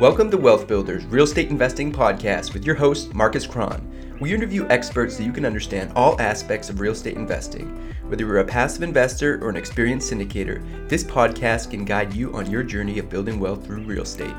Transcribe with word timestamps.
Welcome 0.00 0.30
to 0.30 0.38
Wealth 0.38 0.66
Builders 0.66 1.04
Real 1.06 1.24
Estate 1.24 1.50
Investing 1.50 1.92
Podcast 1.92 2.54
with 2.54 2.64
your 2.64 2.74
host, 2.74 3.14
Marcus 3.14 3.46
Cron. 3.46 4.16
We 4.20 4.32
interview 4.32 4.66
experts 4.68 5.16
so 5.16 5.22
you 5.22 5.32
can 5.32 5.44
understand 5.44 5.92
all 5.94 6.20
aspects 6.20 6.70
of 6.70 6.80
real 6.80 6.92
estate 6.92 7.16
investing. 7.16 7.94
Whether 8.08 8.24
you're 8.24 8.38
a 8.38 8.44
passive 8.44 8.82
investor 8.82 9.44
or 9.44 9.50
an 9.50 9.56
experienced 9.56 10.10
syndicator, 10.10 10.88
this 10.88 11.04
podcast 11.04 11.70
can 11.70 11.84
guide 11.84 12.14
you 12.14 12.32
on 12.34 12.50
your 12.50 12.62
journey 12.62 12.98
of 12.98 13.10
building 13.10 13.38
wealth 13.38 13.64
through 13.64 13.82
real 13.82 14.02
estate. 14.02 14.34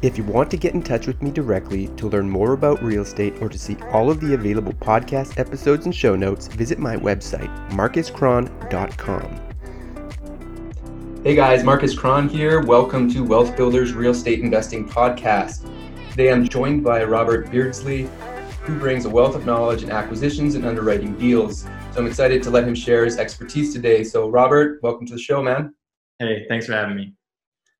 If 0.00 0.16
you 0.16 0.24
want 0.24 0.50
to 0.52 0.56
get 0.56 0.74
in 0.74 0.82
touch 0.82 1.06
with 1.06 1.22
me 1.22 1.30
directly 1.30 1.88
to 1.96 2.08
learn 2.08 2.28
more 2.28 2.54
about 2.54 2.82
real 2.82 3.02
estate 3.02 3.34
or 3.40 3.48
to 3.48 3.58
see 3.58 3.76
all 3.92 4.10
of 4.10 4.20
the 4.20 4.34
available 4.34 4.72
podcast 4.74 5.38
episodes 5.38 5.86
and 5.86 5.94
show 5.94 6.16
notes, 6.16 6.46
visit 6.48 6.78
my 6.78 6.96
website, 6.96 7.50
marcuscron.com. 7.70 9.51
Hey 11.24 11.36
guys, 11.36 11.62
Marcus 11.62 11.96
Cron 11.96 12.28
here. 12.28 12.60
Welcome 12.62 13.08
to 13.12 13.22
Wealth 13.22 13.56
Builders 13.56 13.92
Real 13.92 14.10
Estate 14.10 14.40
Investing 14.40 14.88
Podcast. 14.88 15.70
Today 16.10 16.32
I'm 16.32 16.48
joined 16.48 16.82
by 16.82 17.04
Robert 17.04 17.48
Beardsley, 17.48 18.10
who 18.62 18.76
brings 18.76 19.04
a 19.04 19.08
wealth 19.08 19.36
of 19.36 19.46
knowledge 19.46 19.84
in 19.84 19.92
acquisitions 19.92 20.56
and 20.56 20.66
underwriting 20.66 21.16
deals. 21.16 21.62
So 21.92 21.98
I'm 21.98 22.08
excited 22.08 22.42
to 22.42 22.50
let 22.50 22.66
him 22.66 22.74
share 22.74 23.04
his 23.04 23.18
expertise 23.18 23.72
today. 23.72 24.02
So, 24.02 24.30
Robert, 24.30 24.82
welcome 24.82 25.06
to 25.06 25.12
the 25.12 25.20
show, 25.20 25.40
man. 25.40 25.72
Hey, 26.18 26.44
thanks 26.48 26.66
for 26.66 26.72
having 26.72 26.96
me. 26.96 27.14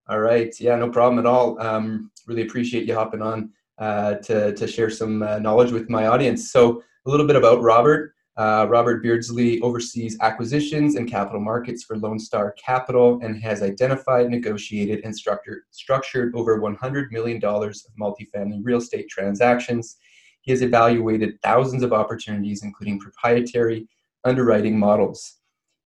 All 0.09 0.21
right. 0.21 0.55
Yeah, 0.61 0.77
no 0.77 0.89
problem 0.91 1.19
at 1.19 1.27
all. 1.27 1.61
Um, 1.61 2.13
really 2.29 2.43
appreciate 2.43 2.87
you 2.87 2.95
hopping 2.95 3.23
on 3.23 3.51
uh, 3.77 4.15
to, 4.19 4.55
to 4.55 4.69
share 4.69 4.89
some 4.89 5.21
uh, 5.21 5.41
knowledge 5.41 5.73
with 5.73 5.91
my 5.91 6.07
audience. 6.07 6.53
So, 6.53 6.81
a 7.07 7.11
little 7.11 7.27
bit 7.27 7.35
about 7.35 7.61
Robert. 7.61 8.15
Uh, 8.39 8.67
Robert 8.71 9.03
Beardsley 9.03 9.61
oversees 9.61 10.17
acquisitions 10.21 10.95
and 10.95 11.09
capital 11.09 11.41
markets 11.41 11.85
for 11.85 11.99
Lone 11.99 12.19
Star 12.19 12.53
Capital 12.53 13.21
and 13.23 13.37
has 13.43 13.63
identified, 13.63 14.31
negotiated, 14.31 15.05
and 15.05 15.15
structured, 15.15 15.63
structured 15.71 16.35
over 16.35 16.59
$100 16.59 17.11
million 17.11 17.45
of 17.45 17.75
multifamily 18.01 18.61
real 18.63 18.79
estate 18.79 19.09
transactions. 19.11 19.97
He 20.41 20.51
has 20.51 20.63
evaluated 20.63 21.41
thousands 21.43 21.83
of 21.83 21.93
opportunities, 21.93 22.63
including 22.63 22.99
proprietary 22.99 23.87
underwriting 24.25 24.79
models. 24.79 25.41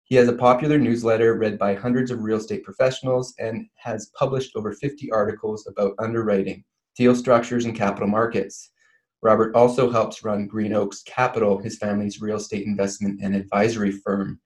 He 0.04 0.16
has 0.16 0.30
a 0.30 0.34
popular 0.34 0.78
newsletter 0.78 1.34
read 1.34 1.58
by 1.58 1.74
hundreds 1.74 2.12
of 2.12 2.22
real 2.22 2.38
estate 2.38 2.64
professionals 2.64 3.34
and 3.40 3.66
has 3.76 4.12
published 4.18 4.56
over 4.56 4.72
50 4.74 5.12
articles 5.12 5.68
about 5.68 5.96
underwriting, 6.00 6.64
deal 6.96 7.16
structures, 7.16 7.66
and 7.66 7.76
capital 7.76 8.08
markets. 8.08 8.72
Robert 9.22 9.56
also 9.56 9.90
helps 9.90 10.24
run 10.24 10.48
Green 10.48 10.74
Oaks 10.74 11.02
Capital, 11.04 11.58
his 11.58 11.78
family's 11.78 12.22
real 12.22 12.38
estate 12.38 12.66
investment 12.66 13.20
and 13.22 13.36
advisory 13.36 13.92
firm. 13.92 14.40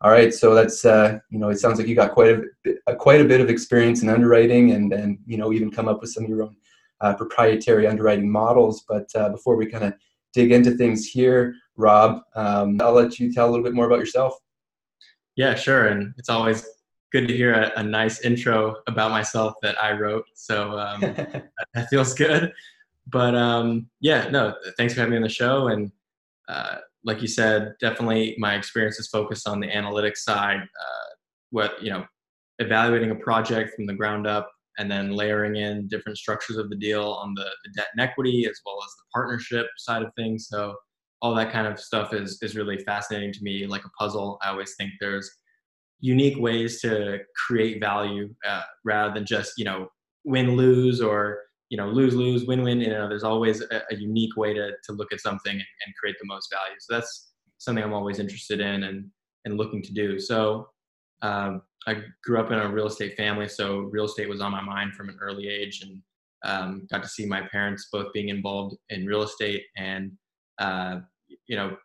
All 0.00 0.10
right, 0.10 0.32
so 0.32 0.54
that's 0.54 0.84
uh, 0.84 1.18
you 1.30 1.38
know, 1.38 1.48
it 1.48 1.58
sounds 1.58 1.78
like 1.78 1.88
you 1.88 1.96
got 1.96 2.12
quite 2.12 2.38
a, 2.38 2.72
a, 2.86 2.94
quite 2.94 3.20
a 3.20 3.24
bit 3.24 3.40
of 3.40 3.50
experience 3.50 4.02
in 4.02 4.08
underwriting, 4.08 4.70
and 4.72 4.92
and 4.92 5.18
you 5.26 5.38
know, 5.38 5.52
even 5.52 5.72
come 5.72 5.88
up 5.88 6.00
with 6.00 6.10
some 6.10 6.22
of 6.22 6.30
your 6.30 6.44
own 6.44 6.56
uh, 7.00 7.14
proprietary 7.14 7.86
underwriting 7.86 8.30
models. 8.30 8.84
But 8.88 9.08
uh, 9.16 9.30
before 9.30 9.56
we 9.56 9.66
kind 9.66 9.84
of 9.84 9.94
dig 10.34 10.52
into 10.52 10.72
things 10.72 11.06
here, 11.06 11.54
Rob, 11.76 12.20
um, 12.36 12.78
I'll 12.80 12.92
let 12.92 13.18
you 13.18 13.32
tell 13.32 13.48
a 13.48 13.50
little 13.50 13.64
bit 13.64 13.74
more 13.74 13.86
about 13.86 13.98
yourself. 13.98 14.34
Yeah, 15.34 15.56
sure, 15.56 15.88
and 15.88 16.14
it's 16.16 16.28
always 16.28 16.64
good 17.10 17.26
to 17.26 17.36
hear 17.36 17.54
a, 17.54 17.72
a 17.80 17.82
nice 17.82 18.20
intro 18.20 18.76
about 18.86 19.10
myself 19.10 19.54
that 19.62 19.82
I 19.82 19.92
wrote. 19.92 20.26
So 20.34 20.78
um, 20.78 21.00
that 21.74 21.88
feels 21.90 22.14
good 22.14 22.52
but 23.10 23.34
um, 23.34 23.88
yeah, 24.00 24.28
no, 24.30 24.54
thanks 24.76 24.94
for 24.94 25.00
having 25.00 25.12
me 25.12 25.16
on 25.16 25.22
the 25.22 25.28
show. 25.28 25.68
And 25.68 25.90
uh, 26.48 26.76
like 27.04 27.22
you 27.22 27.28
said, 27.28 27.74
definitely 27.80 28.36
my 28.38 28.54
experience 28.54 28.98
is 28.98 29.08
focused 29.08 29.48
on 29.48 29.60
the 29.60 29.68
analytics 29.68 30.18
side. 30.18 30.60
Uh, 30.60 31.08
what 31.50 31.82
you 31.82 31.90
know, 31.90 32.04
evaluating 32.58 33.10
a 33.10 33.14
project 33.14 33.74
from 33.74 33.86
the 33.86 33.94
ground 33.94 34.26
up, 34.26 34.50
and 34.78 34.90
then 34.90 35.12
layering 35.12 35.56
in 35.56 35.88
different 35.88 36.18
structures 36.18 36.56
of 36.56 36.70
the 36.70 36.76
deal 36.76 37.02
on 37.02 37.34
the, 37.34 37.46
the 37.64 37.72
debt 37.74 37.88
and 37.92 38.00
equity 38.00 38.46
as 38.48 38.60
well 38.64 38.78
as 38.84 38.90
the 38.90 39.04
partnership 39.12 39.66
side 39.76 40.02
of 40.02 40.12
things. 40.16 40.46
So 40.48 40.74
all 41.20 41.34
that 41.34 41.52
kind 41.52 41.66
of 41.66 41.80
stuff 41.80 42.12
is 42.12 42.38
is 42.42 42.56
really 42.56 42.78
fascinating 42.84 43.32
to 43.32 43.42
me, 43.42 43.66
like 43.66 43.84
a 43.84 43.90
puzzle. 43.98 44.38
I 44.42 44.50
always 44.50 44.74
think 44.76 44.92
there's 45.00 45.30
unique 46.00 46.38
ways 46.38 46.80
to 46.82 47.18
create 47.46 47.80
value 47.80 48.32
uh, 48.46 48.62
rather 48.84 49.14
than 49.14 49.24
just 49.24 49.52
you 49.56 49.64
know 49.64 49.88
win 50.24 50.56
lose 50.56 51.00
or 51.00 51.38
you 51.70 51.76
know 51.76 51.88
lose 51.88 52.14
lose 52.14 52.46
win 52.46 52.62
win 52.62 52.80
you 52.80 52.88
know 52.88 53.08
there's 53.08 53.24
always 53.24 53.60
a, 53.60 53.82
a, 53.90 53.96
unique 53.96 54.36
way 54.36 54.54
to, 54.54 54.70
to 54.84 54.92
look 54.92 55.12
at 55.12 55.20
something 55.20 55.52
and, 55.52 55.60
and, 55.60 55.94
create 56.00 56.16
the 56.20 56.26
most 56.26 56.50
value. 56.50 56.76
So 56.80 56.94
that's 56.94 57.32
something 57.58 57.84
i'm 57.84 57.92
always 57.92 58.18
interested 58.18 58.60
in 58.60 58.84
and 58.84 59.06
and 59.44 59.56
looking 59.56 59.82
to 59.82 59.92
do. 59.92 60.18
So 60.18 60.68
um, 61.22 61.62
i 61.86 61.96
grew 62.24 62.40
up 62.40 62.50
in 62.50 62.58
a 62.58 62.68
real 62.68 62.86
estate 62.86 63.16
family 63.16 63.48
so 63.48 63.80
real 63.80 64.04
estate 64.04 64.28
was 64.28 64.40
on 64.40 64.52
my 64.52 64.62
mind 64.62 64.94
from 64.94 65.08
an 65.08 65.18
early 65.20 65.48
age 65.48 65.82
and 65.82 66.02
um, 66.44 66.86
got 66.90 67.02
to 67.02 67.08
see 67.08 67.26
my 67.26 67.42
parents 67.50 67.88
both 67.92 68.12
being 68.12 68.28
involved 68.28 68.76
in 68.90 69.06
real 69.06 69.22
estate 69.22 69.64
and 69.76 70.12
uh, 70.58 71.00
you 71.46 71.56
know 71.56 71.76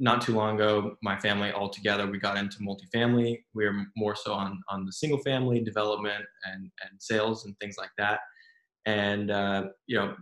not 0.00 0.20
too 0.20 0.34
long 0.34 0.56
ago 0.56 0.96
my 1.02 1.18
family 1.20 1.52
all 1.52 1.68
together 1.68 2.06
we 2.06 2.18
got 2.18 2.36
into 2.36 2.58
multifamily. 2.58 3.38
We 3.54 3.64
were 3.64 3.84
more 3.96 4.16
so 4.16 4.32
on 4.32 4.60
on 4.68 4.84
the 4.84 4.92
single 4.92 5.20
family 5.20 5.60
development 5.60 6.24
and 6.44 6.70
and 6.82 7.00
sales 7.00 7.44
and 7.44 7.56
things 7.58 7.76
like 7.78 7.92
that 7.96 8.18
and 8.86 9.30
uh, 9.30 9.64
you 9.86 9.96
know 9.96 10.14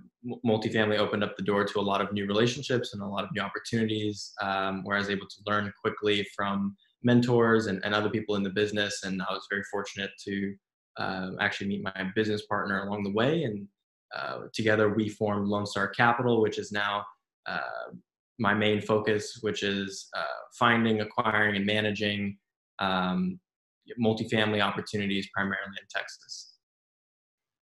multifamily 0.47 0.99
opened 0.99 1.25
up 1.25 1.37
the 1.37 1.43
door 1.43 1.65
to 1.65 1.81
a 1.81 1.83
lot 1.83 2.01
of 2.01 2.13
new 2.13 2.27
relationships 2.27 2.95
and 2.95 3.03
a 3.03 3.07
lot 3.07 3.25
of 3.25 3.31
new 3.35 3.43
opportunities 3.43 4.33
um, 4.41 4.85
where 4.85 4.97
i 4.97 5.01
was 5.01 5.11
able 5.11 5.27
to 5.27 5.43
learn 5.47 5.73
quickly 5.83 6.27
from 6.37 6.77
mentors 7.03 7.67
and, 7.67 7.81
and 7.85 7.95
other 7.95 8.11
people 8.11 8.37
in 8.37 8.43
the 8.43 8.51
business. 8.51 9.03
And 9.05 9.21
i 9.23 9.33
was 9.33 9.47
very 9.51 9.63
fortunate 9.71 10.11
to 10.25 10.55
uh, 10.99 11.31
actually 11.41 11.69
meet 11.69 11.83
my 11.83 12.11
business 12.15 12.47
partner 12.47 12.87
along 12.87 13.03
the 13.03 13.13
way. 13.13 13.45
And 13.45 13.67
uh, 14.15 14.43
together 14.53 14.91
we 14.91 15.09
formed 15.09 15.49
lone 15.49 15.67
star 15.67 15.89
capital 15.89 16.43
which 16.43 16.59
is 16.59 16.71
now 16.71 17.05
uh, 17.47 17.91
my 18.39 18.53
main 18.53 18.81
focus 18.81 19.39
which 19.41 19.63
is 19.63 20.09
uh, 20.17 20.39
finding 20.59 21.01
acquiring 21.01 21.57
and 21.57 21.65
managing 21.65 22.37
um, 22.79 23.41
multifamily 24.03 24.61
opportunities 24.61 25.29
primarily 25.35 25.79
in 25.81 25.87
texas 25.89 26.52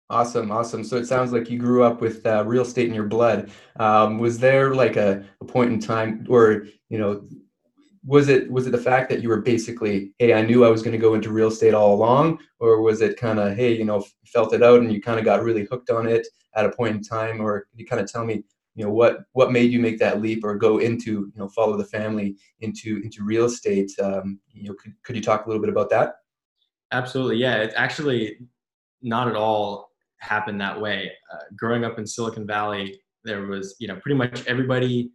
Awesome, 0.09 0.51
awesome. 0.51 0.83
So 0.83 0.97
it 0.97 1.07
sounds 1.07 1.31
like 1.31 1.49
you 1.49 1.57
grew 1.57 1.83
up 1.83 1.99
with 1.99 2.23
uh, 2.27 2.43
real 2.45 2.61
estate 2.61 2.87
in 2.87 2.93
your 2.93 3.07
blood. 3.07 3.49
Um, 3.77 4.19
was 4.19 4.37
there 4.37 4.75
like 4.75 4.97
a, 4.97 5.23
a 5.41 5.45
point 5.45 5.71
in 5.71 5.79
time, 5.79 6.27
or 6.29 6.67
you 6.89 6.99
know, 6.99 7.27
was 8.05 8.29
it 8.29 8.51
was 8.51 8.67
it 8.67 8.71
the 8.71 8.77
fact 8.77 9.09
that 9.09 9.23
you 9.23 9.29
were 9.29 9.41
basically, 9.41 10.13
hey, 10.19 10.35
I 10.35 10.43
knew 10.43 10.63
I 10.63 10.69
was 10.69 10.83
going 10.83 10.91
to 10.91 10.99
go 10.99 11.15
into 11.15 11.31
real 11.31 11.47
estate 11.47 11.73
all 11.73 11.95
along, 11.95 12.37
or 12.59 12.81
was 12.81 13.01
it 13.01 13.17
kind 13.17 13.39
of, 13.39 13.55
hey, 13.55 13.75
you 13.75 13.83
know, 13.83 14.05
felt 14.27 14.53
it 14.53 14.61
out 14.61 14.81
and 14.81 14.93
you 14.93 15.01
kind 15.01 15.17
of 15.17 15.25
got 15.25 15.43
really 15.43 15.65
hooked 15.65 15.89
on 15.89 16.05
it 16.07 16.27
at 16.55 16.67
a 16.67 16.71
point 16.71 16.95
in 16.95 17.01
time, 17.01 17.41
or 17.41 17.65
you 17.73 17.83
kind 17.83 17.99
of 17.99 18.11
tell 18.11 18.23
me, 18.23 18.43
you 18.75 18.85
know, 18.85 18.91
what 18.91 19.21
what 19.31 19.51
made 19.51 19.71
you 19.71 19.79
make 19.79 19.97
that 19.97 20.21
leap 20.21 20.43
or 20.43 20.55
go 20.55 20.77
into, 20.77 21.11
you 21.11 21.33
know, 21.35 21.49
follow 21.49 21.77
the 21.77 21.85
family 21.85 22.35
into 22.59 23.01
into 23.03 23.23
real 23.23 23.45
estate? 23.45 23.91
Um, 23.99 24.39
you 24.53 24.69
know, 24.69 24.75
could 24.75 24.93
could 25.01 25.15
you 25.15 25.21
talk 25.23 25.45
a 25.45 25.49
little 25.49 25.61
bit 25.61 25.71
about 25.71 25.89
that? 25.89 26.17
Absolutely, 26.91 27.37
yeah. 27.37 27.55
It's 27.55 27.73
actually 27.75 28.37
not 29.01 29.27
at 29.27 29.35
all 29.35 29.94
happened 30.19 30.59
that 30.61 30.79
way. 30.79 31.11
Uh, 31.33 31.43
growing 31.57 31.83
up 31.83 31.99
in 31.99 32.05
Silicon 32.05 32.45
Valley, 32.47 32.99
there 33.23 33.47
was, 33.47 33.75
you 33.79 33.87
know, 33.87 33.95
pretty 33.97 34.17
much 34.17 34.45
everybody, 34.47 35.11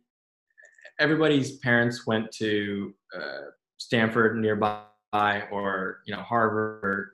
everybody's 0.98 1.58
parents 1.58 2.06
went 2.06 2.30
to 2.32 2.92
uh, 3.16 3.50
Stanford 3.78 4.36
nearby 4.36 4.84
or, 5.50 6.00
you 6.06 6.14
know, 6.14 6.22
Harvard. 6.22 7.10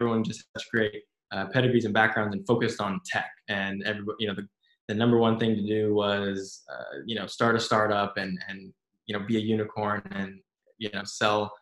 Everyone 0.00 0.24
just 0.24 0.44
had 0.54 0.62
great 0.72 1.02
uh, 1.32 1.46
pedigrees 1.46 1.84
and 1.84 1.94
backgrounds 1.94 2.34
and 2.34 2.46
focused 2.46 2.80
on 2.80 3.00
tech. 3.06 3.30
And 3.48 3.82
everybody, 3.84 4.16
you 4.20 4.28
know, 4.28 4.34
the, 4.34 4.46
the 4.88 4.94
number 4.94 5.18
one 5.18 5.38
thing 5.38 5.54
to 5.54 5.62
do 5.62 5.94
was, 5.94 6.62
uh, 6.72 6.98
you 7.06 7.14
know, 7.14 7.26
start 7.26 7.56
a 7.56 7.60
startup 7.60 8.16
and, 8.16 8.38
and, 8.48 8.72
you 9.06 9.16
know, 9.16 9.24
be 9.24 9.36
a 9.36 9.40
unicorn 9.40 10.02
and, 10.10 10.40
you 10.78 10.90
know, 10.92 11.02
sell, 11.04 11.52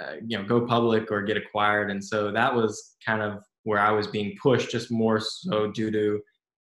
uh, 0.00 0.14
you 0.26 0.38
know, 0.38 0.44
go 0.44 0.66
public 0.66 1.10
or 1.10 1.22
get 1.22 1.36
acquired. 1.36 1.90
And 1.90 2.02
so 2.02 2.30
that 2.32 2.54
was 2.54 2.96
kind 3.04 3.22
of 3.22 3.42
where 3.64 3.78
I 3.78 3.90
was 3.90 4.06
being 4.06 4.36
pushed 4.42 4.70
just 4.70 4.90
more 4.90 5.20
so 5.20 5.70
due 5.70 5.90
to 5.90 6.20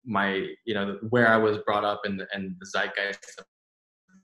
my, 0.05 0.47
you 0.65 0.73
know, 0.73 0.97
where 1.09 1.27
I 1.27 1.37
was 1.37 1.57
brought 1.59 1.85
up 1.85 2.01
and, 2.05 2.21
and 2.33 2.55
the 2.59 2.65
zeitgeist. 2.65 3.41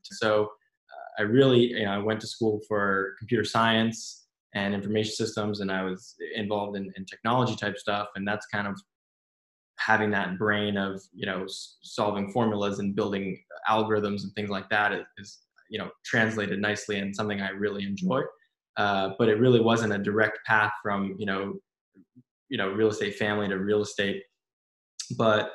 So 0.03 0.43
uh, 0.45 1.21
I 1.21 1.23
really, 1.23 1.73
you 1.73 1.85
know, 1.85 1.91
I 1.91 1.97
went 1.97 2.19
to 2.21 2.27
school 2.27 2.61
for 2.67 3.15
computer 3.19 3.43
science 3.43 4.27
and 4.53 4.73
information 4.73 5.13
systems 5.13 5.59
and 5.59 5.71
I 5.71 5.83
was 5.83 6.15
involved 6.35 6.77
in, 6.77 6.91
in 6.97 7.05
technology 7.05 7.55
type 7.55 7.77
stuff. 7.77 8.07
And 8.15 8.27
that's 8.27 8.47
kind 8.47 8.67
of 8.67 8.79
having 9.77 10.09
that 10.11 10.37
brain 10.37 10.77
of, 10.77 11.01
you 11.13 11.25
know, 11.25 11.45
solving 11.83 12.31
formulas 12.31 12.79
and 12.79 12.95
building 12.95 13.37
algorithms 13.69 14.23
and 14.23 14.33
things 14.33 14.49
like 14.49 14.69
that 14.69 14.93
is, 15.17 15.39
you 15.69 15.77
know, 15.77 15.89
translated 16.05 16.59
nicely 16.59 16.99
and 16.99 17.15
something 17.15 17.41
I 17.41 17.49
really 17.49 17.83
enjoy. 17.83 18.21
Uh, 18.77 19.11
but 19.19 19.29
it 19.29 19.39
really 19.39 19.59
wasn't 19.59 19.93
a 19.93 19.97
direct 19.97 20.39
path 20.45 20.71
from, 20.81 21.15
you 21.19 21.25
know, 21.25 21.53
you 22.49 22.57
know 22.57 22.69
real 22.69 22.89
estate 22.89 23.15
family 23.15 23.47
to 23.47 23.57
real 23.57 23.81
estate 23.81 24.23
but 25.17 25.51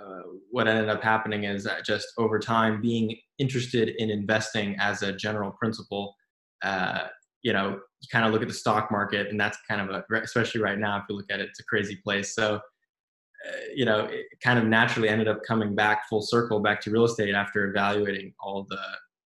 uh, 0.00 0.22
what 0.50 0.68
ended 0.68 0.90
up 0.90 1.02
happening 1.02 1.44
is 1.44 1.64
that 1.64 1.84
just 1.84 2.06
over 2.18 2.38
time 2.38 2.82
being 2.82 3.16
interested 3.38 3.94
in 3.98 4.10
investing 4.10 4.76
as 4.78 5.02
a 5.02 5.12
general 5.12 5.52
principle 5.52 6.14
uh, 6.62 7.04
you 7.42 7.52
know 7.52 7.78
you 8.00 8.08
kind 8.12 8.26
of 8.26 8.32
look 8.32 8.42
at 8.42 8.48
the 8.48 8.54
stock 8.54 8.90
market, 8.90 9.28
and 9.30 9.40
that's 9.40 9.58
kind 9.68 9.80
of 9.80 9.90
a, 9.90 10.04
especially 10.22 10.60
right 10.60 10.78
now, 10.78 10.98
if 10.98 11.04
you 11.08 11.16
look 11.16 11.30
at 11.30 11.40
it, 11.40 11.48
it's 11.48 11.60
a 11.60 11.64
crazy 11.64 11.96
place. 11.96 12.34
So, 12.34 12.56
uh, 12.56 13.60
you 13.74 13.84
know, 13.84 14.00
it 14.06 14.26
kind 14.42 14.58
of 14.58 14.64
naturally 14.66 15.08
ended 15.08 15.28
up 15.28 15.40
coming 15.46 15.74
back 15.74 16.08
full 16.08 16.22
circle 16.22 16.60
back 16.60 16.80
to 16.82 16.90
real 16.90 17.04
estate 17.04 17.34
after 17.34 17.68
evaluating 17.68 18.32
all 18.40 18.66
the, 18.68 18.80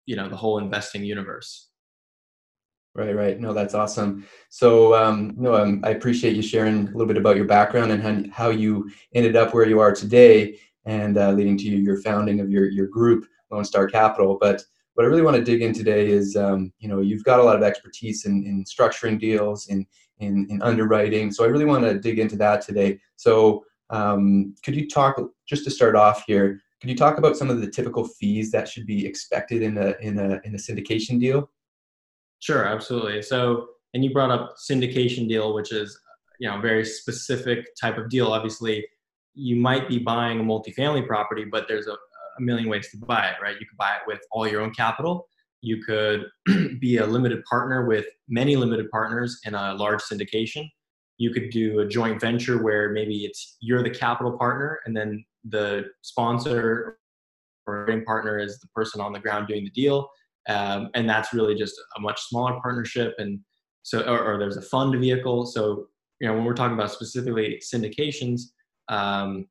you 0.06 0.16
know, 0.16 0.28
the 0.28 0.36
whole 0.36 0.58
investing 0.58 1.04
universe. 1.04 1.68
Right, 2.96 3.14
right. 3.14 3.38
No, 3.38 3.52
that's 3.52 3.74
awesome. 3.74 4.26
So, 4.48 4.94
um, 4.94 5.34
no, 5.36 5.54
um, 5.54 5.82
I 5.84 5.90
appreciate 5.90 6.34
you 6.34 6.40
sharing 6.40 6.88
a 6.88 6.90
little 6.92 7.06
bit 7.06 7.18
about 7.18 7.36
your 7.36 7.44
background 7.44 7.92
and 7.92 8.02
how, 8.02 8.44
how 8.44 8.48
you 8.50 8.90
ended 9.14 9.36
up 9.36 9.52
where 9.52 9.66
you 9.66 9.80
are 9.80 9.92
today, 9.92 10.58
and 10.86 11.18
uh, 11.18 11.32
leading 11.32 11.58
to 11.58 11.64
your 11.64 12.00
founding 12.00 12.40
of 12.40 12.50
your 12.50 12.70
your 12.70 12.86
group, 12.86 13.26
Lone 13.50 13.66
Star 13.66 13.86
Capital. 13.86 14.38
But 14.40 14.64
what 14.94 15.04
I 15.04 15.08
really 15.08 15.20
want 15.20 15.36
to 15.36 15.44
dig 15.44 15.60
in 15.60 15.74
today 15.74 16.08
is, 16.08 16.36
um, 16.36 16.72
you 16.78 16.88
know, 16.88 17.02
you've 17.02 17.24
got 17.24 17.38
a 17.38 17.42
lot 17.42 17.56
of 17.56 17.62
expertise 17.62 18.24
in, 18.24 18.44
in 18.46 18.64
structuring 18.64 19.20
deals, 19.20 19.66
in, 19.66 19.86
in, 20.20 20.46
in 20.48 20.62
underwriting. 20.62 21.30
So 21.30 21.44
I 21.44 21.48
really 21.48 21.66
want 21.66 21.84
to 21.84 21.98
dig 21.98 22.18
into 22.18 22.36
that 22.36 22.62
today. 22.62 22.98
So 23.16 23.66
um, 23.90 24.54
could 24.64 24.74
you 24.74 24.88
talk, 24.88 25.20
just 25.44 25.64
to 25.64 25.70
start 25.70 25.96
off 25.96 26.24
here, 26.26 26.62
could 26.80 26.88
you 26.88 26.96
talk 26.96 27.18
about 27.18 27.36
some 27.36 27.50
of 27.50 27.60
the 27.60 27.70
typical 27.70 28.08
fees 28.08 28.50
that 28.52 28.68
should 28.68 28.86
be 28.86 29.06
expected 29.06 29.60
in 29.60 29.76
a, 29.76 29.94
in 30.00 30.18
a, 30.18 30.40
in 30.44 30.54
a 30.54 30.58
syndication 30.58 31.20
deal? 31.20 31.50
Sure, 32.40 32.64
absolutely. 32.64 33.22
So, 33.22 33.68
and 33.94 34.04
you 34.04 34.12
brought 34.12 34.30
up 34.30 34.56
syndication 34.70 35.28
deal, 35.28 35.54
which 35.54 35.72
is, 35.72 35.98
you 36.38 36.48
know, 36.48 36.58
a 36.58 36.60
very 36.60 36.84
specific 36.84 37.66
type 37.80 37.96
of 37.98 38.08
deal. 38.10 38.28
Obviously, 38.28 38.86
you 39.34 39.56
might 39.56 39.88
be 39.88 39.98
buying 39.98 40.40
a 40.40 40.42
multifamily 40.42 41.06
property, 41.06 41.44
but 41.44 41.66
there's 41.68 41.86
a, 41.86 41.92
a 41.92 42.40
million 42.40 42.68
ways 42.68 42.90
to 42.90 42.98
buy 42.98 43.28
it, 43.28 43.36
right? 43.42 43.56
You 43.58 43.66
could 43.66 43.78
buy 43.78 43.96
it 43.96 44.02
with 44.06 44.20
all 44.32 44.46
your 44.46 44.60
own 44.60 44.72
capital. 44.72 45.28
You 45.62 45.82
could 45.82 46.26
be 46.80 46.98
a 46.98 47.06
limited 47.06 47.44
partner 47.44 47.86
with 47.86 48.06
many 48.28 48.56
limited 48.56 48.90
partners 48.90 49.40
in 49.44 49.54
a 49.54 49.74
large 49.74 50.00
syndication. 50.00 50.68
You 51.18 51.30
could 51.30 51.50
do 51.50 51.80
a 51.80 51.86
joint 51.86 52.20
venture 52.20 52.62
where 52.62 52.90
maybe 52.90 53.24
it's 53.24 53.56
you're 53.60 53.82
the 53.82 53.90
capital 53.90 54.36
partner 54.36 54.80
and 54.84 54.94
then 54.94 55.24
the 55.44 55.86
sponsor 56.02 56.98
or 57.66 58.02
partner 58.06 58.38
is 58.38 58.58
the 58.60 58.68
person 58.68 59.00
on 59.00 59.12
the 59.12 59.18
ground 59.18 59.48
doing 59.48 59.64
the 59.64 59.70
deal. 59.70 60.08
Um, 60.48 60.90
and 60.94 61.08
that's 61.08 61.32
really 61.34 61.54
just 61.54 61.74
a 61.96 62.00
much 62.00 62.20
smaller 62.22 62.58
partnership. 62.60 63.14
And 63.18 63.40
so, 63.82 64.00
or, 64.00 64.34
or, 64.34 64.38
there's 64.38 64.56
a 64.56 64.62
fund 64.62 64.98
vehicle. 65.00 65.46
So, 65.46 65.86
you 66.20 66.28
know, 66.28 66.34
when 66.34 66.44
we're 66.44 66.54
talking 66.54 66.76
about 66.76 66.92
specifically 66.92 67.60
syndications, 67.62 68.42
um, 68.88 69.46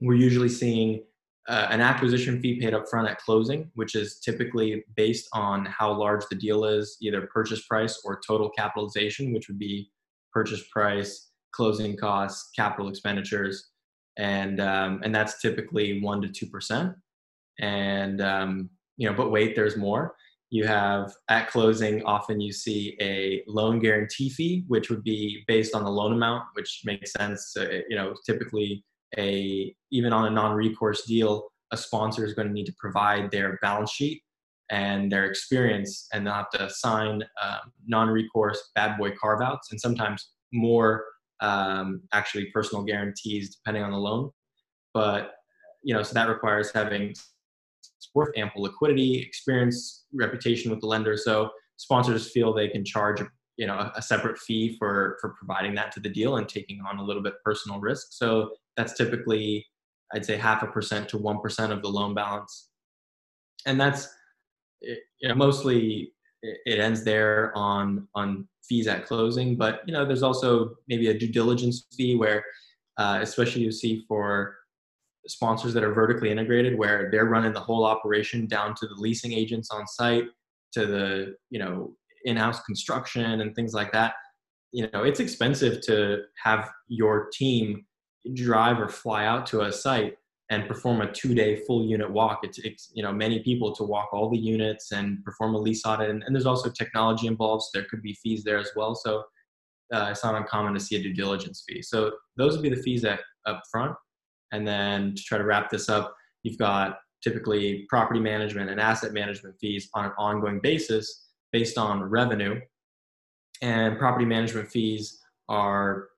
we're 0.00 0.14
usually 0.14 0.48
seeing 0.48 1.04
uh, 1.48 1.66
an 1.70 1.80
acquisition 1.80 2.40
fee 2.40 2.60
paid 2.60 2.74
up 2.74 2.88
front 2.88 3.08
at 3.08 3.18
closing, 3.18 3.70
which 3.74 3.94
is 3.94 4.20
typically 4.20 4.84
based 4.96 5.28
on 5.32 5.64
how 5.66 5.92
large 5.92 6.24
the 6.30 6.36
deal 6.36 6.64
is, 6.64 6.98
either 7.00 7.26
purchase 7.32 7.64
price 7.66 8.00
or 8.04 8.20
total 8.26 8.50
capitalization, 8.50 9.32
which 9.32 9.48
would 9.48 9.58
be 9.58 9.90
purchase 10.32 10.62
price, 10.70 11.30
closing 11.52 11.96
costs, 11.96 12.50
capital 12.54 12.88
expenditures, 12.88 13.70
and 14.18 14.60
um, 14.60 15.00
and 15.02 15.14
that's 15.14 15.40
typically 15.40 16.00
one 16.02 16.20
to 16.20 16.28
two 16.28 16.46
percent. 16.46 16.92
And 17.60 18.20
um, 18.20 18.70
you 18.98 19.08
know, 19.08 19.16
but 19.16 19.30
wait, 19.30 19.56
there's 19.56 19.76
more. 19.76 20.14
You 20.50 20.66
have 20.66 21.12
at 21.28 21.48
closing, 21.48 22.02
often 22.04 22.40
you 22.40 22.52
see 22.52 22.96
a 23.00 23.42
loan 23.46 23.78
guarantee 23.78 24.28
fee, 24.28 24.64
which 24.66 24.90
would 24.90 25.04
be 25.04 25.44
based 25.46 25.74
on 25.74 25.84
the 25.84 25.90
loan 25.90 26.12
amount, 26.12 26.44
which 26.54 26.82
makes 26.84 27.12
sense. 27.12 27.54
Uh, 27.56 27.80
you 27.88 27.96
know, 27.96 28.14
typically 28.26 28.84
a 29.16 29.74
even 29.90 30.12
on 30.12 30.26
a 30.26 30.30
non-recourse 30.30 31.04
deal, 31.04 31.48
a 31.70 31.76
sponsor 31.76 32.24
is 32.24 32.34
going 32.34 32.48
to 32.48 32.52
need 32.52 32.66
to 32.66 32.74
provide 32.78 33.30
their 33.30 33.58
balance 33.62 33.90
sheet 33.90 34.22
and 34.70 35.10
their 35.12 35.26
experience, 35.26 36.08
and 36.12 36.26
they'll 36.26 36.34
have 36.34 36.50
to 36.50 36.68
sign 36.68 37.22
um, 37.42 37.72
non-recourse 37.86 38.70
bad 38.74 38.98
boy 38.98 39.10
carve-outs, 39.20 39.70
and 39.70 39.80
sometimes 39.80 40.30
more 40.52 41.04
um, 41.40 42.02
actually 42.12 42.46
personal 42.52 42.84
guarantees 42.84 43.54
depending 43.54 43.82
on 43.82 43.92
the 43.92 43.98
loan. 43.98 44.30
But 44.92 45.34
you 45.84 45.94
know, 45.94 46.02
so 46.02 46.14
that 46.14 46.28
requires 46.28 46.72
having 46.72 47.14
worth 48.14 48.36
ample 48.36 48.62
liquidity, 48.62 49.20
experience, 49.20 50.04
reputation 50.12 50.70
with 50.70 50.80
the 50.80 50.86
lender. 50.86 51.16
So 51.16 51.50
sponsors 51.76 52.30
feel 52.30 52.52
they 52.52 52.68
can 52.68 52.84
charge 52.84 53.22
you 53.56 53.66
know 53.66 53.74
a, 53.74 53.92
a, 53.96 54.02
separate 54.02 54.38
fee 54.38 54.76
for 54.78 55.18
for 55.20 55.30
providing 55.30 55.74
that 55.74 55.90
to 55.92 56.00
the 56.00 56.08
deal 56.08 56.36
and 56.36 56.48
taking 56.48 56.80
on 56.88 56.98
a 56.98 57.02
little 57.02 57.22
bit 57.22 57.34
personal 57.44 57.80
risk. 57.80 58.08
So 58.10 58.50
that's 58.76 58.94
typically, 58.94 59.66
I'd 60.14 60.24
say, 60.24 60.36
half 60.36 60.62
a 60.62 60.68
percent 60.68 61.08
to 61.10 61.18
1% 61.18 61.70
of 61.70 61.82
the 61.82 61.88
loan 61.88 62.14
balance. 62.14 62.68
And 63.66 63.80
that's 63.80 64.08
you 64.80 65.28
know, 65.28 65.34
mostly 65.34 66.12
it 66.42 66.78
ends 66.78 67.04
there 67.04 67.52
on 67.56 68.06
on 68.14 68.46
fees 68.62 68.86
at 68.86 69.06
closing 69.06 69.56
but 69.56 69.80
you 69.86 69.92
know 69.92 70.04
there's 70.04 70.22
also 70.22 70.76
maybe 70.88 71.08
a 71.08 71.18
due 71.18 71.28
diligence 71.28 71.86
fee 71.96 72.14
where 72.14 72.44
uh, 72.98 73.18
especially 73.22 73.62
you 73.62 73.72
see 73.72 74.04
for 74.06 74.56
sponsors 75.26 75.74
that 75.74 75.84
are 75.84 75.92
vertically 75.92 76.30
integrated 76.30 76.78
where 76.78 77.10
they're 77.10 77.26
running 77.26 77.52
the 77.52 77.60
whole 77.60 77.84
operation 77.84 78.46
down 78.46 78.74
to 78.74 78.86
the 78.86 78.94
leasing 78.94 79.32
agents 79.32 79.70
on 79.70 79.86
site 79.86 80.24
to 80.72 80.86
the 80.86 81.34
you 81.50 81.58
know 81.58 81.94
in-house 82.24 82.60
construction 82.62 83.40
and 83.40 83.54
things 83.54 83.74
like 83.74 83.92
that 83.92 84.14
you 84.72 84.88
know 84.92 85.02
it's 85.02 85.20
expensive 85.20 85.80
to 85.80 86.22
have 86.42 86.70
your 86.88 87.28
team 87.32 87.84
drive 88.34 88.78
or 88.78 88.88
fly 88.88 89.24
out 89.24 89.46
to 89.46 89.62
a 89.62 89.72
site 89.72 90.14
and 90.50 90.66
perform 90.66 91.02
a 91.02 91.12
two-day 91.12 91.56
full 91.66 91.84
unit 91.84 92.10
walk. 92.10 92.40
It 92.42 92.52
takes 92.52 92.90
you 92.94 93.02
know 93.02 93.12
many 93.12 93.40
people 93.42 93.74
to 93.76 93.84
walk 93.84 94.10
all 94.12 94.30
the 94.30 94.38
units 94.38 94.92
and 94.92 95.22
perform 95.24 95.54
a 95.54 95.58
lease 95.58 95.84
audit, 95.84 96.10
and, 96.10 96.22
and 96.22 96.34
there's 96.34 96.46
also 96.46 96.70
technology 96.70 97.26
involved. 97.26 97.64
So 97.64 97.70
there 97.74 97.88
could 97.88 98.02
be 98.02 98.14
fees 98.14 98.44
there 98.44 98.58
as 98.58 98.70
well. 98.74 98.94
So 98.94 99.24
uh, 99.92 100.08
it's 100.10 100.24
not 100.24 100.34
uncommon 100.34 100.74
to 100.74 100.80
see 100.80 100.96
a 100.96 101.02
due 101.02 101.14
diligence 101.14 101.64
fee. 101.66 101.82
So 101.82 102.12
those 102.36 102.54
would 102.54 102.62
be 102.62 102.70
the 102.70 102.82
fees 102.82 103.02
that 103.02 103.20
up 103.46 103.62
front, 103.70 103.94
and 104.52 104.66
then 104.66 105.14
to 105.14 105.22
try 105.22 105.38
to 105.38 105.44
wrap 105.44 105.70
this 105.70 105.88
up, 105.88 106.14
you've 106.42 106.58
got 106.58 106.98
typically 107.22 107.84
property 107.88 108.20
management 108.20 108.70
and 108.70 108.80
asset 108.80 109.12
management 109.12 109.56
fees 109.60 109.88
on 109.94 110.04
an 110.04 110.12
ongoing 110.18 110.60
basis 110.60 111.26
based 111.52 111.78
on 111.78 112.02
revenue, 112.02 112.60
and 113.62 113.98
property 113.98 114.24
management 114.24 114.68
fees 114.70 115.20
are 115.48 116.08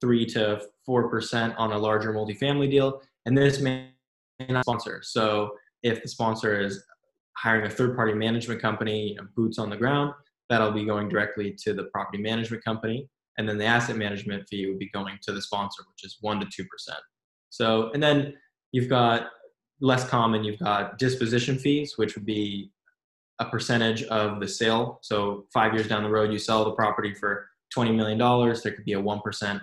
three 0.00 0.24
to 0.24 0.62
four 0.86 1.10
percent 1.10 1.54
on 1.58 1.72
a 1.72 1.78
larger 1.78 2.12
multifamily 2.12 2.70
deal, 2.70 3.02
and 3.26 3.36
this 3.36 3.60
may 3.60 3.90
not 4.48 4.64
sponsor. 4.64 5.00
So 5.02 5.52
if 5.82 6.02
the 6.02 6.08
sponsor 6.08 6.60
is 6.60 6.82
hiring 7.36 7.66
a 7.66 7.70
third-party 7.70 8.14
management 8.14 8.60
company, 8.60 9.10
you 9.10 9.14
know, 9.16 9.26
boots 9.36 9.58
on 9.58 9.70
the 9.70 9.76
ground, 9.76 10.12
that'll 10.48 10.72
be 10.72 10.84
going 10.84 11.08
directly 11.08 11.54
to 11.62 11.72
the 11.74 11.84
property 11.84 12.18
management 12.18 12.64
company, 12.64 13.08
and 13.38 13.48
then 13.48 13.58
the 13.58 13.64
asset 13.64 13.96
management 13.96 14.48
fee 14.48 14.66
would 14.66 14.78
be 14.78 14.90
going 14.90 15.18
to 15.22 15.32
the 15.32 15.42
sponsor, 15.42 15.82
which 15.88 16.04
is 16.04 16.18
one 16.20 16.40
to 16.40 16.46
two 16.46 16.64
percent. 16.64 16.98
So, 17.50 17.90
and 17.92 18.02
then 18.02 18.34
you've 18.72 18.88
got 18.88 19.28
less 19.80 20.08
common. 20.08 20.44
You've 20.44 20.60
got 20.60 20.98
disposition 20.98 21.58
fees, 21.58 21.94
which 21.96 22.14
would 22.14 22.26
be 22.26 22.70
a 23.40 23.44
percentage 23.44 24.02
of 24.04 24.40
the 24.40 24.48
sale. 24.48 24.98
So 25.02 25.46
five 25.52 25.74
years 25.74 25.88
down 25.88 26.02
the 26.02 26.10
road, 26.10 26.32
you 26.32 26.38
sell 26.38 26.64
the 26.64 26.72
property 26.72 27.14
for 27.14 27.48
$20 27.76 27.94
million. 27.94 28.18
There 28.18 28.72
could 28.72 28.84
be 28.84 28.92
a 28.94 29.02
1% 29.02 29.60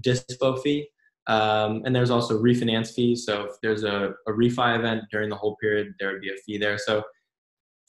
dispo 0.00 0.62
fee. 0.62 0.88
Um, 1.26 1.82
and 1.84 1.94
there's 1.94 2.10
also 2.10 2.40
refinance 2.40 2.94
fees. 2.94 3.26
So 3.26 3.46
if 3.46 3.52
there's 3.62 3.82
a, 3.82 4.14
a 4.28 4.32
refi 4.32 4.78
event 4.78 5.04
during 5.10 5.28
the 5.28 5.36
whole 5.36 5.56
period, 5.56 5.94
there 5.98 6.12
would 6.12 6.20
be 6.20 6.30
a 6.30 6.36
fee 6.36 6.58
there. 6.58 6.78
So 6.78 7.02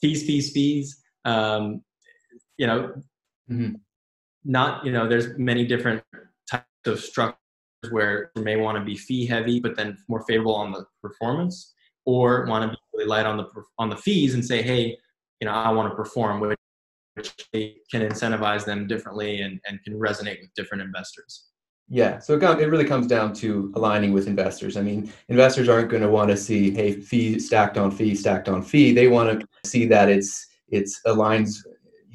fees, 0.00 0.24
fees, 0.24 0.50
fees. 0.50 1.00
Um, 1.24 1.82
you 2.56 2.66
know, 2.66 2.94
mm-hmm. 3.48 3.74
not 4.44 4.84
you 4.84 4.90
know, 4.90 5.08
there's 5.08 5.38
many 5.38 5.64
different 5.64 6.02
types 6.50 6.66
of 6.86 6.98
structures 6.98 7.37
where 7.90 8.30
you 8.36 8.42
may 8.42 8.56
want 8.56 8.78
to 8.78 8.84
be 8.84 8.96
fee 8.96 9.26
heavy, 9.26 9.60
but 9.60 9.76
then 9.76 9.96
more 10.08 10.24
favorable 10.26 10.54
on 10.54 10.72
the 10.72 10.84
performance, 11.02 11.74
or 12.04 12.46
want 12.46 12.70
to 12.70 12.76
be 12.76 12.80
really 12.94 13.08
light 13.08 13.26
on 13.26 13.36
the 13.36 13.46
on 13.78 13.90
the 13.90 13.96
fees 13.96 14.34
and 14.34 14.44
say, 14.44 14.62
hey, 14.62 14.96
you 15.40 15.46
know, 15.46 15.52
I 15.52 15.70
want 15.70 15.90
to 15.90 15.96
perform, 15.96 16.40
which, 16.40 16.58
which 17.14 17.32
can 17.90 18.02
incentivize 18.02 18.64
them 18.64 18.86
differently 18.86 19.42
and, 19.42 19.60
and 19.66 19.82
can 19.84 19.94
resonate 19.94 20.40
with 20.40 20.52
different 20.54 20.82
investors. 20.82 21.44
Yeah, 21.90 22.18
so 22.18 22.34
it, 22.34 22.42
it 22.42 22.68
really 22.68 22.84
comes 22.84 23.06
down 23.06 23.32
to 23.34 23.72
aligning 23.74 24.12
with 24.12 24.26
investors. 24.26 24.76
I 24.76 24.82
mean, 24.82 25.10
investors 25.28 25.70
aren't 25.70 25.88
going 25.88 26.02
to 26.02 26.08
want 26.08 26.28
to 26.30 26.36
see, 26.36 26.70
hey, 26.70 26.92
fee 26.92 27.38
stacked 27.38 27.78
on 27.78 27.90
fee, 27.90 28.14
stacked 28.14 28.48
on 28.48 28.62
fee. 28.62 28.92
They 28.92 29.08
want 29.08 29.40
to 29.40 29.46
see 29.64 29.86
that 29.86 30.08
it's 30.10 30.46
it's 30.68 31.00
aligns, 31.06 31.56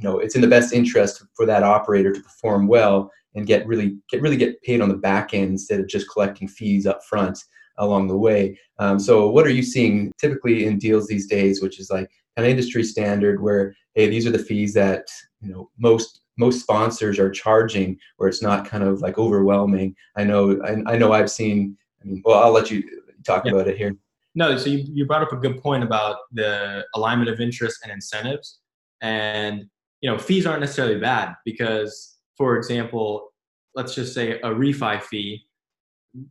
you 0.04 0.10
know, 0.10 0.20
it's 0.20 0.36
in 0.36 0.42
the 0.42 0.48
best 0.48 0.74
interest 0.74 1.24
for 1.34 1.46
that 1.46 1.64
operator 1.64 2.12
to 2.12 2.20
perform 2.20 2.68
well 2.68 3.10
and 3.36 3.48
get 3.48 3.66
really 3.66 3.98
get 4.10 4.22
really 4.22 4.36
get 4.36 4.62
paid 4.62 4.82
on 4.82 4.90
the 4.90 4.98
back 4.98 5.34
end 5.34 5.52
instead 5.52 5.80
of 5.80 5.88
just 5.88 6.10
collecting 6.12 6.48
fees 6.48 6.86
up 6.86 7.04
front 7.06 7.40
along 7.78 8.10
the 8.10 8.18
way. 8.18 8.60
Um, 8.80 9.00
so, 9.00 9.30
what 9.30 9.48
are 9.48 9.52
you 9.52 9.64
seeing 9.64 10.12
typically 10.20 10.66
in 10.66 10.78
deals 10.78 11.08
these 11.08 11.28
days, 11.28 11.62
which 11.62 11.80
is 11.80 11.90
like 11.90 12.10
an 12.36 12.44
industry 12.44 12.84
standard, 12.84 13.42
where 13.42 13.74
hey, 13.96 14.10
these 14.10 14.28
are 14.28 14.32
the 14.32 14.40
fees 14.40 14.74
that 14.74 15.08
you 15.40 15.50
know 15.50 15.70
most 15.78 16.20
most 16.38 16.60
sponsors 16.60 17.18
are 17.18 17.30
charging 17.30 17.98
where 18.18 18.28
it's 18.28 18.42
not 18.42 18.66
kind 18.68 18.84
of 18.84 19.02
like 19.02 19.20
overwhelming 19.20 19.96
i 20.18 20.24
know 20.24 20.60
i, 20.64 20.94
I 20.94 20.98
know 20.98 21.12
i've 21.12 21.30
seen 21.30 21.78
I 22.02 22.06
mean, 22.06 22.24
well 22.26 22.42
i'll 22.44 22.52
let 22.52 22.72
you 22.72 22.82
talk 23.24 23.46
yeah. 23.46 23.52
about 23.52 23.68
it 23.68 23.78
here 23.78 23.96
no 24.34 24.58
so 24.58 24.68
you, 24.72 24.84
you 24.92 25.06
brought 25.06 25.22
up 25.22 25.32
a 25.32 25.36
good 25.36 25.62
point 25.62 25.84
about 25.84 26.18
the 26.32 26.86
alignment 26.96 27.30
of 27.30 27.40
interest 27.40 27.82
and 27.84 27.92
incentives 27.92 28.62
and 29.04 29.66
you 30.04 30.12
know, 30.12 30.18
fees 30.18 30.46
aren't 30.46 30.60
necessarily 30.60 31.00
bad 31.00 31.34
because, 31.46 32.18
for 32.38 32.58
example, 32.58 33.30
let's 33.74 33.96
just 33.96 34.14
say 34.14 34.34
a 34.42 34.50
refi 34.50 35.02
fee, 35.02 35.42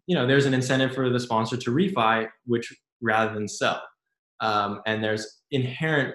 you 0.07 0.14
know, 0.14 0.26
there's 0.26 0.45
an 0.45 0.52
incentive 0.52 0.95
for 0.95 1.09
the 1.09 1.19
sponsor 1.19 1.57
to 1.57 1.71
refi, 1.71 2.29
which 2.45 2.73
rather 3.00 3.33
than 3.33 3.49
sell. 3.49 3.83
Um, 4.41 4.83
and 4.87 5.02
there's 5.02 5.41
inherent 5.52 6.14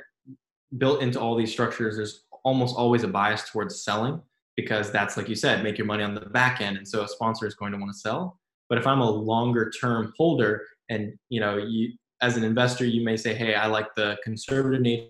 built 0.77 1.01
into 1.01 1.19
all 1.19 1.35
these 1.35 1.51
structures, 1.51 1.95
there's 1.95 2.25
almost 2.43 2.75
always 2.77 3.03
a 3.03 3.07
bias 3.07 3.49
towards 3.49 3.83
selling 3.83 4.21
because 4.55 4.91
that's 4.91 5.17
like 5.17 5.27
you 5.27 5.35
said, 5.35 5.63
make 5.63 5.79
your 5.79 5.87
money 5.87 6.03
on 6.03 6.13
the 6.13 6.21
back 6.21 6.61
end. 6.61 6.77
And 6.77 6.87
so 6.87 7.01
a 7.01 7.07
sponsor 7.07 7.47
is 7.47 7.55
going 7.55 7.71
to 7.71 7.79
want 7.79 7.91
to 7.91 7.97
sell. 7.97 8.39
But 8.69 8.77
if 8.77 8.85
I'm 8.85 9.01
a 9.01 9.09
longer 9.09 9.71
term 9.71 10.13
holder 10.15 10.61
and 10.89 11.13
you 11.29 11.39
know, 11.39 11.57
you 11.57 11.93
as 12.21 12.37
an 12.37 12.43
investor, 12.43 12.85
you 12.85 13.03
may 13.03 13.17
say, 13.17 13.33
hey, 13.33 13.55
I 13.55 13.65
like 13.65 13.87
the 13.95 14.17
conservative 14.23 14.81
nature 14.81 15.09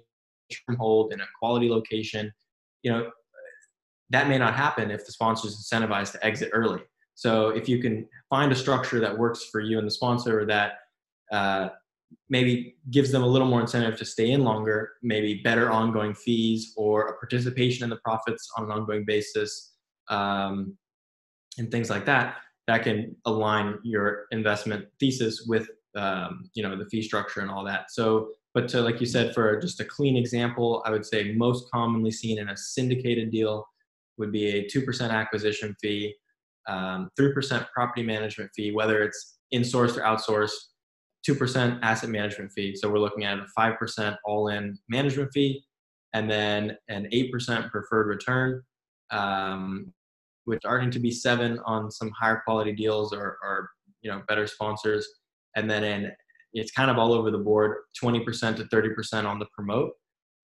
hold 0.77 1.13
in 1.13 1.21
a 1.21 1.25
quality 1.39 1.69
location. 1.69 2.31
You 2.83 2.91
know, 2.91 3.11
that 4.09 4.27
may 4.27 4.37
not 4.37 4.55
happen 4.55 4.91
if 4.91 5.05
the 5.05 5.11
sponsor 5.11 5.47
is 5.47 5.69
incentivized 5.71 6.13
to 6.13 6.25
exit 6.25 6.49
early. 6.53 6.81
So 7.15 7.49
if 7.49 7.67
you 7.67 7.81
can 7.81 8.07
find 8.29 8.51
a 8.51 8.55
structure 8.55 8.99
that 8.99 9.17
works 9.17 9.45
for 9.51 9.59
you 9.59 9.79
and 9.79 9.87
the 9.87 9.91
sponsor 9.91 10.45
that 10.45 10.73
uh, 11.31 11.69
maybe 12.29 12.75
gives 12.91 13.11
them 13.11 13.23
a 13.23 13.27
little 13.27 13.47
more 13.47 13.61
incentive 13.61 13.97
to 13.97 14.05
stay 14.05 14.31
in 14.31 14.43
longer, 14.43 14.91
maybe 15.01 15.41
better 15.43 15.71
ongoing 15.71 16.13
fees 16.13 16.73
or 16.77 17.07
a 17.07 17.17
participation 17.17 17.83
in 17.83 17.89
the 17.89 17.97
profits 17.97 18.49
on 18.57 18.65
an 18.65 18.71
ongoing 18.71 19.03
basis, 19.05 19.73
um, 20.09 20.77
and 21.57 21.71
things 21.71 21.89
like 21.89 22.05
that, 22.05 22.37
that 22.67 22.83
can 22.83 23.15
align 23.25 23.79
your 23.83 24.25
investment 24.31 24.85
thesis 24.99 25.45
with 25.47 25.69
um, 25.95 26.49
you 26.53 26.61
know 26.61 26.77
the 26.77 26.85
fee 26.85 27.01
structure 27.01 27.41
and 27.41 27.49
all 27.49 27.63
that. 27.65 27.89
So, 27.89 28.29
but 28.57 28.67
to 28.67 28.81
like 28.81 28.99
you 28.99 29.05
said, 29.05 29.35
for 29.35 29.61
just 29.61 29.79
a 29.81 29.85
clean 29.85 30.17
example, 30.17 30.81
I 30.83 30.89
would 30.89 31.05
say 31.05 31.31
most 31.33 31.69
commonly 31.69 32.09
seen 32.09 32.39
in 32.39 32.49
a 32.49 32.57
syndicated 32.57 33.29
deal 33.29 33.63
would 34.17 34.31
be 34.31 34.47
a 34.47 34.67
two 34.67 34.81
percent 34.81 35.13
acquisition 35.13 35.75
fee, 35.79 36.15
um, 36.67 37.07
three 37.15 37.27
um, 37.27 37.33
percent 37.35 37.67
property 37.71 38.01
management 38.01 38.49
fee, 38.55 38.71
whether 38.71 39.03
it's 39.03 39.37
insourced 39.53 39.97
or 39.97 40.01
outsourced, 40.01 40.57
two 41.23 41.35
percent 41.35 41.77
asset 41.83 42.09
management 42.09 42.51
fee. 42.51 42.75
So 42.75 42.89
we're 42.89 42.97
looking 42.97 43.25
at 43.25 43.37
a 43.37 43.45
five 43.55 43.77
percent 43.77 44.15
all-in 44.25 44.79
management 44.89 45.29
fee, 45.35 45.63
and 46.13 46.27
then 46.27 46.75
an 46.89 47.07
eight 47.11 47.31
percent 47.31 47.71
preferred 47.71 48.07
return. 48.07 48.63
Um, 49.11 49.93
which 50.45 50.65
are 50.65 50.79
going 50.79 50.89
to 50.89 50.99
be 50.99 51.11
seven 51.11 51.59
on 51.63 51.91
some 51.91 52.09
higher 52.09 52.41
quality 52.43 52.71
deals 52.71 53.13
or, 53.13 53.37
or 53.43 53.69
you 54.01 54.09
know 54.09 54.23
better 54.27 54.47
sponsors 54.47 55.07
and 55.55 55.69
then 55.69 55.83
in 55.83 56.11
it's 56.53 56.71
kind 56.71 56.89
of 56.89 56.97
all 56.97 57.13
over 57.13 57.31
the 57.31 57.37
board 57.37 57.77
20% 58.01 58.55
to 58.57 58.63
30% 58.63 59.25
on 59.25 59.39
the 59.39 59.47
promote. 59.53 59.91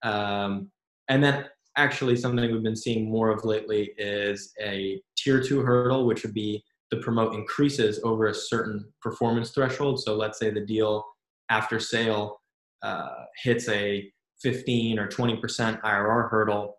Um, 0.02 0.70
and 1.08 1.22
then 1.22 1.46
actually 1.76 2.16
something 2.16 2.52
we've 2.52 2.62
been 2.62 2.76
seeing 2.76 3.10
more 3.10 3.30
of 3.30 3.44
lately 3.44 3.92
is 3.98 4.52
a 4.60 5.00
tier 5.16 5.42
two 5.42 5.60
hurdle 5.62 6.06
which 6.06 6.22
would 6.22 6.34
be 6.34 6.62
the 6.90 6.98
promote 6.98 7.34
increases 7.34 8.00
over 8.04 8.26
a 8.26 8.34
certain 8.34 8.84
performance 9.02 9.50
threshold. 9.50 10.00
So 10.00 10.14
let's 10.14 10.38
say 10.38 10.50
the 10.50 10.60
deal 10.60 11.04
after 11.50 11.80
sale 11.80 12.40
uh, 12.82 13.24
hits 13.42 13.68
a 13.68 14.10
15 14.42 14.98
or 14.98 15.08
20% 15.08 15.80
irr 15.82 16.30
hurdle 16.30 16.76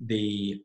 the 0.00 0.60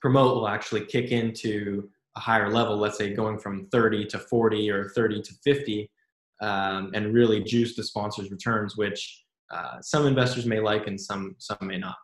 promote 0.00 0.34
will 0.34 0.48
actually 0.48 0.84
kick 0.84 1.12
into 1.12 1.88
a 2.16 2.20
higher 2.20 2.50
level 2.50 2.76
let's 2.76 2.98
say 2.98 3.14
going 3.14 3.38
from 3.38 3.68
30 3.70 4.06
to 4.06 4.18
40 4.18 4.70
or 4.70 4.88
30 4.88 5.22
to 5.22 5.32
50 5.44 5.90
um, 6.40 6.90
and 6.94 7.12
really 7.12 7.42
juice 7.42 7.76
the 7.76 7.82
sponsors' 7.82 8.30
returns, 8.30 8.76
which 8.76 9.24
uh, 9.50 9.80
some 9.80 10.06
investors 10.06 10.46
may 10.46 10.60
like 10.60 10.86
and 10.86 11.00
some 11.00 11.34
some 11.38 11.58
may 11.62 11.78
not. 11.78 11.96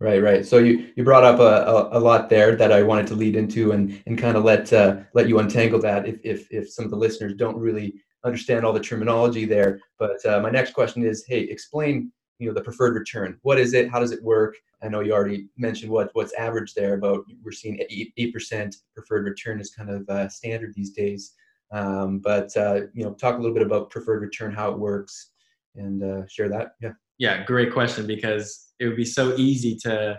Right, 0.00 0.20
right. 0.20 0.44
So 0.44 0.58
you, 0.58 0.90
you 0.96 1.04
brought 1.04 1.22
up 1.22 1.38
a, 1.38 1.70
a, 1.70 1.98
a 1.98 2.00
lot 2.00 2.28
there 2.28 2.56
that 2.56 2.72
I 2.72 2.82
wanted 2.82 3.06
to 3.06 3.14
lead 3.14 3.36
into 3.36 3.70
and, 3.70 4.02
and 4.06 4.18
kind 4.18 4.36
of 4.36 4.42
let 4.42 4.72
uh, 4.72 4.96
let 5.14 5.28
you 5.28 5.38
untangle 5.38 5.80
that 5.82 6.08
if, 6.08 6.18
if 6.24 6.50
if 6.50 6.72
some 6.72 6.84
of 6.84 6.90
the 6.90 6.96
listeners 6.96 7.34
don't 7.34 7.56
really 7.56 7.94
understand 8.24 8.64
all 8.64 8.72
the 8.72 8.80
terminology 8.80 9.44
there. 9.44 9.80
But 10.00 10.24
uh, 10.26 10.40
my 10.40 10.50
next 10.50 10.72
question 10.72 11.04
is, 11.04 11.24
hey, 11.28 11.42
explain 11.42 12.10
you 12.40 12.48
know 12.48 12.54
the 12.54 12.62
preferred 12.62 12.94
return. 12.96 13.38
What 13.42 13.60
is 13.60 13.74
it? 13.74 13.90
How 13.90 14.00
does 14.00 14.10
it 14.10 14.22
work? 14.24 14.56
I 14.82 14.88
know 14.88 15.00
you 15.00 15.12
already 15.12 15.46
mentioned 15.56 15.92
what 15.92 16.10
what's 16.14 16.34
average 16.34 16.74
there, 16.74 16.96
but 16.96 17.20
we're 17.44 17.52
seeing 17.52 17.78
eight 17.88 18.34
percent 18.34 18.74
preferred 18.96 19.24
return 19.24 19.60
is 19.60 19.70
kind 19.70 19.88
of 19.88 20.08
uh, 20.08 20.28
standard 20.28 20.74
these 20.74 20.90
days. 20.90 21.34
Um, 21.72 22.18
but 22.18 22.54
uh, 22.56 22.82
you 22.94 23.04
know, 23.04 23.14
talk 23.14 23.34
a 23.34 23.38
little 23.38 23.54
bit 23.54 23.64
about 23.64 23.90
preferred 23.90 24.20
return, 24.20 24.52
how 24.52 24.70
it 24.70 24.78
works, 24.78 25.30
and 25.74 26.02
uh, 26.02 26.26
share 26.28 26.48
that. 26.48 26.72
Yeah. 26.80 26.92
Yeah, 27.18 27.44
great 27.44 27.72
question 27.72 28.06
because 28.06 28.72
it 28.80 28.86
would 28.86 28.96
be 28.96 29.04
so 29.04 29.36
easy 29.36 29.76
to 29.82 30.18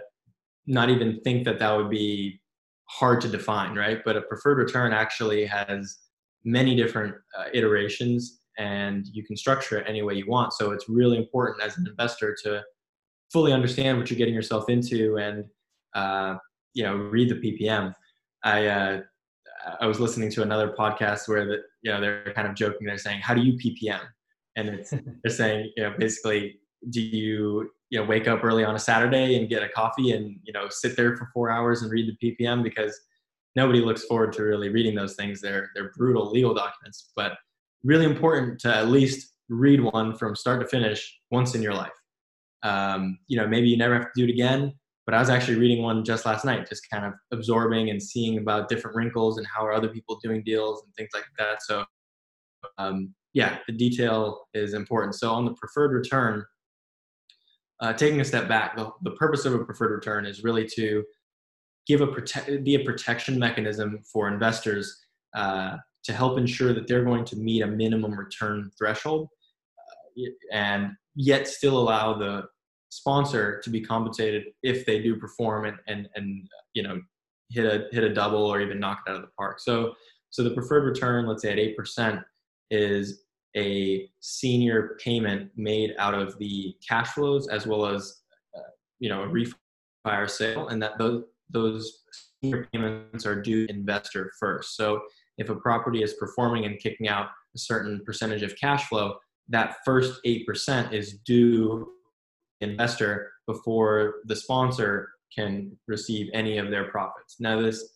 not 0.68 0.90
even 0.90 1.20
think 1.24 1.44
that 1.46 1.60
that 1.60 1.76
would 1.76 1.90
be 1.90 2.40
hard 2.86 3.20
to 3.22 3.28
define, 3.28 3.76
right? 3.76 4.00
But 4.06 4.16
a 4.16 4.22
preferred 4.22 4.58
return 4.58 4.94
actually 4.94 5.46
has 5.46 5.98
many 6.46 6.76
different 6.76 7.16
uh, 7.38 7.46
iterations, 7.54 8.42
and 8.58 9.06
you 9.12 9.24
can 9.24 9.36
structure 9.36 9.80
it 9.80 9.86
any 9.88 10.02
way 10.02 10.14
you 10.14 10.28
want. 10.28 10.54
So 10.54 10.72
it's 10.72 10.88
really 10.88 11.18
important 11.18 11.62
as 11.62 11.78
an 11.78 11.86
investor 11.88 12.38
to 12.44 12.64
fully 13.34 13.52
understand 13.52 13.98
what 13.98 14.10
you're 14.10 14.18
getting 14.18 14.34
yourself 14.34 14.70
into 14.70 15.18
and 15.18 15.46
uh, 15.96 16.38
you 16.74 16.84
know 16.84 16.96
read 16.96 17.30
the 17.30 17.36
ppm 17.36 17.94
i 18.44 18.68
uh, 18.68 19.02
I 19.80 19.86
was 19.86 20.00
listening 20.00 20.30
to 20.32 20.42
another 20.42 20.74
podcast 20.78 21.28
where 21.28 21.46
the, 21.46 21.58
you 21.82 21.92
know 21.92 22.02
they're 22.02 22.34
kind 22.34 22.48
of 22.48 22.56
joking. 22.56 22.88
They're 22.88 22.98
saying, 22.98 23.22
"How 23.22 23.34
do 23.34 23.42
you 23.42 23.54
PPM?" 23.54 24.02
And 24.56 24.70
it's 24.70 24.90
they're 25.24 25.34
saying, 25.34 25.72
you 25.76 25.84
know, 25.84 25.94
basically, 25.98 26.60
do 26.90 27.02
you 27.02 27.72
you 27.90 28.00
know 28.00 28.06
wake 28.06 28.28
up 28.28 28.44
early 28.44 28.64
on 28.64 28.76
a 28.76 28.80
Saturday 28.80 29.38
and 29.38 29.50
get 29.50 29.64
a 29.64 29.70
coffee 29.70 30.12
and 30.12 30.40
you 30.44 30.54
know 30.54 30.68
sit 30.70 30.96
there 30.98 31.16
for 31.16 31.30
four 31.34 31.50
hours 31.50 31.82
and 31.82 31.92
read 31.92 32.16
the 32.20 32.36
PPM 32.36 32.64
because 32.64 33.00
nobody 33.56 33.80
looks 33.80 34.04
forward 34.06 34.34
to 34.34 34.44
really 34.44 34.70
reading 34.70 34.96
those 34.96 35.16
things. 35.16 35.42
They're 35.42 35.70
they're 35.76 35.92
brutal 35.96 36.30
legal 36.32 36.54
documents, 36.54 37.12
but 37.16 37.34
really 37.84 38.06
important 38.06 38.60
to 38.62 38.76
at 38.76 38.88
least 38.88 39.34
read 39.50 39.82
one 39.82 40.16
from 40.16 40.36
start 40.36 40.62
to 40.62 40.68
finish 40.68 41.20
once 41.32 41.56
in 41.56 41.62
your 41.62 41.74
life. 41.74 41.92
Um, 42.64 43.20
you 43.28 43.38
know, 43.38 43.48
maybe 43.48 43.68
you 43.68 43.78
never 43.78 43.94
have 43.94 44.06
to 44.06 44.12
do 44.16 44.24
it 44.24 44.30
again, 44.30 44.74
but 45.06 45.14
I 45.14 45.20
was 45.20 45.30
actually 45.30 45.58
reading 45.58 45.84
one 45.84 46.06
just 46.06 46.26
last 46.26 46.46
night, 46.46 46.68
just 46.70 46.90
kind 46.90 47.06
of 47.06 47.14
absorbing 47.32 47.90
and 47.90 48.02
seeing 48.02 48.38
about 48.38 48.70
different 48.70 48.96
wrinkles 48.96 49.38
and 49.38 49.46
how 49.48 49.66
are 49.66 49.74
other 49.74 49.90
people 49.90 50.20
doing 50.24 50.44
deals 50.44 50.82
and 50.84 50.94
things 50.96 51.10
like 51.14 51.26
that. 51.38 51.62
So, 51.62 51.84
um, 52.78 53.14
yeah, 53.34 53.58
the 53.68 53.74
detail 53.74 54.48
is 54.54 54.74
important. 54.74 55.16
So 55.16 55.32
on 55.32 55.46
the 55.46 55.54
preferred 55.56 55.92
return, 55.92 56.46
uh, 57.82 57.94
taking 57.94 58.22
a 58.22 58.26
step 58.26 58.48
back, 58.48 58.78
the, 58.78 58.92
the 59.02 59.12
purpose 59.12 59.46
of 59.46 59.54
a 59.54 59.66
preferred 59.66 59.92
return 59.92 60.26
is 60.26 60.44
really 60.44 60.66
to 60.76 61.04
give 61.86 62.00
a 62.00 62.08
protect, 62.08 62.64
be 62.64 62.76
a 62.76 62.84
protection 62.84 63.38
mechanism 63.38 64.00
for 64.12 64.30
investors 64.30 65.04
uh, 65.36 65.78
to 66.04 66.14
help 66.14 66.38
ensure 66.38 66.74
that 66.74 66.88
they're 66.88 67.04
going 67.04 67.26
to 67.26 67.36
meet 67.36 67.62
a 67.62 67.68
minimum 67.68 68.18
return 68.18 68.72
threshold 68.78 69.28
uh, 69.78 70.24
and 70.54 70.92
yet 71.16 71.48
still 71.48 71.78
allow 71.78 72.14
the 72.14 72.44
sponsor 72.98 73.60
to 73.62 73.70
be 73.70 73.82
compensated 73.82 74.44
if 74.62 74.86
they 74.86 75.02
do 75.02 75.16
perform 75.16 75.66
and 75.66 75.78
and 75.88 76.08
and 76.16 76.48
you 76.74 76.84
know 76.84 77.02
hit 77.50 77.66
a 77.66 77.88
hit 77.92 78.04
a 78.04 78.14
double 78.14 78.46
or 78.46 78.62
even 78.62 78.80
knock 78.80 79.04
it 79.06 79.10
out 79.10 79.16
of 79.16 79.22
the 79.22 79.30
park. 79.38 79.60
So 79.60 79.94
so 80.30 80.44
the 80.44 80.52
preferred 80.52 80.86
return, 80.86 81.28
let's 81.28 81.42
say 81.44 81.52
at 81.52 81.60
eight 81.60 81.78
percent, 81.78 82.22
is 82.72 83.24
a 83.56 84.10
senior 84.20 84.98
payment 85.04 85.52
made 85.56 85.94
out 86.00 86.16
of 86.16 86.38
the 86.40 86.76
cash 86.88 87.10
flows 87.10 87.48
as 87.48 87.68
well 87.68 87.86
as 87.86 88.22
uh, 88.56 88.70
you 89.00 89.10
know 89.10 89.24
a 89.24 89.28
refi 89.28 90.30
sale, 90.30 90.68
and 90.68 90.82
that 90.82 90.98
those 90.98 91.24
those 91.50 92.04
senior 92.42 92.68
payments 92.72 93.26
are 93.26 93.42
due 93.42 93.66
investor 93.70 94.32
first. 94.40 94.76
So 94.76 95.02
if 95.38 95.50
a 95.50 95.56
property 95.56 96.04
is 96.04 96.14
performing 96.14 96.66
and 96.66 96.80
kicking 96.80 97.08
out 97.08 97.28
a 97.56 97.60
certain 97.60 98.02
percentage 98.06 98.44
of 98.44 98.56
cash 98.56 98.88
flow, 98.88 99.16
that 99.50 99.78
first 99.86 100.20
eight 100.26 100.46
percent 100.46 100.94
is 100.94 101.20
due 101.26 101.88
investor 102.64 103.32
before 103.48 104.16
the 104.26 104.36
sponsor 104.36 105.10
can 105.34 105.78
receive 105.88 106.30
any 106.34 106.58
of 106.58 106.70
their 106.70 106.86
profits. 106.86 107.38
Now, 107.40 107.62
this 107.62 107.94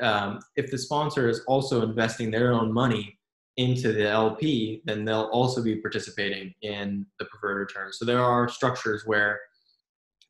um, 0.00 0.40
if 0.56 0.70
the 0.70 0.78
sponsor 0.78 1.28
is 1.28 1.42
also 1.46 1.82
investing 1.82 2.30
their 2.30 2.52
own 2.52 2.72
money 2.72 3.16
into 3.56 3.92
the 3.92 4.08
LP, 4.08 4.82
then 4.84 5.04
they'll 5.04 5.30
also 5.32 5.62
be 5.62 5.76
participating 5.76 6.52
in 6.62 7.06
the 7.20 7.24
preferred 7.26 7.58
return. 7.58 7.92
So 7.92 8.04
there 8.04 8.20
are 8.20 8.48
structures 8.48 9.04
where 9.06 9.40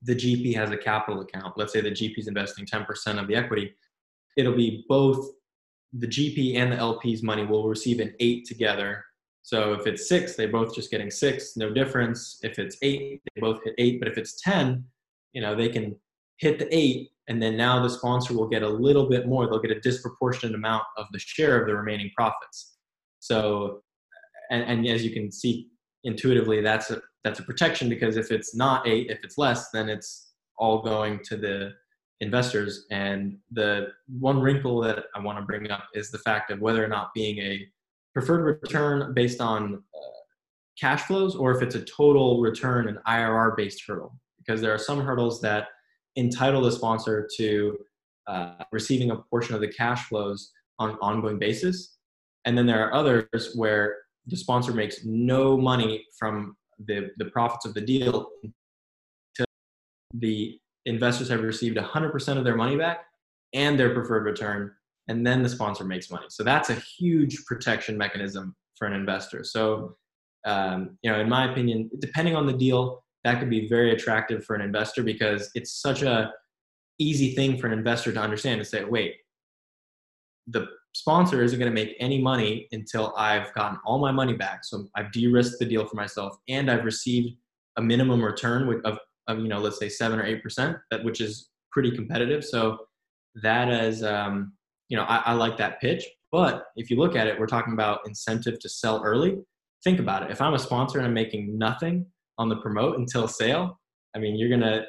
the 0.02 0.14
GP 0.14 0.54
has 0.56 0.70
a 0.70 0.76
capital 0.76 1.22
account. 1.22 1.54
Let's 1.56 1.72
say 1.72 1.80
the 1.80 1.90
GP 1.90 2.18
is 2.18 2.28
investing 2.28 2.66
10% 2.66 3.18
of 3.18 3.26
the 3.26 3.34
equity. 3.34 3.74
It'll 4.36 4.54
be 4.54 4.84
both 4.88 5.30
the 5.94 6.06
GP 6.06 6.56
and 6.56 6.72
the 6.72 6.76
LP's 6.76 7.22
money 7.22 7.46
will 7.46 7.68
receive 7.68 8.00
an 8.00 8.14
eight 8.20 8.44
together 8.46 9.04
so 9.44 9.74
if 9.74 9.86
it's 9.86 10.08
six, 10.08 10.36
they 10.36 10.46
both 10.46 10.74
just 10.74 10.90
getting 10.90 11.10
six, 11.10 11.54
no 11.54 11.70
difference. 11.70 12.38
If 12.42 12.58
it's 12.58 12.78
eight, 12.80 13.20
they 13.34 13.40
both 13.42 13.62
hit 13.62 13.74
eight. 13.76 14.00
But 14.00 14.08
if 14.08 14.16
it's 14.16 14.40
10, 14.40 14.82
you 15.34 15.42
know, 15.42 15.54
they 15.54 15.68
can 15.68 15.94
hit 16.38 16.58
the 16.58 16.66
eight 16.74 17.10
and 17.28 17.42
then 17.42 17.54
now 17.54 17.82
the 17.82 17.90
sponsor 17.90 18.32
will 18.32 18.48
get 18.48 18.62
a 18.62 18.68
little 18.68 19.06
bit 19.06 19.28
more. 19.28 19.46
They'll 19.46 19.60
get 19.60 19.70
a 19.70 19.80
disproportionate 19.80 20.54
amount 20.54 20.84
of 20.96 21.04
the 21.12 21.18
share 21.18 21.60
of 21.60 21.66
the 21.66 21.76
remaining 21.76 22.10
profits. 22.16 22.78
So, 23.20 23.82
and, 24.50 24.62
and 24.62 24.86
as 24.86 25.04
you 25.04 25.10
can 25.10 25.30
see 25.30 25.68
intuitively, 26.04 26.62
that's 26.62 26.90
a, 26.90 27.02
that's 27.22 27.38
a 27.38 27.42
protection 27.42 27.90
because 27.90 28.16
if 28.16 28.30
it's 28.30 28.56
not 28.56 28.88
eight, 28.88 29.10
if 29.10 29.18
it's 29.24 29.36
less, 29.36 29.70
then 29.72 29.90
it's 29.90 30.32
all 30.56 30.80
going 30.80 31.20
to 31.24 31.36
the 31.36 31.72
investors. 32.20 32.86
And 32.90 33.36
the 33.52 33.88
one 34.08 34.40
wrinkle 34.40 34.80
that 34.80 35.04
I 35.14 35.20
want 35.20 35.38
to 35.38 35.44
bring 35.44 35.70
up 35.70 35.84
is 35.94 36.10
the 36.10 36.18
fact 36.18 36.50
of 36.50 36.60
whether 36.60 36.82
or 36.82 36.88
not 36.88 37.12
being 37.14 37.38
a 37.40 37.66
preferred 38.14 38.60
return 38.62 39.12
based 39.12 39.40
on 39.40 39.74
uh, 39.74 39.98
cash 40.80 41.02
flows 41.02 41.34
or 41.34 41.54
if 41.54 41.62
it's 41.62 41.74
a 41.74 41.84
total 41.84 42.40
return 42.40 42.88
and 42.88 42.98
IRR 43.06 43.56
based 43.56 43.82
hurdle. 43.86 44.18
Because 44.38 44.60
there 44.60 44.72
are 44.72 44.78
some 44.78 45.00
hurdles 45.00 45.40
that 45.42 45.68
entitle 46.16 46.62
the 46.62 46.72
sponsor 46.72 47.28
to 47.36 47.78
uh, 48.26 48.54
receiving 48.72 49.10
a 49.10 49.16
portion 49.16 49.54
of 49.54 49.60
the 49.60 49.68
cash 49.68 50.06
flows 50.08 50.52
on 50.78 50.90
an 50.90 50.96
ongoing 51.02 51.38
basis. 51.38 51.96
And 52.44 52.56
then 52.56 52.66
there 52.66 52.86
are 52.86 52.94
others 52.94 53.52
where 53.54 53.96
the 54.26 54.36
sponsor 54.36 54.72
makes 54.72 55.04
no 55.04 55.56
money 55.56 56.06
from 56.18 56.56
the, 56.86 57.10
the 57.18 57.26
profits 57.26 57.64
of 57.64 57.74
the 57.74 57.80
deal 57.80 58.28
until 58.42 59.46
the 60.14 60.58
investors 60.86 61.28
have 61.28 61.42
received 61.42 61.76
100% 61.76 62.38
of 62.38 62.44
their 62.44 62.56
money 62.56 62.76
back 62.76 63.04
and 63.52 63.78
their 63.78 63.94
preferred 63.94 64.24
return, 64.24 64.72
and 65.08 65.26
then 65.26 65.42
the 65.42 65.48
sponsor 65.48 65.84
makes 65.84 66.10
money. 66.10 66.26
So 66.28 66.42
that's 66.42 66.70
a 66.70 66.74
huge 66.74 67.44
protection 67.46 67.98
mechanism 67.98 68.54
for 68.76 68.86
an 68.86 68.94
investor. 68.94 69.44
So, 69.44 69.96
um, 70.46 70.98
you 71.02 71.10
know, 71.10 71.20
in 71.20 71.28
my 71.28 71.50
opinion, 71.50 71.90
depending 71.98 72.36
on 72.36 72.46
the 72.46 72.52
deal, 72.52 73.04
that 73.24 73.38
could 73.38 73.50
be 73.50 73.68
very 73.68 73.92
attractive 73.92 74.44
for 74.44 74.54
an 74.54 74.62
investor 74.62 75.02
because 75.02 75.50
it's 75.54 75.80
such 75.80 76.02
a 76.02 76.32
easy 76.98 77.34
thing 77.34 77.58
for 77.58 77.66
an 77.66 77.72
investor 77.72 78.12
to 78.12 78.20
understand 78.20 78.60
and 78.60 78.68
say, 78.68 78.84
wait, 78.84 79.16
the 80.46 80.66
sponsor 80.94 81.42
isn't 81.42 81.58
going 81.58 81.70
to 81.70 81.74
make 81.74 81.96
any 81.98 82.20
money 82.20 82.68
until 82.72 83.12
I've 83.16 83.52
gotten 83.54 83.78
all 83.84 83.98
my 83.98 84.12
money 84.12 84.34
back. 84.34 84.64
So 84.64 84.86
I've 84.94 85.10
de-risked 85.10 85.58
the 85.58 85.64
deal 85.64 85.86
for 85.86 85.96
myself 85.96 86.36
and 86.48 86.70
I've 86.70 86.84
received 86.84 87.36
a 87.76 87.82
minimum 87.82 88.24
return 88.24 88.80
of, 88.84 88.98
of 89.26 89.38
you 89.38 89.48
know, 89.48 89.58
let's 89.58 89.78
say 89.78 89.88
seven 89.88 90.20
or 90.20 90.24
8%, 90.24 90.78
that, 90.90 91.02
which 91.02 91.20
is 91.20 91.50
pretty 91.72 91.90
competitive. 91.90 92.44
So 92.44 92.78
that 93.42 93.68
is, 93.68 94.04
um, 94.04 94.52
you 94.88 94.96
know, 94.96 95.04
I, 95.04 95.22
I 95.26 95.32
like 95.32 95.56
that 95.58 95.80
pitch. 95.80 96.04
But 96.32 96.64
if 96.76 96.90
you 96.90 96.96
look 96.96 97.14
at 97.14 97.26
it, 97.26 97.38
we're 97.38 97.46
talking 97.46 97.74
about 97.74 98.00
incentive 98.06 98.58
to 98.60 98.68
sell 98.68 99.02
early. 99.04 99.36
Think 99.84 100.00
about 100.00 100.24
it. 100.24 100.30
If 100.30 100.40
I'm 100.40 100.54
a 100.54 100.58
sponsor 100.58 100.98
and 100.98 101.06
I'm 101.06 101.14
making 101.14 101.56
nothing 101.56 102.06
on 102.38 102.48
the 102.48 102.56
promote 102.56 102.98
until 102.98 103.28
sale, 103.28 103.80
I 104.16 104.18
mean, 104.18 104.36
you're 104.36 104.48
going 104.48 104.60
to, 104.60 104.84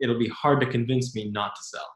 it'll 0.00 0.18
be 0.18 0.28
hard 0.28 0.60
to 0.60 0.66
convince 0.66 1.14
me 1.14 1.30
not 1.30 1.54
to 1.54 1.62
sell. 1.62 1.86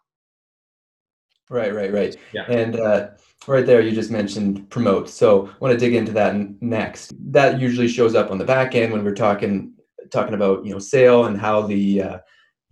Right, 1.51 1.75
right, 1.75 1.93
right. 1.93 2.17
Yeah. 2.33 2.45
And 2.49 2.77
uh, 2.77 3.09
right 3.47 3.67
there, 3.67 3.81
you 3.81 3.93
just 3.93 4.11
mentioned 4.11 4.71
promote. 4.71 5.09
So 5.09 5.49
I 5.49 5.53
want 5.61 5.73
to 5.73 5.79
dig 5.79 5.95
into 5.95 6.13
that 6.13 6.35
next. 6.63 7.13
That 7.33 7.61
usually 7.61 7.89
shows 7.89 8.15
up 8.15 8.31
on 8.31 8.39
the 8.39 8.45
back 8.45 8.75
end 8.75 8.93
when 8.93 9.05
we're 9.05 9.15
talking 9.15 9.75
talking 10.11 10.35
about 10.35 10.65
you 10.65 10.73
know 10.73 10.79
sale 10.79 11.25
and 11.27 11.39
how 11.39 11.63
the 11.63 12.03
uh, 12.03 12.19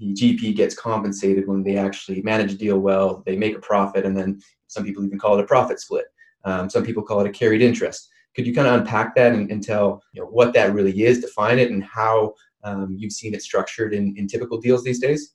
the 0.03 0.13
GP 0.15 0.57
gets 0.57 0.75
compensated 0.75 1.47
when 1.47 1.63
they 1.63 1.77
actually 1.77 2.23
manage 2.23 2.53
a 2.53 2.57
deal 2.57 2.79
well. 2.81 3.23
They 3.25 3.37
make 3.37 3.57
a 3.57 3.61
profit, 3.61 4.05
and 4.05 4.17
then 4.17 4.41
some 4.67 4.85
people 4.85 5.05
even 5.05 5.19
call 5.19 5.39
it 5.39 5.45
a 5.45 5.47
profit 5.47 5.79
split. 5.79 6.07
Um, 6.45 6.69
some 6.69 6.85
people 6.85 7.05
call 7.05 7.21
it 7.21 7.29
a 7.29 7.33
carried 7.33 7.63
interest. 7.63 8.09
Could 8.35 8.47
you 8.47 8.55
kind 8.55 8.67
of 8.67 8.81
unpack 8.81 9.15
that 9.15 9.33
and, 9.33 9.51
and 9.51 9.63
tell 9.63 10.03
you 10.13 10.23
know 10.23 10.29
what 10.29 10.55
that 10.55 10.75
really 10.75 11.05
is, 11.05 11.21
define 11.21 11.59
it, 11.59 11.71
and 11.71 11.85
how 11.85 12.35
um, 12.65 12.97
you've 12.99 13.13
seen 13.13 13.33
it 13.33 13.43
structured 13.43 13.95
in, 13.95 14.17
in 14.17 14.27
typical 14.27 14.61
deals 14.61 14.83
these 14.83 14.99
days? 14.99 15.35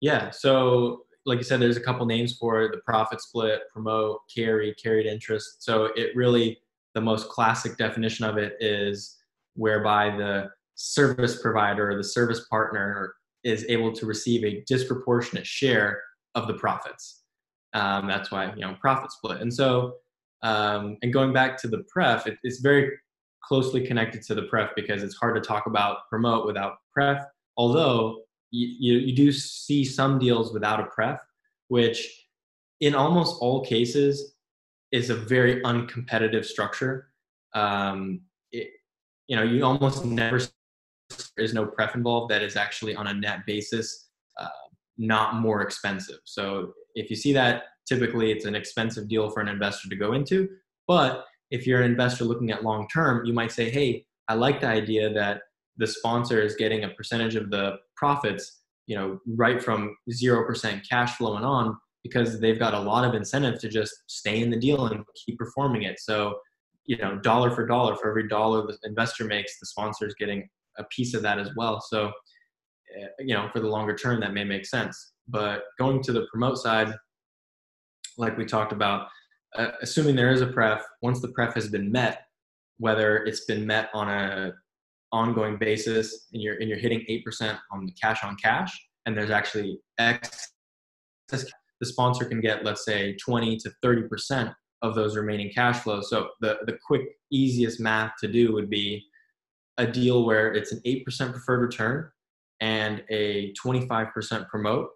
Yeah. 0.00 0.30
So 0.30 1.04
like 1.24 1.38
you 1.38 1.44
said, 1.44 1.60
there's 1.60 1.76
a 1.76 1.82
couple 1.82 2.04
names 2.06 2.36
for 2.36 2.68
the 2.68 2.80
profit 2.86 3.20
split, 3.20 3.62
promote, 3.72 4.20
carry, 4.34 4.74
carried 4.74 5.06
interest. 5.06 5.62
So 5.62 5.90
it 5.96 6.14
really, 6.14 6.58
the 6.94 7.00
most 7.00 7.28
classic 7.28 7.76
definition 7.76 8.24
of 8.24 8.38
it 8.38 8.54
is 8.60 9.16
whereby 9.54 10.16
the 10.16 10.50
service 10.74 11.42
provider 11.42 11.90
or 11.90 11.96
the 11.96 12.04
service 12.04 12.46
partner 12.48 13.14
is 13.44 13.64
able 13.68 13.92
to 13.92 14.06
receive 14.06 14.44
a 14.44 14.62
disproportionate 14.66 15.46
share 15.46 16.02
of 16.34 16.46
the 16.46 16.54
profits. 16.54 17.22
Um, 17.74 18.06
that's 18.06 18.30
why, 18.30 18.52
you 18.54 18.60
know, 18.60 18.76
profit 18.80 19.12
split. 19.12 19.40
And 19.40 19.52
so, 19.52 19.94
um, 20.42 20.96
and 21.02 21.12
going 21.12 21.32
back 21.32 21.56
to 21.58 21.68
the 21.68 21.84
pref, 21.92 22.26
it, 22.26 22.38
it's 22.42 22.60
very 22.60 22.92
closely 23.42 23.86
connected 23.86 24.22
to 24.22 24.34
the 24.34 24.42
pref 24.42 24.70
because 24.76 25.02
it's 25.02 25.16
hard 25.16 25.34
to 25.34 25.40
talk 25.40 25.66
about 25.66 26.08
promote 26.08 26.46
without 26.46 26.74
pref. 26.92 27.24
Although 27.56 28.22
you, 28.50 28.98
you, 28.98 29.14
do 29.14 29.30
see 29.32 29.84
some 29.84 30.18
deals 30.18 30.52
without 30.52 30.80
a 30.80 30.86
pref, 30.86 31.20
which 31.68 32.26
in 32.80 32.94
almost 32.94 33.36
all 33.40 33.64
cases 33.64 34.34
is 34.92 35.10
a 35.10 35.14
very 35.14 35.60
uncompetitive 35.62 36.44
structure. 36.44 37.10
Um, 37.54 38.22
it, 38.52 38.70
you 39.26 39.36
know, 39.36 39.42
you 39.42 39.64
almost 39.64 40.04
never 40.04 40.40
there 41.08 41.44
is 41.44 41.54
no 41.54 41.66
pref 41.66 41.94
involved 41.94 42.30
that 42.30 42.42
is 42.42 42.56
actually 42.56 42.94
on 42.94 43.06
a 43.06 43.14
net 43.14 43.40
basis 43.46 44.08
uh, 44.38 44.48
not 44.98 45.36
more 45.36 45.62
expensive. 45.62 46.18
So 46.24 46.72
if 46.94 47.10
you 47.10 47.16
see 47.16 47.32
that, 47.32 47.64
typically 47.86 48.30
it's 48.32 48.44
an 48.44 48.54
expensive 48.54 49.08
deal 49.08 49.30
for 49.30 49.40
an 49.40 49.48
investor 49.48 49.88
to 49.88 49.96
go 49.96 50.12
into. 50.12 50.48
But 50.86 51.24
if 51.50 51.66
you're 51.66 51.80
an 51.80 51.90
investor 51.90 52.24
looking 52.24 52.50
at 52.50 52.64
long 52.64 52.86
term, 52.92 53.24
you 53.24 53.32
might 53.32 53.52
say, 53.52 53.70
hey, 53.70 54.04
I 54.28 54.34
like 54.34 54.60
the 54.60 54.66
idea 54.66 55.12
that 55.14 55.42
the 55.78 55.86
sponsor 55.86 56.42
is 56.42 56.56
getting 56.56 56.84
a 56.84 56.90
percentage 56.90 57.36
of 57.36 57.50
the 57.50 57.76
profits, 57.96 58.60
you 58.86 58.96
know, 58.96 59.20
right 59.36 59.62
from 59.62 59.96
0% 60.10 60.88
cash 60.88 61.16
flowing 61.16 61.44
on 61.44 61.76
because 62.02 62.40
they've 62.40 62.58
got 62.58 62.74
a 62.74 62.80
lot 62.80 63.04
of 63.04 63.14
incentive 63.14 63.58
to 63.60 63.68
just 63.68 63.94
stay 64.06 64.40
in 64.40 64.50
the 64.50 64.58
deal 64.58 64.86
and 64.86 65.04
keep 65.24 65.38
performing 65.38 65.82
it. 65.82 65.98
So, 66.00 66.38
you 66.84 66.96
know, 66.98 67.18
dollar 67.18 67.50
for 67.50 67.66
dollar, 67.66 67.96
for 67.96 68.08
every 68.08 68.28
dollar 68.28 68.66
the 68.66 68.76
investor 68.84 69.24
makes, 69.24 69.58
the 69.58 69.66
sponsor 69.66 70.06
is 70.06 70.14
getting 70.14 70.48
a 70.78 70.84
piece 70.84 71.14
of 71.14 71.22
that 71.22 71.38
as 71.38 71.50
well. 71.56 71.80
So, 71.80 72.12
eh, 72.96 73.06
you 73.20 73.34
know, 73.34 73.48
for 73.52 73.60
the 73.60 73.68
longer 73.68 73.96
term, 73.96 74.20
that 74.20 74.32
may 74.32 74.44
make 74.44 74.66
sense. 74.66 75.12
But 75.26 75.62
going 75.78 76.02
to 76.04 76.12
the 76.12 76.26
promote 76.30 76.58
side, 76.58 76.94
like 78.16 78.36
we 78.36 78.44
talked 78.44 78.72
about, 78.72 79.08
uh, 79.56 79.68
assuming 79.82 80.16
there 80.16 80.32
is 80.32 80.40
a 80.40 80.46
pref, 80.46 80.82
once 81.02 81.20
the 81.20 81.28
pref 81.28 81.54
has 81.54 81.68
been 81.68 81.90
met, 81.90 82.22
whether 82.78 83.24
it's 83.24 83.44
been 83.44 83.66
met 83.66 83.90
on 83.94 84.08
a 84.08 84.52
ongoing 85.12 85.56
basis 85.56 86.26
and 86.32 86.42
you're 86.42 86.56
and 86.56 86.68
you're 86.68 86.78
hitting 86.78 87.04
8% 87.08 87.58
on 87.72 87.86
the 87.86 87.92
cash 87.92 88.22
on 88.22 88.36
cash 88.36 88.70
and 89.06 89.16
there's 89.16 89.30
actually 89.30 89.78
x 89.98 90.52
the 91.30 91.86
sponsor 91.86 92.24
can 92.24 92.40
get 92.40 92.64
let's 92.64 92.84
say 92.84 93.16
20 93.16 93.56
to 93.58 93.72
30% 93.82 94.52
of 94.82 94.94
those 94.94 95.16
remaining 95.16 95.50
cash 95.50 95.80
flows 95.80 96.10
so 96.10 96.28
the 96.40 96.58
the 96.66 96.76
quick 96.86 97.02
easiest 97.32 97.80
math 97.80 98.12
to 98.20 98.28
do 98.28 98.52
would 98.52 98.68
be 98.68 99.02
a 99.78 99.86
deal 99.86 100.24
where 100.24 100.52
it's 100.52 100.72
an 100.72 100.80
8% 100.86 101.04
preferred 101.32 101.60
return 101.60 102.10
and 102.60 103.02
a 103.08 103.52
25% 103.54 104.48
promote 104.48 104.88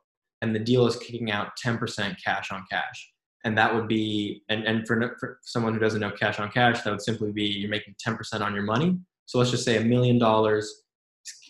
and 0.43 0.55
the 0.55 0.59
deal 0.59 0.87
is 0.87 0.97
kicking 0.97 1.31
out 1.31 1.53
10% 1.65 2.17
cash 2.23 2.51
on 2.51 2.65
cash 2.71 3.13
and 3.45 3.57
that 3.57 3.75
would 3.75 3.89
be 3.89 4.43
and, 4.49 4.65
and 4.65 4.87
for, 4.87 5.17
for 5.19 5.39
someone 5.43 5.73
who 5.73 5.81
doesn't 5.81 6.01
know 6.01 6.11
cash 6.11 6.41
on 6.41 6.51
cash 6.51 6.83
that 6.83 6.91
would 6.91 7.03
simply 7.03 7.33
be 7.33 7.45
you're 7.45 7.71
making 7.71 7.95
10% 8.05 8.41
on 8.41 8.55
your 8.55 8.65
money 8.65 8.99
so 9.27 9.39
let's 9.39 9.51
just 9.51 9.65
say 9.65 9.77
a 9.77 9.85
million 9.85 10.19
dollars 10.19 10.83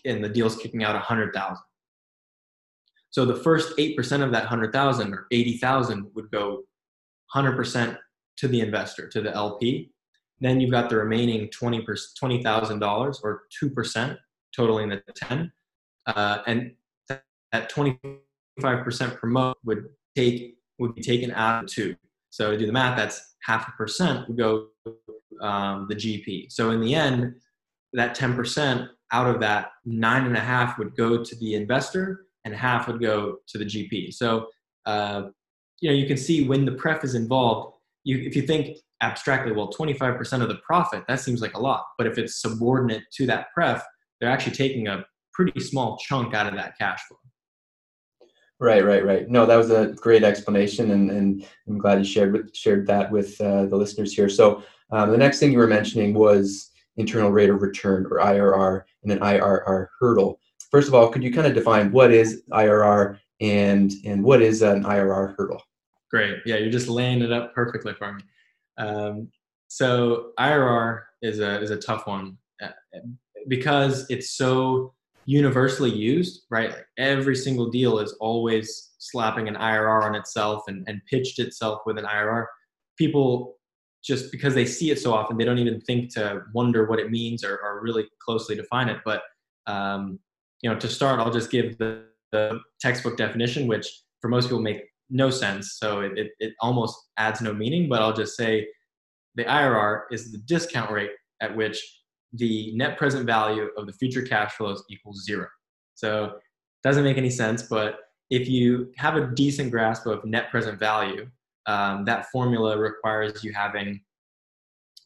and 0.05 0.23
the 0.23 0.29
deal's 0.29 0.55
kicking 0.55 0.83
out 0.83 0.95
hundred 0.95 1.33
thousand. 1.33 1.63
So 3.11 3.25
the 3.25 3.35
first 3.35 3.77
8% 3.77 3.97
of 4.23 4.31
that 4.31 4.43
100,000 4.43 5.13
or 5.13 5.27
80,000 5.31 6.09
would 6.15 6.31
go 6.31 6.63
100% 7.35 7.97
to 8.37 8.47
the 8.47 8.61
investor, 8.61 9.07
to 9.09 9.21
the 9.21 9.31
LP. 9.35 9.91
Then 10.43 10.59
you've 10.59 10.71
got 10.71 10.89
the 10.89 10.97
remaining 10.97 11.49
20 11.49 11.85
$20,000 11.85 13.15
or 13.23 13.43
2%, 13.63 14.17
totaling 14.53 14.89
the 14.89 15.01
10. 15.15 15.51
Uh, 16.05 16.39
and 16.45 16.73
that 17.07 17.71
25% 17.71 18.19
promote 19.17 19.57
would 19.63 19.85
take 20.15 20.57
would 20.79 20.95
be 20.95 21.01
taken 21.01 21.31
out 21.31 21.63
of 21.63 21.69
two. 21.69 21.95
So 22.29 22.51
to 22.51 22.57
do 22.57 22.65
the 22.65 22.73
math, 22.73 22.97
that's 22.97 23.35
half 23.43 23.69
a 23.69 23.71
percent 23.71 24.27
would 24.27 24.37
go 24.37 24.67
um, 25.39 25.87
the 25.89 25.95
GP. 25.95 26.51
So 26.51 26.71
in 26.71 26.81
the 26.81 26.93
end, 26.93 27.35
that 27.93 28.17
10% 28.17 28.89
out 29.11 29.27
of 29.27 29.39
that 29.39 29.71
nine 29.85 30.25
and 30.25 30.35
a 30.35 30.41
half 30.41 30.77
would 30.77 30.95
go 30.97 31.23
to 31.23 31.35
the 31.37 31.55
investor 31.55 32.25
and 32.43 32.53
half 32.53 32.87
would 32.87 32.99
go 32.99 33.37
to 33.47 33.57
the 33.57 33.65
GP. 33.65 34.13
So, 34.13 34.47
uh, 34.85 35.29
you 35.79 35.89
know, 35.89 35.95
you 35.95 36.07
can 36.07 36.17
see 36.17 36.45
when 36.47 36.65
the 36.65 36.71
pref 36.73 37.03
is 37.03 37.15
involved, 37.15 37.75
you, 38.03 38.17
if 38.19 38.35
you 38.35 38.43
think 38.43 38.77
abstractly, 39.01 39.51
well, 39.51 39.71
25% 39.71 40.41
of 40.41 40.47
the 40.47 40.59
profit, 40.65 41.03
that 41.07 41.19
seems 41.19 41.41
like 41.41 41.55
a 41.55 41.59
lot. 41.59 41.85
But 41.97 42.07
if 42.07 42.17
it's 42.17 42.41
subordinate 42.41 43.03
to 43.13 43.25
that 43.27 43.47
pref, 43.53 43.83
they're 44.19 44.29
actually 44.29 44.55
taking 44.55 44.87
a 44.87 45.05
pretty 45.33 45.59
small 45.59 45.97
chunk 45.97 46.33
out 46.33 46.47
of 46.47 46.55
that 46.55 46.77
cash 46.77 47.01
flow. 47.07 47.17
Right, 48.59 48.85
right, 48.85 49.03
right. 49.03 49.27
No, 49.27 49.45
that 49.45 49.57
was 49.57 49.71
a 49.71 49.93
great 49.97 50.23
explanation, 50.23 50.91
and, 50.91 51.11
and 51.11 51.45
I'm 51.67 51.77
glad 51.77 51.97
you 51.97 52.05
shared 52.05 52.31
with, 52.31 52.55
shared 52.55 52.87
that 52.87 53.11
with 53.11 53.39
uh, 53.41 53.65
the 53.65 53.75
listeners 53.75 54.13
here. 54.13 54.29
So 54.29 54.63
um, 54.91 55.11
the 55.11 55.17
next 55.17 55.39
thing 55.39 55.51
you 55.51 55.57
were 55.57 55.67
mentioning 55.67 56.13
was 56.13 56.71
internal 56.95 57.31
rate 57.31 57.49
of 57.49 57.61
return 57.61 58.05
or 58.05 58.19
IRR 58.19 58.83
and 59.03 59.11
an 59.11 59.19
IRR 59.19 59.87
hurdle. 59.99 60.39
First 60.71 60.87
of 60.87 60.93
all, 60.93 61.09
could 61.09 61.23
you 61.23 61.33
kind 61.33 61.47
of 61.47 61.53
define 61.53 61.91
what 61.91 62.11
is 62.11 62.43
IRR 62.51 63.19
and 63.41 63.91
and 64.05 64.23
what 64.23 64.41
is 64.41 64.61
an 64.61 64.83
IRR 64.83 65.35
hurdle? 65.37 65.61
Great. 66.13 66.41
Yeah, 66.45 66.57
you're 66.57 66.69
just 66.69 66.87
laying 66.87 67.23
it 67.23 67.31
up 67.31 67.55
perfectly 67.55 67.93
for 67.95 68.13
me. 68.13 68.21
Um, 68.77 69.31
so 69.67 70.31
IRR 70.39 71.01
is 71.23 71.39
a 71.39 71.59
is 71.59 71.71
a 71.71 71.77
tough 71.77 72.05
one 72.05 72.37
uh, 72.61 72.69
because 73.47 74.05
it's 74.11 74.37
so 74.37 74.93
universally 75.25 75.89
used, 75.89 76.43
right? 76.51 76.69
Like 76.69 76.85
every 76.99 77.35
single 77.35 77.71
deal 77.71 77.97
is 77.97 78.13
always 78.19 78.91
slapping 78.99 79.47
an 79.47 79.55
IRR 79.55 80.03
on 80.03 80.13
itself 80.13 80.65
and, 80.67 80.87
and 80.87 81.01
pitched 81.09 81.39
itself 81.39 81.81
with 81.87 81.97
an 81.97 82.05
IRR. 82.05 82.45
People 82.95 83.57
just 84.03 84.31
because 84.31 84.53
they 84.53 84.65
see 84.65 84.91
it 84.91 84.99
so 84.99 85.13
often, 85.13 85.37
they 85.37 85.45
don't 85.45 85.57
even 85.57 85.81
think 85.81 86.13
to 86.13 86.43
wonder 86.53 86.85
what 86.85 86.99
it 86.99 87.09
means 87.09 87.43
or, 87.43 87.57
or 87.57 87.81
really 87.81 88.05
closely 88.19 88.55
define 88.55 88.89
it. 88.89 88.99
But 89.03 89.23
um, 89.65 90.19
you 90.61 90.69
know, 90.69 90.77
to 90.77 90.87
start, 90.87 91.19
I'll 91.19 91.33
just 91.33 91.49
give 91.49 91.79
the, 91.79 92.05
the 92.31 92.59
textbook 92.79 93.17
definition, 93.17 93.65
which 93.65 94.03
for 94.21 94.27
most 94.27 94.45
people 94.45 94.61
make 94.61 94.92
no 95.09 95.29
sense. 95.29 95.77
So 95.79 96.01
it, 96.01 96.17
it, 96.17 96.31
it 96.39 96.53
almost 96.61 96.97
adds 97.17 97.41
no 97.41 97.53
meaning. 97.53 97.89
But 97.89 98.01
I'll 98.01 98.13
just 98.13 98.35
say 98.35 98.67
the 99.35 99.43
IRR 99.45 100.03
is 100.11 100.31
the 100.31 100.39
discount 100.39 100.91
rate 100.91 101.11
at 101.41 101.55
which 101.55 101.81
the 102.33 102.75
net 102.75 102.97
present 102.97 103.25
value 103.25 103.69
of 103.77 103.85
the 103.85 103.93
future 103.93 104.23
cash 104.23 104.53
flows 104.53 104.83
equals 104.89 105.23
zero. 105.23 105.47
So 105.95 106.25
it 106.25 106.33
doesn't 106.83 107.03
make 107.03 107.17
any 107.17 107.29
sense, 107.29 107.63
but 107.63 107.97
if 108.29 108.49
you 108.49 108.91
have 108.97 109.15
a 109.15 109.27
decent 109.27 109.71
grasp 109.71 110.07
of 110.07 110.25
net 110.25 110.49
present 110.49 110.79
value, 110.79 111.27
um, 111.67 112.03
that 112.05 112.25
formula 112.31 112.77
requires 112.77 113.43
you 113.43 113.53
having 113.53 114.01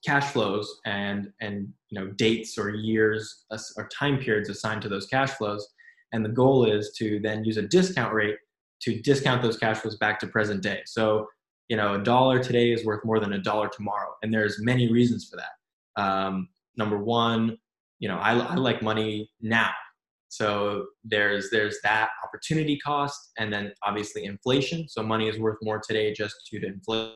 cash 0.06 0.32
flows 0.32 0.80
and 0.86 1.32
and 1.42 1.68
you 1.90 2.00
know 2.00 2.08
dates 2.14 2.58
or 2.58 2.70
years 2.70 3.46
or 3.76 3.90
time 3.90 4.18
periods 4.18 4.50
assigned 4.50 4.82
to 4.82 4.90
those 4.90 5.08
cash 5.08 5.32
flows 5.32 5.68
and 6.14 6.24
the 6.24 6.30
goal 6.30 6.66
is 6.66 6.94
to 6.98 7.20
then 7.20 7.44
use 7.44 7.58
a 7.58 7.64
discount 7.64 8.14
rate 8.14 8.38
to 8.82 9.02
discount 9.02 9.42
those 9.42 9.58
cash 9.58 9.80
flows 9.80 9.98
back 9.98 10.20
to 10.20 10.28
present 10.28 10.62
day. 10.62 10.82
So 10.86 11.28
you 11.70 11.76
know 11.78 11.96
a 11.96 12.04
dollar 12.04 12.40
today 12.40 12.72
is 12.72 12.86
worth 12.86 13.04
more 13.04 13.20
than 13.20 13.34
a 13.34 13.40
dollar 13.40 13.70
tomorrow 13.70 14.14
and 14.24 14.34
there's 14.34 14.58
many 14.62 14.92
reasons 14.92 15.30
for 15.30 15.38
that. 15.38 16.02
Um, 16.02 16.50
number 16.78 16.98
one 16.98 17.58
you 18.00 18.08
know 18.08 18.18
I, 18.18 18.38
I 18.38 18.56
like 18.56 18.82
money 18.82 19.30
now. 19.42 19.72
So 20.30 20.88
there's 21.04 21.50
there's 21.52 21.78
that 21.84 22.10
opportunity 22.24 22.78
cost 22.78 23.32
and 23.38 23.52
then 23.52 23.74
obviously 23.84 24.26
inflation. 24.26 24.88
So 24.90 25.02
money 25.02 25.28
is 25.28 25.40
worth 25.40 25.58
more 25.62 25.80
today 25.86 26.14
just 26.14 26.36
due 26.52 26.60
to 26.60 26.68
inflation 26.68 27.16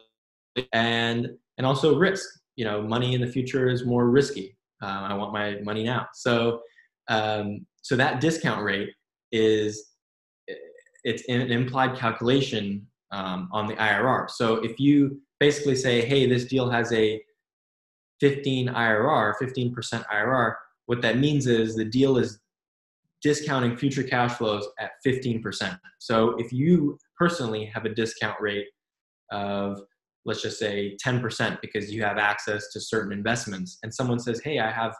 and 0.73 1.29
and 1.57 1.67
also 1.67 1.97
risk. 1.97 2.27
You 2.55 2.65
know 2.65 2.81
money 2.81 3.13
in 3.13 3.21
the 3.21 3.27
future 3.27 3.69
is 3.69 3.85
more 3.85 4.09
risky. 4.09 4.57
Um, 4.81 5.03
i 5.03 5.13
want 5.13 5.31
my 5.31 5.57
money 5.63 5.83
now. 5.83 6.07
So 6.13 6.61
um, 7.07 7.65
so 7.81 7.95
that 7.95 8.21
discount 8.21 8.63
rate 8.63 8.89
is 9.31 9.90
it's 11.03 11.23
an 11.29 11.51
implied 11.51 11.97
calculation 11.97 12.85
um, 13.11 13.49
on 13.51 13.67
the 13.67 13.75
irr 13.75 14.29
so 14.29 14.55
if 14.63 14.79
you 14.79 15.19
basically 15.39 15.75
say 15.75 16.05
hey 16.05 16.27
this 16.27 16.45
deal 16.45 16.69
has 16.69 16.91
a 16.93 17.21
15 18.19 18.67
irr 18.67 19.33
15% 19.41 20.05
irr 20.05 20.55
what 20.85 21.01
that 21.01 21.17
means 21.17 21.47
is 21.47 21.75
the 21.75 21.85
deal 21.85 22.17
is 22.17 22.41
discounting 23.21 23.77
future 23.77 24.03
cash 24.03 24.33
flows 24.33 24.67
at 24.79 24.91
15%. 25.05 25.79
So 25.99 26.35
if 26.37 26.51
you 26.51 26.97
personally 27.17 27.65
have 27.65 27.85
a 27.85 27.93
discount 27.93 28.39
rate 28.39 28.67
of, 29.31 29.81
let's 30.25 30.41
just 30.41 30.59
say 30.59 30.97
10% 31.03 31.61
because 31.61 31.91
you 31.91 32.03
have 32.03 32.17
access 32.17 32.71
to 32.73 32.81
certain 32.81 33.11
investments, 33.11 33.77
and 33.83 33.93
someone 33.93 34.19
says, 34.19 34.41
hey, 34.43 34.59
I 34.59 34.71
have 34.71 34.95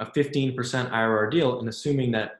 a 0.00 0.06
15% 0.06 0.54
IRR 0.54 1.30
deal, 1.30 1.58
and 1.58 1.68
assuming 1.68 2.10
that 2.12 2.39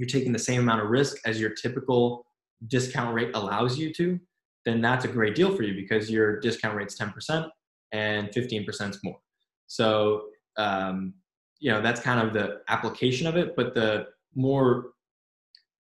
you're 0.00 0.08
taking 0.08 0.32
the 0.32 0.38
same 0.38 0.62
amount 0.62 0.80
of 0.80 0.88
risk 0.88 1.18
as 1.26 1.38
your 1.38 1.50
typical 1.50 2.24
discount 2.68 3.14
rate 3.14 3.30
allows 3.34 3.76
you 3.76 3.92
to, 3.92 4.18
then 4.64 4.80
that's 4.80 5.04
a 5.04 5.08
great 5.08 5.34
deal 5.34 5.54
for 5.54 5.62
you 5.62 5.74
because 5.74 6.10
your 6.10 6.40
discount 6.40 6.74
rate's 6.74 6.98
10% 6.98 7.46
and 7.92 8.28
15% 8.28 8.90
is 8.90 8.98
more. 9.04 9.18
So, 9.66 10.22
um, 10.56 11.12
you 11.58 11.70
know, 11.70 11.82
that's 11.82 12.00
kind 12.00 12.26
of 12.26 12.32
the 12.32 12.62
application 12.68 13.26
of 13.26 13.36
it, 13.36 13.54
but 13.54 13.74
the 13.74 14.06
more 14.34 14.92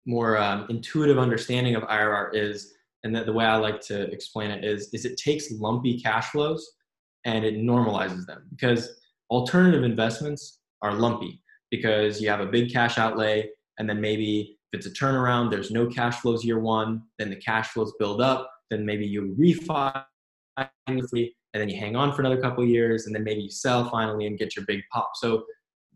more 0.06 0.38
um, 0.38 0.66
intuitive 0.70 1.20
understanding 1.20 1.76
of 1.76 1.84
IRR 1.84 2.32
is, 2.34 2.74
and 3.04 3.16
the, 3.16 3.24
the 3.24 3.32
way 3.32 3.46
I 3.46 3.56
like 3.56 3.80
to 3.82 4.12
explain 4.12 4.50
it 4.50 4.66
is, 4.66 4.90
is 4.94 5.06
it 5.06 5.16
takes 5.16 5.52
lumpy 5.52 6.02
cash 6.02 6.32
flows 6.32 6.68
and 7.24 7.46
it 7.46 7.56
normalizes 7.56 8.26
them 8.26 8.48
because 8.50 9.00
alternative 9.30 9.84
investments 9.84 10.60
are 10.82 10.96
lumpy 10.96 11.42
because 11.70 12.20
you 12.20 12.30
have 12.30 12.40
a 12.40 12.48
big 12.48 12.74
cash 12.74 12.98
outlay 12.98 13.48
and 13.82 13.90
then 13.90 14.00
maybe 14.00 14.60
if 14.72 14.78
it's 14.78 14.86
a 14.86 14.92
turnaround, 14.92 15.50
there's 15.50 15.72
no 15.72 15.88
cash 15.88 16.20
flows 16.20 16.46
year 16.46 16.60
one, 16.60 17.02
then 17.18 17.32
the 17.32 17.36
cash 17.36 17.70
flows 17.70 17.92
build 17.98 18.22
up, 18.22 18.48
then 18.70 18.86
maybe 18.86 19.08
you 19.08 19.36
refi 19.40 20.04
and 20.56 21.02
then 21.52 21.68
you 21.68 21.80
hang 21.80 21.96
on 21.96 22.14
for 22.14 22.22
another 22.22 22.40
couple 22.40 22.64
years 22.64 23.08
and 23.08 23.16
then 23.16 23.24
maybe 23.24 23.42
you 23.42 23.50
sell 23.50 23.90
finally 23.90 24.28
and 24.28 24.38
get 24.38 24.56
your 24.56 24.64
big 24.68 24.82
pop. 24.94 25.14
So 25.16 25.46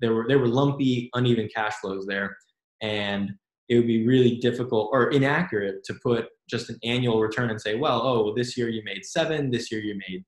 there 0.02 0.16
were 0.16 0.26
there 0.28 0.40
were 0.40 0.48
lumpy, 0.48 1.12
uneven 1.14 1.48
cash 1.56 1.74
flows 1.76 2.08
there, 2.08 2.36
and 2.82 3.32
it 3.70 3.76
would 3.76 3.86
be 3.86 4.08
really 4.08 4.38
difficult 4.38 4.90
or 4.92 5.12
inaccurate 5.12 5.84
to 5.84 5.94
put 6.02 6.26
just 6.50 6.72
an 6.72 6.80
annual 6.84 7.22
return 7.22 7.52
and 7.52 7.62
say, 7.62 7.76
well, 7.76 8.02
oh, 8.02 8.34
this 8.36 8.58
year 8.58 8.68
you 8.68 8.82
made 8.84 9.06
seven, 9.06 9.52
this 9.52 9.72
year 9.72 9.82
you 9.82 10.00
made 10.10 10.24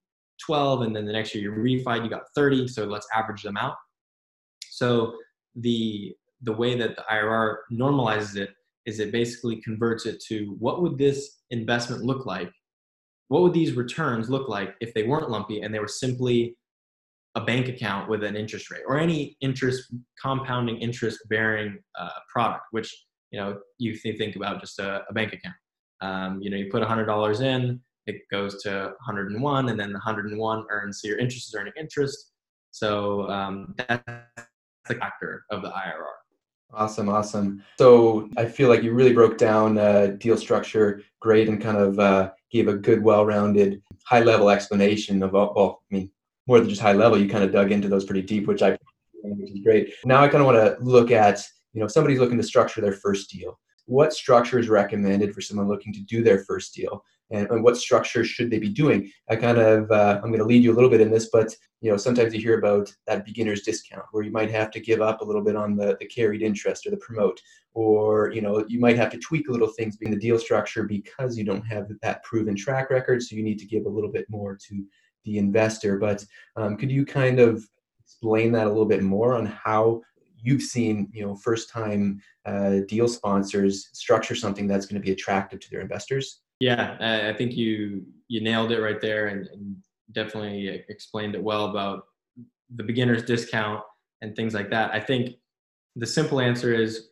12, 0.46 0.84
and 0.84 0.96
then 0.96 1.06
the 1.06 1.12
next 1.12 1.34
year 1.34 1.44
you 1.44 1.52
refied, 1.52 2.04
you 2.04 2.10
got 2.10 2.24
30, 2.36 2.68
so 2.68 2.86
let's 2.86 3.08
average 3.16 3.42
them 3.42 3.58
out. 3.58 3.76
So 4.70 5.16
the 5.56 6.16
the 6.42 6.54
way 6.54 6.78
that 6.78 6.96
the 6.96 7.04
IRR 7.12 7.58
normalizes 7.72 8.38
it 8.38 8.50
is 8.86 9.00
it 9.00 9.12
basically 9.12 9.62
converts 9.62 10.06
it 10.06 10.22
to 10.28 10.56
what 10.60 10.82
would 10.82 10.98
this 10.98 11.42
investment 11.52 12.04
look 12.04 12.26
like? 12.26 12.50
What 13.28 13.44
would 13.44 13.54
these 13.54 13.74
returns 13.74 14.30
look 14.30 14.48
like 14.48 14.76
if 14.80 14.94
they 14.94 15.04
weren't 15.04 15.30
lumpy 15.30 15.62
and 15.62 15.74
they 15.74 15.80
were 15.80 15.88
simply 15.88 16.56
a 17.36 17.42
bank 17.42 17.68
account 17.68 18.10
with 18.10 18.24
an 18.24 18.36
interest 18.36 18.72
rate 18.72 18.84
or 18.88 18.98
any 18.98 19.38
interest 19.42 19.94
compounding 20.20 20.78
interest 20.78 21.20
bearing 21.30 21.78
uh, 22.00 22.10
product 22.32 22.64
which 22.72 22.96
you 23.32 23.40
know 23.40 23.60
you 23.78 23.94
think 23.96 24.36
about 24.36 24.60
just 24.60 24.80
a, 24.80 25.04
a 25.10 25.14
bank 25.14 25.34
account. 25.34 25.56
Um, 26.00 26.42
you 26.42 26.50
know 26.50 26.58
you 26.58 26.70
put 26.72 26.82
$100 26.82 27.42
in 27.42 27.82
it 28.06 28.22
goes 28.32 28.64
to 28.64 28.94
101 29.06 29.70
and 29.70 29.80
then 29.80 29.90
the 29.90 30.00
101 30.00 30.66
earns 30.72 31.02
so 31.02 31.10
your 31.10 31.18
interest 31.18 31.50
is 31.50 31.56
earning 31.60 31.74
interest. 31.78 32.32
So 32.72 33.30
um, 33.30 33.76
that's 33.78 34.04
the 34.88 34.96
factor 34.96 35.44
of 35.52 35.62
the 35.62 35.70
irr 35.70 36.06
Awesome, 36.74 37.10
awesome. 37.10 37.64
So 37.80 38.30
I 38.38 38.46
feel 38.46 38.70
like 38.70 38.84
you 38.84 38.94
really 38.94 39.14
broke 39.14 39.38
down 39.38 39.78
uh, 39.78 40.08
deal 40.18 40.38
structure 40.38 41.02
great 41.20 41.48
and 41.48 41.62
kind 41.62 41.78
of 41.78 42.00
uh, 42.00 42.32
gave 42.52 42.68
a 42.68 42.76
good, 42.76 43.02
well-rounded, 43.02 43.82
high-level 44.06 44.50
explanation 44.50 45.24
of. 45.24 45.32
Well, 45.32 45.82
I 45.92 45.96
mean, 45.96 46.12
more 46.46 46.60
than 46.60 46.70
just 46.70 46.82
high 46.82 46.94
level, 46.94 47.18
you 47.18 47.30
kind 47.30 47.44
of 47.44 47.52
dug 47.52 47.72
into 47.72 47.88
those 47.88 48.06
pretty 48.06 48.22
deep, 48.22 48.48
which 48.48 48.62
I 48.62 48.78
which 49.24 49.52
is 49.52 49.60
great. 49.64 49.94
Now 50.06 50.24
I 50.24 50.28
kind 50.28 50.42
of 50.42 50.46
want 50.46 50.58
to 50.58 50.84
look 50.84 51.12
at, 51.12 51.44
you 51.74 51.82
know, 51.82 51.88
somebody's 51.88 52.20
looking 52.20 52.38
to 52.38 52.44
structure 52.44 52.82
their 52.82 52.94
first 52.94 53.30
deal. 53.30 53.60
What 53.86 54.14
structure 54.14 54.60
is 54.60 54.70
recommended 54.70 55.34
for 55.34 55.42
someone 55.42 55.68
looking 55.68 55.94
to 55.94 56.02
do 56.02 56.24
their 56.24 56.44
first 56.46 56.74
deal? 56.74 57.04
And, 57.30 57.50
and 57.50 57.64
what 57.64 57.78
structure 57.78 58.24
should 58.24 58.50
they 58.50 58.60
be 58.60 58.70
doing? 58.70 59.12
I 59.30 59.36
kind 59.36 59.58
of, 59.58 59.92
uh, 59.92 60.20
I'm 60.24 60.30
going 60.30 60.40
to 60.40 60.46
lead 60.46 60.64
you 60.64 60.72
a 60.72 60.76
little 60.76 60.90
bit 60.90 61.02
in 61.02 61.12
this, 61.12 61.30
but 61.32 61.54
you 61.82 61.92
know, 61.92 61.98
sometimes 61.98 62.34
you 62.34 62.40
hear 62.40 62.58
about 62.58 62.94
that 63.06 63.26
beginner's 63.26 63.62
discount 63.62 64.06
where 64.12 64.24
you 64.24 64.32
might 64.32 64.50
have 64.50 64.72
to 64.72 64.80
give 64.80 65.02
up 65.02 65.22
a 65.22 65.26
little 65.26 65.44
bit 65.44 65.56
on 65.56 65.76
the, 65.76 65.98
the 66.00 66.06
carried 66.06 66.42
interest 66.42 66.88
or 66.88 66.92
the 66.92 66.98
promote, 66.98 67.40
or 67.74 68.32
you 68.34 68.42
know, 68.42 68.66
you 68.68 68.80
might 68.80 68.98
have 68.98 69.12
to 69.12 69.20
tweak 69.20 69.50
a 69.50 69.52
little 69.52 69.68
things 69.68 69.98
in 70.02 70.12
the 70.12 70.18
deal 70.18 70.40
structure 70.40 70.84
because 70.84 71.38
you 71.38 71.44
don't 71.44 71.66
have 71.68 71.88
that 72.02 72.24
proven 72.24 72.56
track 72.56 72.90
record. 72.90 73.22
So 73.22 73.36
you 73.36 73.44
need 73.44 73.60
to 73.60 73.68
give 73.68 73.86
a 73.86 73.90
little 73.90 74.12
bit 74.12 74.26
more 74.30 74.58
to 74.68 74.86
the 75.26 75.38
investor. 75.38 75.98
But 75.98 76.26
um, 76.56 76.78
could 76.78 76.92
you 76.92 77.06
kind 77.06 77.40
of 77.40 77.64
explain 78.04 78.52
that 78.54 78.66
a 78.66 78.70
little 78.70 78.86
bit 78.86 79.04
more 79.04 79.36
on 79.36 79.46
how 79.46 80.02
you've 80.40 80.62
seen 80.62 81.10
you 81.14 81.26
know 81.26 81.36
first 81.36 81.70
time 81.70 82.22
uh, 82.46 82.78
deal 82.88 83.08
sponsors 83.08 83.90
structure 83.94 84.36
something 84.36 84.68
that's 84.68 84.86
going 84.86 85.00
to 85.00 85.06
be 85.06 85.12
attractive 85.12 85.60
to 85.60 85.70
their 85.70 85.82
investors? 85.82 86.42
Yeah, 86.60 87.30
I 87.30 87.34
think 87.38 87.54
you 87.54 88.06
you 88.28 88.42
nailed 88.42 88.72
it 88.72 88.82
right 88.82 89.00
there, 89.00 89.28
and, 89.28 89.48
and 89.48 89.76
definitely 90.12 90.84
explained 90.90 91.36
it 91.36 91.44
well 91.44 91.66
about 91.66 92.06
the 92.76 92.84
beginner's 92.84 93.24
discount 93.24 93.82
and 94.22 94.36
things 94.36 94.54
like 94.54 94.70
that. 94.72 94.92
I 94.94 95.00
think 95.00 95.36
the 95.96 96.06
simple 96.06 96.40
answer 96.42 96.74
is 96.74 97.10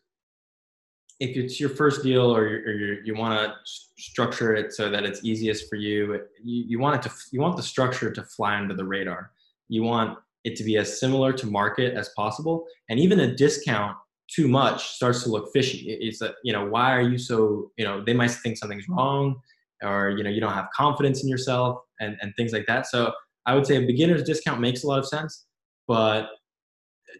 if 1.19 1.37
it's 1.37 1.59
your 1.59 1.69
first 1.69 2.03
deal 2.03 2.35
or, 2.35 2.47
you 2.49 2.97
you 3.05 3.15
want 3.15 3.39
to 3.39 3.53
structure 3.97 4.53
it 4.55 4.73
so 4.73 4.89
that 4.89 5.03
it's 5.05 5.23
easiest 5.23 5.69
for 5.69 5.75
you, 5.77 6.13
you, 6.43 6.65
you 6.67 6.79
want 6.79 6.95
it 6.97 7.09
to 7.09 7.15
you 7.31 7.39
want 7.39 7.55
the 7.55 7.63
structure 7.63 8.11
to 8.11 8.23
fly 8.23 8.57
under 8.57 8.73
the 8.73 8.83
radar. 8.85 9.31
You 9.69 9.83
want 9.83 10.17
it 10.43 10.55
to 10.57 10.63
be 10.63 10.77
as 10.77 10.99
similar 10.99 11.31
to 11.33 11.47
market 11.47 11.93
as 11.95 12.09
possible, 12.09 12.65
and 12.89 12.99
even 12.99 13.19
a 13.21 13.35
discount 13.35 13.95
too 14.33 14.47
much 14.47 14.89
starts 14.95 15.23
to 15.23 15.29
look 15.29 15.51
fishy. 15.53 15.97
It's 16.01 16.21
a, 16.21 16.33
you 16.43 16.53
know 16.53 16.65
why 16.65 16.95
are 16.95 17.01
you 17.01 17.17
so 17.17 17.71
you 17.77 17.85
know 17.85 18.03
they 18.03 18.13
might 18.13 18.31
think 18.31 18.57
something's 18.57 18.87
wrong, 18.89 19.39
or 19.83 20.09
you 20.09 20.23
know 20.23 20.29
you 20.29 20.41
don't 20.41 20.53
have 20.53 20.67
confidence 20.75 21.23
in 21.23 21.29
yourself 21.29 21.79
and 21.99 22.17
and 22.21 22.33
things 22.35 22.53
like 22.53 22.65
that. 22.67 22.87
So 22.87 23.13
I 23.45 23.55
would 23.55 23.65
say 23.65 23.77
a 23.77 23.85
beginner's 23.85 24.23
discount 24.23 24.59
makes 24.59 24.83
a 24.83 24.87
lot 24.87 24.99
of 24.99 25.07
sense, 25.07 25.45
but 25.87 26.29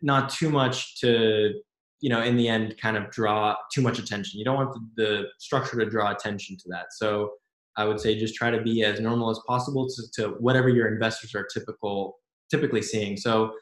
not 0.02 0.30
too 0.30 0.50
much 0.50 1.00
to 1.02 1.54
you 2.02 2.10
know 2.10 2.22
in 2.22 2.36
the 2.38 2.48
end 2.48 2.76
kind 2.82 2.98
of 2.98 3.10
draw 3.10 3.56
too 3.74 3.82
much 3.82 4.00
attention 4.00 4.38
you 4.38 4.46
don't 4.46 4.56
want 4.56 4.74
the, 4.74 5.04
the, 5.04 5.24
structure 5.40 5.80
to 5.80 5.90
draw 5.90 6.12
attention 6.12 6.58
to 6.58 6.66
that 6.68 6.88
so 6.92 7.32
i 7.78 7.86
would 7.86 8.00
say 8.00 8.18
just 8.18 8.36
try 8.36 8.52
to 8.52 8.62
be 8.62 8.84
as 8.84 9.00
normal 9.00 9.30
as 9.30 9.40
possible 9.48 9.88
to, 9.88 10.04
to 10.14 10.30
whatever 10.40 10.70
your 10.70 10.88
investors 10.94 11.34
are 11.34 11.48
typical 11.54 12.18
typically 12.52 12.82
seeing 12.82 13.16
so 13.16 13.54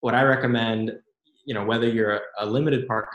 what 0.00 0.14
i 0.14 0.22
recommend 0.22 0.92
you 1.46 1.54
know 1.54 1.64
whether 1.64 1.88
you're 1.88 2.20
a, 2.38 2.46
limited 2.46 2.86
partner 2.86 3.10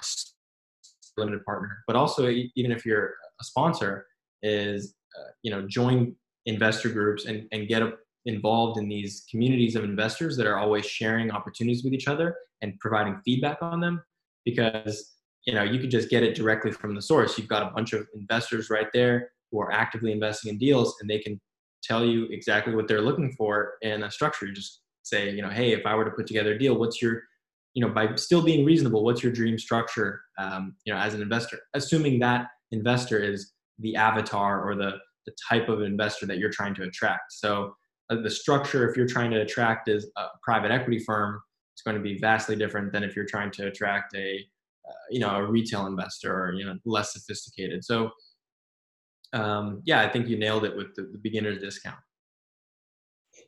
limited 1.17 1.44
partner 1.46 1.84
but 1.86 1.96
also 1.96 2.30
even 2.56 2.72
if 2.72 2.86
you're 2.86 3.13
a 3.39 3.44
sponsor 3.44 4.08
is 4.41 4.96
uh, 5.17 5.30
you 5.44 5.52
know 5.52 5.62
join 5.67 6.15
investor 6.46 6.89
groups 6.89 7.26
and, 7.26 7.48
and 7.52 7.67
get 7.67 7.84
involved 8.26 8.80
in 8.80 8.88
these 8.88 9.26
communities 9.30 9.76
of 9.76 9.84
investors 9.84 10.38
that 10.38 10.48
are 10.48 10.58
always 10.58 10.86
sharing 10.86 11.32
opportunities 11.32 11.84
with 11.84 11.94
each 11.94 12.08
other 12.08 12.36
and 12.62 12.80
providing 12.80 13.20
feedback 13.26 13.58
on 13.62 13.80
them. 13.80 14.02
Because 14.46 15.13
you 15.46 15.54
know 15.54 15.63
you 15.63 15.80
can 15.80 15.89
just 15.89 16.10
get 16.10 16.24
it 16.24 16.36
directly 16.36 16.72
from 16.72 16.96
the 16.96 17.02
source. 17.02 17.38
You've 17.38 17.48
got 17.48 17.63
a 17.63 17.74
bunch 17.74 17.94
of 17.94 18.08
investors 18.15 18.70
right 18.70 18.88
there 18.94 19.32
who 19.52 19.60
are 19.60 19.72
actively 19.72 20.12
investing 20.12 20.52
in 20.52 20.58
deals 20.58 20.96
and 21.02 21.10
they 21.10 21.20
can 21.20 21.39
tell 21.84 22.06
you 22.06 22.26
exactly 22.26 22.76
what 22.76 22.88
they're 22.88 23.02
looking 23.02 23.34
for 23.34 23.74
in 23.82 24.04
a 24.04 24.12
structure. 24.12 24.48
You 24.48 24.54
just 24.54 24.82
say 25.04 25.32
you 25.32 25.41
know 25.41 25.50
hey 25.50 25.72
if 25.72 25.84
i 25.86 25.96
were 25.96 26.06
to 26.06 26.12
put 26.12 26.28
together 26.28 26.54
a 26.54 26.60
deal 26.60 26.78
what's 26.78 27.02
your 27.02 27.24
you 27.74 27.86
know 27.86 27.94
by 27.94 28.16
still 28.16 28.42
being 28.42 28.66
reasonable 28.66 29.04
what's 29.04 29.24
your 29.24 29.32
dream 29.32 29.58
structure 29.58 30.22
um, 30.38 30.76
you 30.86 30.94
know 30.94 31.00
as 31.00 31.14
an 31.14 31.22
investor? 31.22 31.60
Assuming 31.74 32.20
that 32.20 32.48
investor 32.72 33.20
is 33.20 33.54
the 33.80 33.96
avatar 33.96 34.68
or 34.68 34.76
the 34.76 34.94
the 35.26 35.34
type 35.50 35.70
of 35.70 35.82
investor 35.82 36.26
that 36.26 36.40
you're 36.40 36.50
trying 36.50 36.74
to 36.74 36.84
attract. 36.84 37.34
So 37.34 37.76
uh, 38.10 38.22
the 38.22 38.30
structure 38.30 38.90
if 38.90 38.98
you're 38.98 39.08
trying 39.08 39.32
to 39.32 39.42
attract 39.42 39.88
is 39.88 40.10
a 40.18 40.26
private 40.44 40.72
equity 40.72 41.00
firm 41.00 41.40
it's 41.74 41.82
going 41.84 41.98
to 41.98 42.04
be 42.04 42.20
vastly 42.20 42.56
different 42.56 42.92
than 42.92 43.04
if 43.04 43.16
you're 43.16 43.26
trying 43.26 43.52
to 43.52 43.68
attract 43.68 44.16
a 44.16 44.46
uh, 44.88 44.94
you 45.10 45.20
know 45.20 45.36
a 45.36 45.46
retail 45.46 45.86
investor 45.88 46.34
or 46.34 46.54
you 46.54 46.66
know 46.66 46.76
less 46.86 47.14
sophisticated. 47.14 47.84
So 47.84 48.12
um, 49.34 49.82
yeah 49.86 50.02
i 50.02 50.10
think 50.10 50.28
you 50.28 50.38
nailed 50.38 50.66
it 50.66 50.76
with 50.76 50.94
the, 50.96 51.04
the 51.04 51.18
beginner's 51.18 51.60
discount 51.60 51.98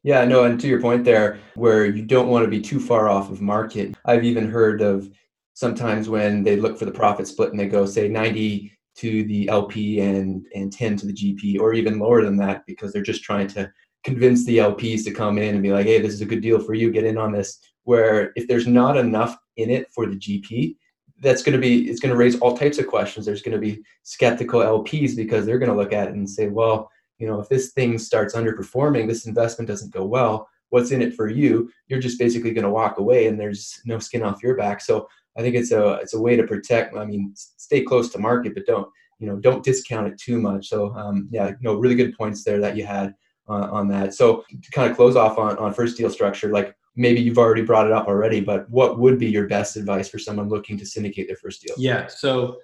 yeah, 0.04 0.26
no, 0.26 0.44
and 0.44 0.60
to 0.60 0.68
your 0.68 0.82
point 0.82 1.06
there, 1.06 1.40
where 1.56 1.86
you 1.86 2.04
don't 2.04 2.28
want 2.28 2.44
to 2.44 2.52
be 2.52 2.60
too 2.62 2.80
far 2.80 3.08
off 3.08 3.32
of 3.32 3.42
market. 3.42 3.96
I've 4.06 4.26
even 4.26 4.50
heard 4.50 4.82
of 4.82 5.10
sometimes 5.54 6.10
when 6.10 6.44
they 6.44 6.58
look 6.58 6.78
for 6.78 6.86
the 6.86 6.92
profit 6.92 7.28
split 7.28 7.52
and 7.52 7.60
they 7.60 7.68
go 7.68 7.86
say 7.86 8.10
90 8.10 8.72
to 8.96 9.24
the 9.24 9.48
LP 9.48 10.02
and 10.02 10.46
and 10.54 10.72
10 10.72 10.98
to 10.98 11.08
the 11.08 11.14
GP 11.14 11.60
or 11.60 11.74
even 11.74 12.00
lower 12.00 12.22
than 12.24 12.38
that 12.38 12.66
because 12.68 12.92
they're 12.92 13.02
just 13.02 13.24
trying 13.24 13.48
to 13.48 13.72
convince 14.04 14.46
the 14.46 14.58
LPs 14.58 15.04
to 15.06 15.12
come 15.12 15.38
in 15.38 15.56
and 15.56 15.64
be 15.64 15.72
like, 15.72 15.86
hey, 15.86 16.02
this 16.02 16.14
is 16.14 16.22
a 16.22 16.26
good 16.26 16.42
deal 16.42 16.60
for 16.60 16.74
you, 16.74 16.92
get 16.92 17.06
in 17.06 17.18
on 17.18 17.32
this. 17.32 17.60
Where 17.86 18.34
if 18.36 18.48
there's 18.48 18.68
not 18.68 18.98
enough 18.98 19.38
in 19.58 19.70
it 19.70 19.90
for 19.92 20.06
the 20.06 20.18
GP, 20.18 20.76
that's 21.20 21.42
going 21.42 21.54
to 21.54 21.60
be 21.60 21.90
it's 21.90 22.02
going 22.02 22.12
to 22.12 22.18
raise 22.18 22.38
all 22.40 22.58
types 22.58 22.78
of 22.78 22.88
questions. 22.88 23.26
There's 23.26 23.42
going 23.42 23.60
to 23.60 23.66
be 23.66 23.82
skeptical 24.04 24.60
LPs 24.60 25.16
because 25.16 25.46
they're 25.46 25.60
going 25.60 25.72
to 25.72 25.78
look 25.78 25.94
at 25.94 26.10
it 26.10 26.16
and 26.16 26.30
say, 26.30 26.48
well, 26.48 26.92
you 27.24 27.30
know, 27.30 27.40
if 27.40 27.48
this 27.48 27.72
thing 27.72 27.98
starts 27.98 28.36
underperforming, 28.36 29.08
this 29.08 29.26
investment 29.26 29.70
doesn't 29.70 29.94
go 29.94 30.04
well. 30.04 30.46
What's 30.72 30.92
in 30.92 31.02
it 31.02 31.14
for 31.14 31.30
you? 31.30 31.72
You're 31.88 32.02
just 32.02 32.20
basically 32.20 32.52
going 32.52 32.66
to 32.66 32.70
walk 32.70 32.98
away, 32.98 33.28
and 33.28 33.40
there's 33.40 33.80
no 33.86 33.98
skin 33.98 34.24
off 34.24 34.44
your 34.44 34.58
back. 34.58 34.82
So 34.82 35.08
I 35.38 35.42
think 35.42 35.56
it's 35.56 35.72
a 35.72 35.94
it's 36.02 36.16
a 36.16 36.20
way 36.20 36.36
to 36.36 36.46
protect. 36.46 36.98
I 36.98 37.06
mean, 37.06 37.32
stay 37.36 37.82
close 37.82 38.10
to 38.10 38.20
market, 38.20 38.56
but 38.56 38.66
don't 38.66 38.90
you 39.20 39.28
know 39.28 39.38
don't 39.38 39.64
discount 39.64 40.08
it 40.08 40.18
too 40.18 40.38
much. 40.38 40.68
So 40.68 40.94
um, 40.96 41.30
yeah, 41.32 41.52
no, 41.62 41.76
really 41.76 41.96
good 41.96 42.18
points 42.18 42.44
there 42.44 42.60
that 42.60 42.76
you 42.76 42.86
had 42.86 43.16
uh, 43.48 43.70
on 43.72 43.88
that. 43.88 44.14
So 44.14 44.44
to 44.50 44.72
kind 44.72 44.92
of 44.92 44.98
close 44.98 45.16
off 45.16 45.38
on 45.38 45.58
on 45.60 45.74
first 45.74 45.96
deal 45.96 46.10
structure, 46.10 46.50
like 46.50 46.76
maybe 46.98 47.22
you've 47.22 47.38
already 47.38 47.62
brought 47.62 47.88
it 47.88 47.94
up 47.94 48.08
already, 48.08 48.42
but 48.42 48.70
what 48.70 49.00
would 49.00 49.18
be 49.18 49.30
your 49.30 49.48
best 49.48 49.78
advice 49.78 50.10
for 50.10 50.20
someone 50.20 50.50
looking 50.50 50.78
to 50.78 50.86
syndicate 50.86 51.28
their 51.28 51.38
first 51.38 51.62
deal? 51.62 51.76
Yeah. 51.78 52.08
So, 52.08 52.58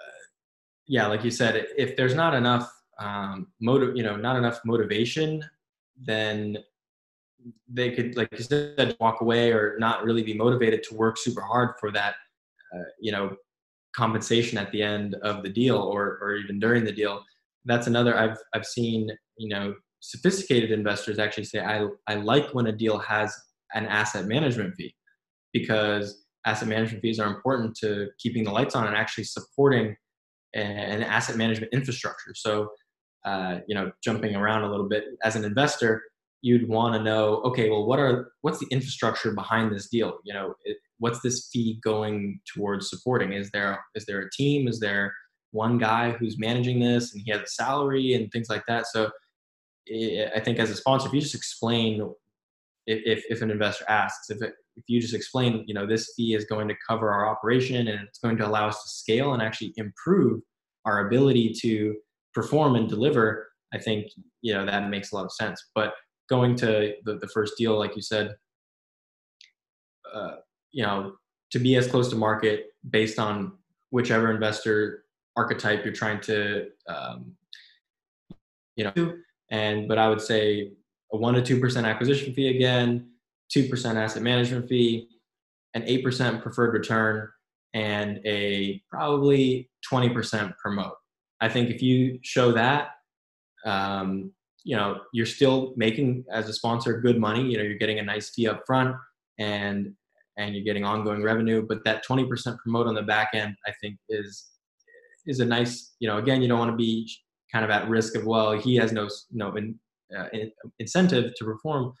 uh, 0.00 0.24
yeah, 0.86 1.06
like 1.06 1.22
you 1.22 1.30
said, 1.30 1.66
if 1.76 1.96
there's 1.96 2.14
not 2.14 2.32
enough 2.32 2.72
um, 2.98 3.48
motive, 3.60 3.96
you 3.96 4.02
know, 4.02 4.16
not 4.16 4.36
enough 4.36 4.60
motivation, 4.64 5.44
then 6.00 6.58
they 7.68 7.90
could, 7.90 8.16
like 8.16 8.28
you 8.32 8.44
said, 8.44 8.96
walk 9.00 9.20
away 9.20 9.52
or 9.52 9.76
not 9.78 10.04
really 10.04 10.22
be 10.22 10.34
motivated 10.34 10.82
to 10.84 10.94
work 10.94 11.18
super 11.18 11.40
hard 11.40 11.74
for 11.78 11.90
that, 11.92 12.14
uh, 12.74 12.84
you 13.00 13.12
know, 13.12 13.36
compensation 13.94 14.58
at 14.58 14.72
the 14.72 14.82
end 14.82 15.14
of 15.22 15.42
the 15.42 15.48
deal 15.48 15.76
or 15.76 16.18
or 16.20 16.36
even 16.36 16.58
during 16.58 16.84
the 16.84 16.92
deal. 16.92 17.22
That's 17.64 17.86
another 17.86 18.16
I've 18.18 18.38
I've 18.54 18.66
seen, 18.66 19.10
you 19.38 19.48
know, 19.48 19.74
sophisticated 20.00 20.70
investors 20.70 21.18
actually 21.18 21.44
say 21.44 21.60
I 21.60 21.86
I 22.08 22.14
like 22.16 22.50
when 22.54 22.66
a 22.66 22.72
deal 22.72 22.98
has 22.98 23.34
an 23.74 23.86
asset 23.86 24.26
management 24.26 24.74
fee 24.76 24.94
because 25.52 26.24
asset 26.46 26.68
management 26.68 27.02
fees 27.02 27.18
are 27.18 27.34
important 27.34 27.74
to 27.76 28.08
keeping 28.18 28.44
the 28.44 28.50
lights 28.50 28.74
on 28.74 28.86
and 28.86 28.96
actually 28.96 29.24
supporting 29.24 29.96
an 30.54 31.02
asset 31.02 31.36
management 31.36 31.72
infrastructure. 31.72 32.32
So 32.34 32.68
uh, 33.24 33.60
you 33.66 33.74
know, 33.74 33.90
jumping 34.02 34.34
around 34.36 34.62
a 34.62 34.70
little 34.70 34.88
bit 34.88 35.04
as 35.22 35.36
an 35.36 35.44
investor, 35.44 36.02
you'd 36.42 36.68
want 36.68 36.94
to 36.94 37.02
know, 37.02 37.36
okay, 37.44 37.70
well, 37.70 37.86
what 37.86 37.98
are 37.98 38.32
what's 38.42 38.58
the 38.58 38.66
infrastructure 38.70 39.32
behind 39.32 39.72
this 39.72 39.88
deal? 39.88 40.18
You 40.24 40.34
know, 40.34 40.54
it, 40.64 40.76
what's 40.98 41.20
this 41.20 41.48
fee 41.50 41.80
going 41.82 42.40
towards 42.54 42.90
supporting? 42.90 43.32
Is 43.32 43.50
there 43.50 43.82
is 43.94 44.04
there 44.06 44.20
a 44.20 44.30
team? 44.30 44.68
Is 44.68 44.78
there 44.78 45.14
one 45.52 45.78
guy 45.78 46.10
who's 46.10 46.38
managing 46.38 46.80
this 46.80 47.14
and 47.14 47.22
he 47.24 47.30
has 47.32 47.40
a 47.40 47.46
salary 47.46 48.12
and 48.12 48.30
things 48.30 48.50
like 48.50 48.64
that? 48.68 48.86
So, 48.86 49.10
it, 49.86 50.32
I 50.36 50.40
think 50.40 50.58
as 50.58 50.70
a 50.70 50.76
sponsor, 50.76 51.08
if 51.08 51.14
you 51.14 51.20
just 51.22 51.34
explain, 51.34 52.12
if 52.86 53.24
if 53.30 53.40
an 53.40 53.50
investor 53.50 53.86
asks, 53.88 54.28
if 54.28 54.42
it, 54.42 54.52
if 54.76 54.84
you 54.86 55.00
just 55.00 55.14
explain, 55.14 55.64
you 55.66 55.72
know, 55.72 55.86
this 55.86 56.12
fee 56.14 56.34
is 56.34 56.44
going 56.44 56.68
to 56.68 56.74
cover 56.86 57.10
our 57.10 57.26
operation 57.26 57.88
and 57.88 58.00
it's 58.06 58.18
going 58.18 58.36
to 58.36 58.46
allow 58.46 58.68
us 58.68 58.82
to 58.82 58.88
scale 58.90 59.32
and 59.32 59.42
actually 59.42 59.72
improve 59.76 60.42
our 60.84 61.06
ability 61.06 61.54
to 61.62 61.94
perform 62.34 62.76
and 62.76 62.88
deliver, 62.88 63.48
I 63.72 63.78
think 63.78 64.08
you 64.42 64.54
know 64.54 64.66
that 64.66 64.88
makes 64.90 65.12
a 65.12 65.16
lot 65.16 65.24
of 65.24 65.32
sense. 65.32 65.62
But 65.74 65.94
going 66.28 66.56
to 66.56 66.94
the, 67.04 67.18
the 67.18 67.28
first 67.28 67.54
deal, 67.56 67.78
like 67.78 67.96
you 67.96 68.02
said, 68.02 68.34
uh, 70.12 70.36
you 70.72 70.82
know, 70.82 71.14
to 71.50 71.58
be 71.58 71.76
as 71.76 71.86
close 71.86 72.08
to 72.10 72.16
market 72.16 72.66
based 72.90 73.18
on 73.18 73.52
whichever 73.90 74.30
investor 74.32 75.04
archetype 75.36 75.84
you're 75.84 75.94
trying 75.94 76.20
to, 76.20 76.68
um, 76.88 77.32
you 78.76 78.84
know, 78.84 79.14
and 79.50 79.88
but 79.88 79.98
I 79.98 80.08
would 80.08 80.20
say 80.20 80.72
a 81.12 81.16
one 81.16 81.34
to 81.34 81.42
two 81.42 81.60
percent 81.60 81.86
acquisition 81.86 82.34
fee 82.34 82.48
again, 82.48 83.08
two 83.48 83.68
percent 83.68 83.98
asset 83.98 84.22
management 84.22 84.68
fee, 84.68 85.08
an 85.74 85.84
eight 85.86 86.02
percent 86.02 86.42
preferred 86.42 86.72
return, 86.72 87.28
and 87.72 88.20
a 88.24 88.82
probably 88.90 89.70
twenty 89.88 90.10
percent 90.10 90.56
promote. 90.58 90.94
I 91.44 91.48
think 91.48 91.68
if 91.68 91.82
you 91.82 92.18
show 92.22 92.52
that, 92.52 92.88
um, 93.66 94.32
you 94.64 94.74
know, 94.74 95.00
you're 95.12 95.26
still 95.26 95.74
making 95.76 96.24
as 96.32 96.48
a 96.48 96.54
sponsor 96.54 97.00
good 97.00 97.18
money. 97.18 97.42
You 97.42 97.58
know, 97.58 97.64
you're 97.64 97.78
getting 97.78 97.98
a 97.98 98.02
nice 98.02 98.30
fee 98.30 98.48
up 98.48 98.62
front 98.66 98.96
and 99.38 99.92
and 100.38 100.54
you're 100.54 100.64
getting 100.64 100.84
ongoing 100.84 101.22
revenue. 101.22 101.64
But 101.68 101.84
that 101.84 102.04
20% 102.04 102.58
promote 102.58 102.86
on 102.86 102.94
the 102.94 103.02
back 103.02 103.30
end, 103.34 103.54
I 103.66 103.72
think, 103.80 103.98
is 104.08 104.46
is 105.26 105.40
a 105.40 105.44
nice. 105.44 105.94
You 106.00 106.08
know, 106.08 106.16
again, 106.16 106.40
you 106.40 106.48
don't 106.48 106.58
want 106.58 106.70
to 106.70 106.76
be 106.76 107.10
kind 107.52 107.64
of 107.64 107.70
at 107.70 107.88
risk 107.88 108.16
of 108.16 108.24
well, 108.24 108.52
he 108.52 108.74
has 108.76 108.90
no 108.90 109.08
no 109.30 109.54
in, 109.54 109.78
uh, 110.16 110.28
incentive 110.78 111.32
to 111.36 111.44
perform. 111.44 111.92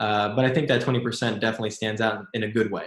Uh, 0.00 0.34
but 0.34 0.44
I 0.44 0.50
think 0.50 0.68
that 0.68 0.80
20% 0.82 1.40
definitely 1.40 1.70
stands 1.70 2.00
out 2.00 2.24
in 2.32 2.44
a 2.44 2.48
good 2.48 2.70
way. 2.70 2.86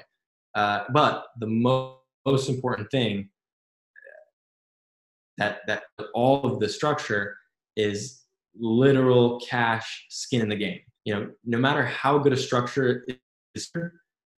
Uh, 0.56 0.86
but 0.94 1.26
the 1.42 1.48
mo- 1.48 1.98
most 2.26 2.48
important 2.48 2.90
thing 2.90 3.30
that 5.42 5.62
that 5.68 5.84
all 6.14 6.44
of 6.44 6.60
the 6.60 6.70
structure 6.70 7.36
is 7.76 8.22
literal 8.60 9.42
cash 9.50 10.06
skin 10.10 10.42
in 10.42 10.50
the 10.50 10.56
game. 10.56 10.80
You 11.06 11.16
know, 11.16 11.32
no 11.46 11.58
matter 11.58 11.84
how 11.84 12.20
good 12.20 12.34
a 12.34 12.38
structure 12.38 13.06
is 13.56 13.72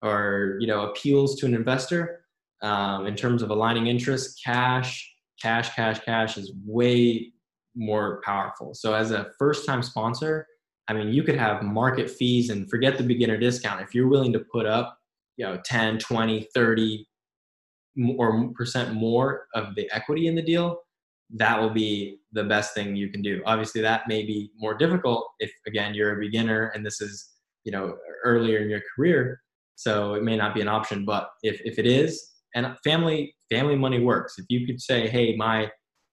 or 0.02 0.56
you 0.60 0.66
know 0.66 0.86
appeals 0.88 1.36
to 1.40 1.46
an 1.46 1.54
investor 1.54 2.24
um, 2.62 3.06
in 3.06 3.14
terms 3.14 3.42
of 3.42 3.50
aligning 3.50 3.86
interests, 3.86 4.40
cash, 4.42 5.14
cash, 5.40 5.74
cash, 5.74 6.00
cash 6.00 6.38
is 6.38 6.52
way 6.64 7.32
more 7.76 8.22
powerful. 8.24 8.72
So 8.72 8.94
as 8.94 9.10
a 9.10 9.30
first-time 9.38 9.82
sponsor, 9.82 10.46
I 10.88 10.94
mean, 10.94 11.08
you 11.12 11.22
could 11.22 11.36
have 11.36 11.62
market 11.62 12.08
fees 12.08 12.50
and 12.50 12.70
forget 12.70 12.96
the 12.96 13.04
beginner 13.04 13.36
discount. 13.36 13.82
If 13.82 13.94
you're 13.94 14.08
willing 14.08 14.32
to 14.32 14.44
put 14.52 14.64
up, 14.64 14.96
you 15.36 15.44
know, 15.44 15.60
10, 15.64 15.98
20, 15.98 16.46
30 16.54 17.06
or 18.16 18.50
percent 18.54 18.94
more 18.94 19.46
of 19.54 19.74
the 19.74 19.90
equity 19.92 20.26
in 20.26 20.34
the 20.34 20.42
deal, 20.42 20.78
that 21.30 21.60
will 21.60 21.70
be 21.70 22.18
the 22.32 22.44
best 22.44 22.74
thing 22.74 22.94
you 22.94 23.10
can 23.10 23.22
do. 23.22 23.42
Obviously, 23.46 23.80
that 23.80 24.02
may 24.08 24.24
be 24.24 24.50
more 24.56 24.74
difficult 24.74 25.26
if, 25.38 25.52
again, 25.66 25.94
you're 25.94 26.16
a 26.16 26.20
beginner 26.20 26.68
and 26.74 26.84
this 26.84 27.00
is, 27.00 27.30
you 27.64 27.72
know, 27.72 27.96
earlier 28.24 28.58
in 28.58 28.70
your 28.70 28.82
career. 28.94 29.40
So 29.74 30.14
it 30.14 30.22
may 30.22 30.36
not 30.36 30.54
be 30.54 30.60
an 30.60 30.68
option. 30.68 31.04
But 31.04 31.30
if, 31.42 31.60
if 31.64 31.78
it 31.78 31.86
is, 31.86 32.34
and 32.54 32.76
family 32.82 33.34
family 33.50 33.76
money 33.76 34.00
works. 34.00 34.34
If 34.38 34.46
you 34.48 34.66
could 34.66 34.80
say, 34.80 35.08
hey, 35.08 35.36
my 35.36 35.62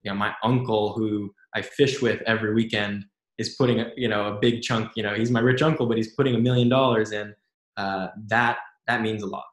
you 0.04 0.12
know 0.12 0.16
my 0.16 0.34
uncle 0.44 0.94
who 0.94 1.32
I 1.56 1.62
fish 1.62 2.02
with 2.02 2.22
every 2.26 2.54
weekend 2.54 3.06
is 3.38 3.56
putting 3.56 3.86
you 3.96 4.08
know 4.08 4.36
a 4.36 4.40
big 4.40 4.62
chunk. 4.62 4.92
You 4.96 5.04
know, 5.04 5.14
he's 5.14 5.32
my 5.32 5.40
rich 5.40 5.62
uncle, 5.62 5.86
but 5.86 5.98
he's 5.98 6.14
putting 6.16 6.36
a 6.36 6.40
million 6.40 6.70
dollars 6.70 7.12
in. 7.12 7.34
Uh, 7.78 8.08
that 8.28 8.58
that 8.88 9.02
means 9.02 9.24
a 9.24 9.28
lot. 9.28 9.46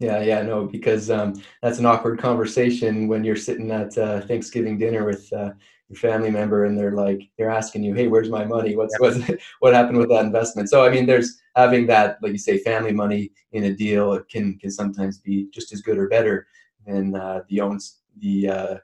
Yeah, 0.00 0.22
yeah, 0.22 0.40
no, 0.40 0.64
because 0.64 1.10
um, 1.10 1.34
that's 1.62 1.78
an 1.78 1.84
awkward 1.84 2.18
conversation 2.18 3.06
when 3.06 3.22
you're 3.22 3.36
sitting 3.36 3.70
at 3.70 3.96
uh, 3.98 4.22
Thanksgiving 4.22 4.78
dinner 4.78 5.04
with 5.04 5.30
uh, 5.30 5.50
your 5.90 5.98
family 5.98 6.30
member 6.30 6.64
and 6.64 6.76
they're 6.76 6.92
like, 6.92 7.20
they're 7.36 7.50
asking 7.50 7.84
you, 7.84 7.92
"Hey, 7.94 8.08
where's 8.08 8.30
my 8.30 8.46
money? 8.46 8.74
What's 8.76 8.98
what's 8.98 9.18
what 9.60 9.74
happened 9.74 9.98
with 9.98 10.08
that 10.08 10.24
investment?" 10.24 10.70
So, 10.70 10.86
I 10.86 10.88
mean, 10.88 11.04
there's 11.04 11.38
having 11.54 11.86
that, 11.88 12.16
like 12.22 12.32
you 12.32 12.38
say, 12.38 12.56
family 12.58 12.92
money 12.92 13.30
in 13.52 13.64
a 13.64 13.74
deal 13.74 14.14
it 14.14 14.26
can 14.30 14.58
can 14.58 14.70
sometimes 14.70 15.18
be 15.18 15.48
just 15.52 15.70
as 15.70 15.82
good 15.82 15.98
or 15.98 16.08
better 16.08 16.46
than 16.86 17.14
uh, 17.14 17.42
the 17.50 17.60
owns 17.60 17.98
the, 18.20 18.48
uh, 18.48 18.76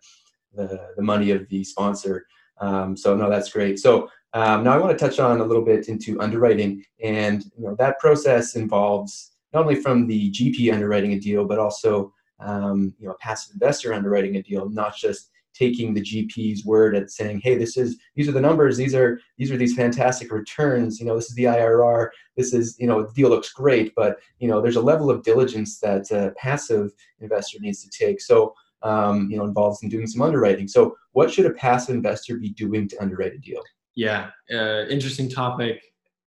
the 0.55 0.91
the 0.97 1.03
money 1.03 1.31
of 1.31 1.49
the 1.49 1.65
sponsor. 1.65 2.27
Um, 2.61 2.95
so, 2.97 3.17
no, 3.17 3.31
that's 3.31 3.51
great. 3.51 3.79
So. 3.79 4.11
Um, 4.33 4.65
now 4.65 4.75
I 4.75 4.77
want 4.77 4.99
to 4.99 5.03
touch 5.03 5.19
on 5.19 5.41
a 5.41 5.45
little 5.45 5.65
bit 5.65 5.89
into 5.89 6.21
underwriting, 6.21 6.85
and 7.03 7.43
you 7.57 7.65
know 7.65 7.75
that 7.77 7.99
process 8.01 8.55
involves 8.55 9.33
not 9.57 9.63
only 9.63 9.81
from 9.81 10.07
the 10.07 10.31
GP 10.33 10.71
underwriting 10.71 11.15
a 11.15 11.19
deal, 11.19 11.47
but 11.47 11.59
also 11.59 12.13
um, 12.41 12.95
you 12.99 13.07
know 13.07 13.15
a 13.15 13.19
passive 13.19 13.55
investor 13.55 13.95
underwriting 13.95 14.37
a 14.37 14.43
deal, 14.43 14.69
not 14.69 14.95
just 14.95 15.31
taking 15.55 15.95
the 15.95 16.03
GP's 16.03 16.67
word 16.67 16.95
at 16.95 17.11
saying, 17.11 17.41
"Hey, 17.43 17.57
this 17.57 17.79
is 17.79 17.99
these 18.17 18.29
are 18.29 18.33
the 18.33 18.41
numbers. 18.41 18.77
These 18.77 18.95
are 18.95 19.19
these 19.39 19.51
are 19.51 19.57
these 19.57 19.75
fantastic 19.75 20.31
returns. 20.31 21.01
You 21.01 21.07
know, 21.07 21.17
this 21.17 21.31
is 21.31 21.35
the 21.37 21.45
IRR. 21.45 22.09
This 22.37 22.53
is 22.53 22.77
you 22.79 22.87
know 22.87 23.05
the 23.05 23.13
deal 23.15 23.31
looks 23.31 23.51
great, 23.51 23.95
but 23.97 24.19
you 24.41 24.47
know 24.47 24.61
there's 24.61 24.77
a 24.77 24.89
level 24.93 25.11
of 25.11 25.23
diligence 25.23 25.81
that 25.81 26.11
a 26.11 26.35
passive 26.37 26.93
investor 27.21 27.59
needs 27.59 27.83
to 27.83 27.89
take. 27.89 28.21
So 28.21 28.53
um, 28.83 29.31
you 29.31 29.39
know 29.39 29.45
involves 29.45 29.83
in 29.83 29.89
doing 29.89 30.07
some 30.07 30.21
underwriting. 30.21 30.69
So 30.69 30.95
what 31.13 31.31
should 31.33 31.47
a 31.47 31.55
passive 31.55 31.95
investor 31.95 32.37
be 32.37 32.51
doing 32.51 32.89
to 32.89 33.01
underwrite 33.01 33.33
a 33.33 33.39
deal? 33.39 33.63
Yeah, 33.95 34.29
uh, 34.53 34.85
interesting 34.91 35.31
topic 35.31 35.81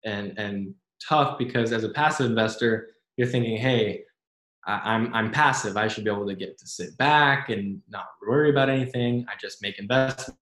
and 0.04 0.38
and 0.38 0.72
tough 1.04 1.36
because 1.36 1.72
as 1.72 1.82
a 1.82 1.88
passive 1.88 2.26
investor 2.26 2.90
you're 3.18 3.28
thinking, 3.28 3.58
hey, 3.58 4.04
I'm 4.66 5.12
I'm 5.14 5.30
passive. 5.30 5.76
I 5.76 5.88
should 5.88 6.04
be 6.04 6.10
able 6.10 6.26
to 6.26 6.34
get 6.34 6.56
to 6.58 6.66
sit 6.66 6.96
back 6.98 7.48
and 7.50 7.82
not 7.88 8.06
worry 8.26 8.50
about 8.50 8.70
anything. 8.70 9.26
I 9.28 9.32
just 9.40 9.62
make 9.62 9.78
investments, 9.78 10.38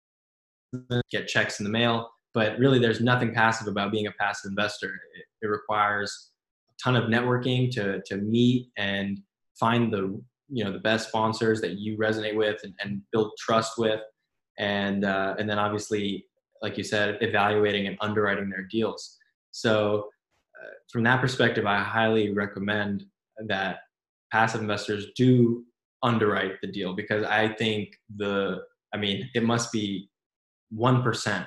get 1.10 1.26
checks 1.26 1.58
in 1.58 1.64
the 1.64 1.70
mail. 1.70 2.10
But 2.34 2.58
really, 2.58 2.78
there's 2.78 3.00
nothing 3.00 3.32
passive 3.32 3.66
about 3.66 3.92
being 3.92 4.08
a 4.08 4.12
passive 4.12 4.50
investor. 4.50 4.88
It, 4.88 5.24
it 5.42 5.46
requires 5.46 6.30
a 6.70 6.74
ton 6.82 6.96
of 6.96 7.04
networking 7.04 7.70
to 7.72 8.02
to 8.02 8.16
meet 8.16 8.68
and 8.76 9.20
find 9.58 9.92
the 9.92 10.20
you 10.48 10.64
know 10.64 10.72
the 10.72 10.80
best 10.80 11.08
sponsors 11.08 11.60
that 11.62 11.78
you 11.78 11.96
resonate 11.96 12.36
with 12.36 12.62
and, 12.62 12.74
and 12.82 13.00
build 13.12 13.32
trust 13.38 13.78
with, 13.78 14.00
and 14.58 15.04
uh, 15.04 15.36
and 15.38 15.48
then 15.48 15.58
obviously, 15.58 16.26
like 16.62 16.76
you 16.76 16.84
said, 16.84 17.18
evaluating 17.20 17.86
and 17.86 17.96
underwriting 18.00 18.50
their 18.50 18.64
deals. 18.64 19.16
So 19.52 20.08
from 20.90 21.02
that 21.04 21.20
perspective, 21.20 21.66
I 21.66 21.82
highly 21.82 22.32
recommend 22.32 23.04
that 23.46 23.78
passive 24.32 24.60
investors 24.60 25.06
do 25.16 25.64
underwrite 26.02 26.60
the 26.62 26.68
deal 26.68 26.94
because 26.94 27.24
I 27.24 27.48
think 27.48 27.90
the, 28.16 28.62
I 28.94 28.96
mean, 28.96 29.28
it 29.34 29.42
must 29.42 29.72
be 29.72 30.08
1% 30.74 31.46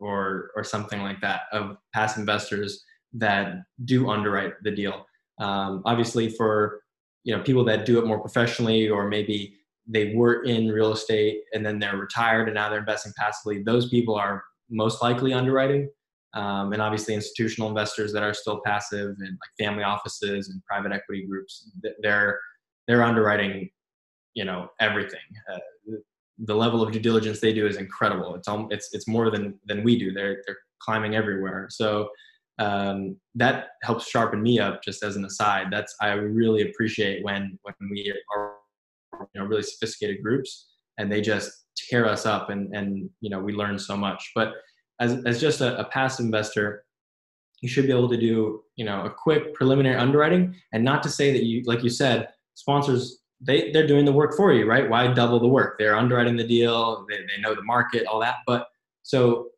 or, 0.00 0.50
or 0.54 0.64
something 0.64 1.02
like 1.02 1.20
that 1.22 1.42
of 1.52 1.76
passive 1.94 2.20
investors 2.20 2.84
that 3.14 3.54
do 3.84 4.08
underwrite 4.10 4.54
the 4.62 4.70
deal. 4.70 5.06
Um, 5.38 5.82
obviously 5.84 6.28
for, 6.28 6.80
you 7.24 7.36
know, 7.36 7.42
people 7.42 7.64
that 7.64 7.86
do 7.86 7.98
it 7.98 8.06
more 8.06 8.20
professionally 8.20 8.88
or 8.88 9.08
maybe 9.08 9.56
they 9.86 10.14
were 10.14 10.42
in 10.42 10.68
real 10.68 10.92
estate 10.92 11.40
and 11.54 11.64
then 11.64 11.78
they're 11.78 11.96
retired 11.96 12.48
and 12.48 12.54
now 12.54 12.68
they're 12.68 12.80
investing 12.80 13.12
passively, 13.16 13.62
those 13.62 13.88
people 13.88 14.14
are 14.14 14.42
most 14.68 15.02
likely 15.02 15.32
underwriting 15.32 15.88
um, 16.36 16.72
and 16.72 16.80
obviously 16.80 17.14
institutional 17.14 17.68
investors 17.68 18.12
that 18.12 18.22
are 18.22 18.34
still 18.34 18.60
passive 18.64 19.16
and 19.18 19.38
like 19.42 19.66
family 19.66 19.82
offices 19.82 20.50
and 20.50 20.64
private 20.64 20.92
equity 20.92 21.26
groups 21.26 21.70
they're 22.02 22.38
they're 22.86 23.02
underwriting 23.02 23.68
you 24.36 24.44
know 24.44 24.68
everything. 24.78 25.18
Uh, 25.52 25.58
the 26.38 26.54
level 26.54 26.82
of 26.82 26.92
due 26.92 27.00
diligence 27.00 27.40
they 27.40 27.52
do 27.52 27.66
is 27.66 27.76
incredible. 27.76 28.36
It's 28.36 28.46
it's 28.70 28.90
it's 28.92 29.08
more 29.08 29.30
than 29.30 29.58
than 29.66 29.82
we 29.82 29.98
do. 29.98 30.12
They're 30.12 30.42
they're 30.46 30.58
climbing 30.80 31.16
everywhere. 31.16 31.66
So 31.70 32.10
um, 32.58 33.16
that 33.34 33.68
helps 33.82 34.08
sharpen 34.08 34.42
me 34.42 34.60
up 34.60 34.82
just 34.84 35.02
as 35.02 35.16
an 35.16 35.24
aside. 35.24 35.66
That's 35.72 35.94
i 36.00 36.12
really 36.12 36.70
appreciate 36.70 37.24
when 37.24 37.58
when 37.62 37.74
we 37.90 38.14
are 38.36 38.52
you 39.34 39.40
know 39.40 39.46
really 39.46 39.62
sophisticated 39.62 40.22
groups 40.22 40.68
and 40.98 41.10
they 41.10 41.20
just 41.20 41.50
tear 41.76 42.06
us 42.06 42.26
up 42.26 42.50
and 42.50 42.74
and 42.76 43.08
you 43.20 43.30
know 43.30 43.40
we 43.40 43.54
learn 43.54 43.78
so 43.78 43.96
much. 43.96 44.32
But 44.34 44.52
as, 45.00 45.24
as 45.24 45.40
just 45.40 45.60
a, 45.60 45.78
a 45.78 45.84
passive 45.84 46.24
investor, 46.24 46.84
you 47.62 47.68
should 47.68 47.86
be 47.86 47.92
able 47.92 48.08
to 48.08 48.16
do 48.16 48.62
you 48.76 48.84
know 48.84 49.04
a 49.04 49.10
quick 49.10 49.54
preliminary 49.54 49.96
underwriting 49.96 50.54
and 50.72 50.84
not 50.84 51.02
to 51.02 51.08
say 51.08 51.32
that 51.32 51.44
you 51.44 51.62
like 51.64 51.82
you 51.82 51.90
said 51.90 52.28
sponsors 52.54 53.20
they 53.40 53.70
they're 53.72 53.86
doing 53.86 54.04
the 54.04 54.12
work 54.12 54.36
for 54.36 54.52
you 54.52 54.66
right? 54.66 54.88
Why 54.88 55.06
double 55.12 55.40
the 55.40 55.48
work? 55.48 55.78
They're 55.78 55.96
underwriting 55.96 56.36
the 56.36 56.46
deal 56.46 57.06
they, 57.08 57.16
they 57.16 57.40
know 57.40 57.54
the 57.54 57.62
market 57.62 58.06
all 58.06 58.20
that. 58.20 58.36
But 58.46 58.66
so 59.02 59.48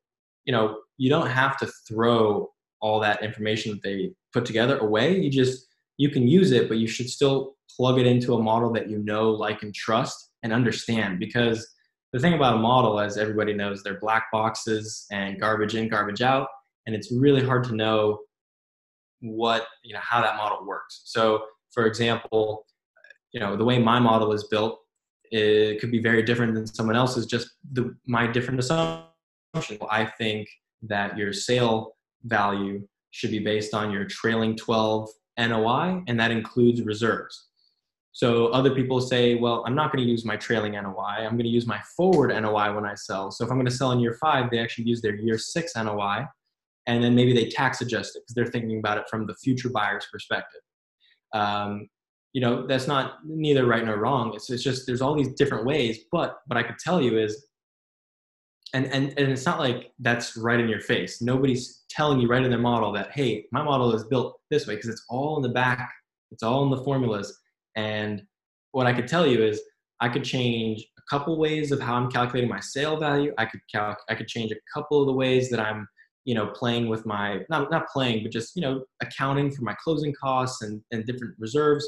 you 0.44 0.52
know 0.52 0.78
you 0.96 1.10
don't 1.10 1.28
have 1.28 1.56
to 1.58 1.66
throw 1.88 2.50
all 2.80 3.00
that 3.00 3.22
information 3.22 3.72
that 3.72 3.82
they 3.82 4.12
put 4.32 4.44
together 4.44 4.78
away. 4.78 5.18
You 5.18 5.30
just 5.30 5.66
you 5.96 6.10
can 6.10 6.28
use 6.28 6.52
it 6.52 6.68
but 6.68 6.78
you 6.78 6.86
should 6.86 7.10
still 7.10 7.56
plug 7.76 7.98
it 7.98 8.06
into 8.06 8.34
a 8.34 8.42
model 8.42 8.72
that 8.72 8.88
you 8.88 8.98
know 8.98 9.30
like 9.30 9.62
and 9.62 9.74
trust 9.74 10.30
and 10.42 10.52
understand 10.52 11.18
because 11.18 11.68
the 12.12 12.18
thing 12.18 12.34
about 12.34 12.56
a 12.56 12.58
model, 12.58 13.00
as 13.00 13.16
everybody 13.16 13.52
knows, 13.52 13.82
they're 13.82 14.00
black 14.00 14.26
boxes 14.32 15.06
and 15.10 15.40
garbage 15.40 15.74
in, 15.74 15.88
garbage 15.88 16.22
out, 16.22 16.48
and 16.86 16.94
it's 16.94 17.12
really 17.12 17.44
hard 17.44 17.64
to 17.64 17.74
know 17.74 18.18
what 19.20 19.66
you 19.82 19.92
know 19.92 20.00
how 20.02 20.22
that 20.22 20.36
model 20.36 20.64
works. 20.66 21.02
So, 21.04 21.42
for 21.72 21.86
example, 21.86 22.66
you 23.32 23.40
know 23.40 23.56
the 23.56 23.64
way 23.64 23.78
my 23.78 23.98
model 23.98 24.32
is 24.32 24.44
built, 24.44 24.78
it 25.30 25.80
could 25.80 25.90
be 25.90 26.00
very 26.00 26.22
different 26.22 26.54
than 26.54 26.66
someone 26.66 26.96
else's. 26.96 27.26
Just 27.26 27.50
the 27.72 27.94
my 28.06 28.26
different 28.26 28.60
assumption. 28.60 29.78
I 29.90 30.06
think 30.18 30.48
that 30.82 31.18
your 31.18 31.32
sale 31.32 31.96
value 32.24 32.86
should 33.10 33.30
be 33.30 33.40
based 33.40 33.74
on 33.74 33.90
your 33.90 34.04
trailing 34.04 34.56
12 34.56 35.08
NOI, 35.38 36.02
and 36.06 36.18
that 36.18 36.30
includes 36.30 36.82
reserves. 36.82 37.47
So 38.18 38.48
other 38.48 38.74
people 38.74 39.00
say, 39.00 39.36
well, 39.36 39.62
I'm 39.64 39.76
not 39.76 39.92
going 39.92 40.04
to 40.04 40.10
use 40.10 40.24
my 40.24 40.34
trailing 40.34 40.72
NOI. 40.72 41.18
I'm 41.20 41.34
going 41.34 41.44
to 41.44 41.48
use 41.48 41.68
my 41.68 41.80
forward 41.96 42.30
NOI 42.30 42.74
when 42.74 42.84
I 42.84 42.94
sell. 42.94 43.30
So 43.30 43.44
if 43.44 43.50
I'm 43.52 43.56
going 43.58 43.68
to 43.68 43.72
sell 43.72 43.92
in 43.92 44.00
year 44.00 44.18
five, 44.20 44.50
they 44.50 44.58
actually 44.58 44.86
use 44.86 45.00
their 45.00 45.14
year 45.14 45.38
six 45.38 45.76
NOI. 45.76 46.26
And 46.88 47.04
then 47.04 47.14
maybe 47.14 47.32
they 47.32 47.48
tax 47.48 47.80
adjust 47.80 48.16
it 48.16 48.24
because 48.24 48.34
they're 48.34 48.50
thinking 48.50 48.80
about 48.80 48.98
it 48.98 49.04
from 49.08 49.28
the 49.28 49.36
future 49.36 49.68
buyer's 49.68 50.08
perspective. 50.10 50.62
Um, 51.32 51.88
you 52.32 52.40
know, 52.40 52.66
that's 52.66 52.88
not 52.88 53.18
neither 53.24 53.66
right 53.66 53.84
nor 53.84 53.98
wrong. 53.98 54.34
It's, 54.34 54.50
it's 54.50 54.64
just 54.64 54.84
there's 54.88 55.00
all 55.00 55.14
these 55.14 55.34
different 55.34 55.64
ways. 55.64 56.00
But 56.10 56.38
what 56.48 56.56
I 56.56 56.64
could 56.64 56.78
tell 56.80 57.00
you 57.00 57.20
is, 57.20 57.46
and, 58.74 58.86
and, 58.86 59.16
and 59.16 59.30
it's 59.30 59.46
not 59.46 59.60
like 59.60 59.92
that's 60.00 60.36
right 60.36 60.58
in 60.58 60.68
your 60.68 60.80
face. 60.80 61.22
Nobody's 61.22 61.84
telling 61.88 62.18
you 62.18 62.26
right 62.26 62.42
in 62.42 62.50
their 62.50 62.58
model 62.58 62.90
that, 62.94 63.12
hey, 63.12 63.46
my 63.52 63.62
model 63.62 63.94
is 63.94 64.02
built 64.02 64.40
this 64.50 64.66
way 64.66 64.74
because 64.74 64.90
it's 64.90 65.04
all 65.08 65.36
in 65.36 65.42
the 65.44 65.50
back, 65.50 65.92
it's 66.32 66.42
all 66.42 66.64
in 66.64 66.70
the 66.70 66.82
formulas 66.82 67.38
and 67.78 68.22
what 68.72 68.88
I 68.88 68.92
could 68.92 69.06
tell 69.06 69.24
you 69.26 69.42
is 69.42 69.62
I 70.00 70.08
could 70.08 70.24
change 70.24 70.84
a 70.98 71.02
couple 71.08 71.38
ways 71.38 71.70
of 71.70 71.80
how 71.80 71.94
I'm 71.94 72.10
calculating 72.10 72.50
my 72.50 72.60
sale 72.60 72.98
value. 72.98 73.32
I 73.38 73.46
could 73.46 73.60
I 73.74 74.14
could 74.16 74.26
change 74.26 74.50
a 74.50 74.56
couple 74.74 75.00
of 75.00 75.06
the 75.06 75.12
ways 75.12 75.48
that 75.50 75.60
I'm, 75.60 75.86
you 76.24 76.34
know, 76.34 76.48
playing 76.48 76.88
with 76.88 77.06
my 77.06 77.40
not 77.48 77.70
not 77.70 77.88
playing, 77.88 78.24
but 78.24 78.32
just 78.32 78.56
you 78.56 78.62
know, 78.62 78.84
accounting 79.00 79.52
for 79.52 79.62
my 79.62 79.74
closing 79.82 80.12
costs 80.20 80.62
and, 80.62 80.82
and 80.90 81.06
different 81.06 81.34
reserves. 81.38 81.86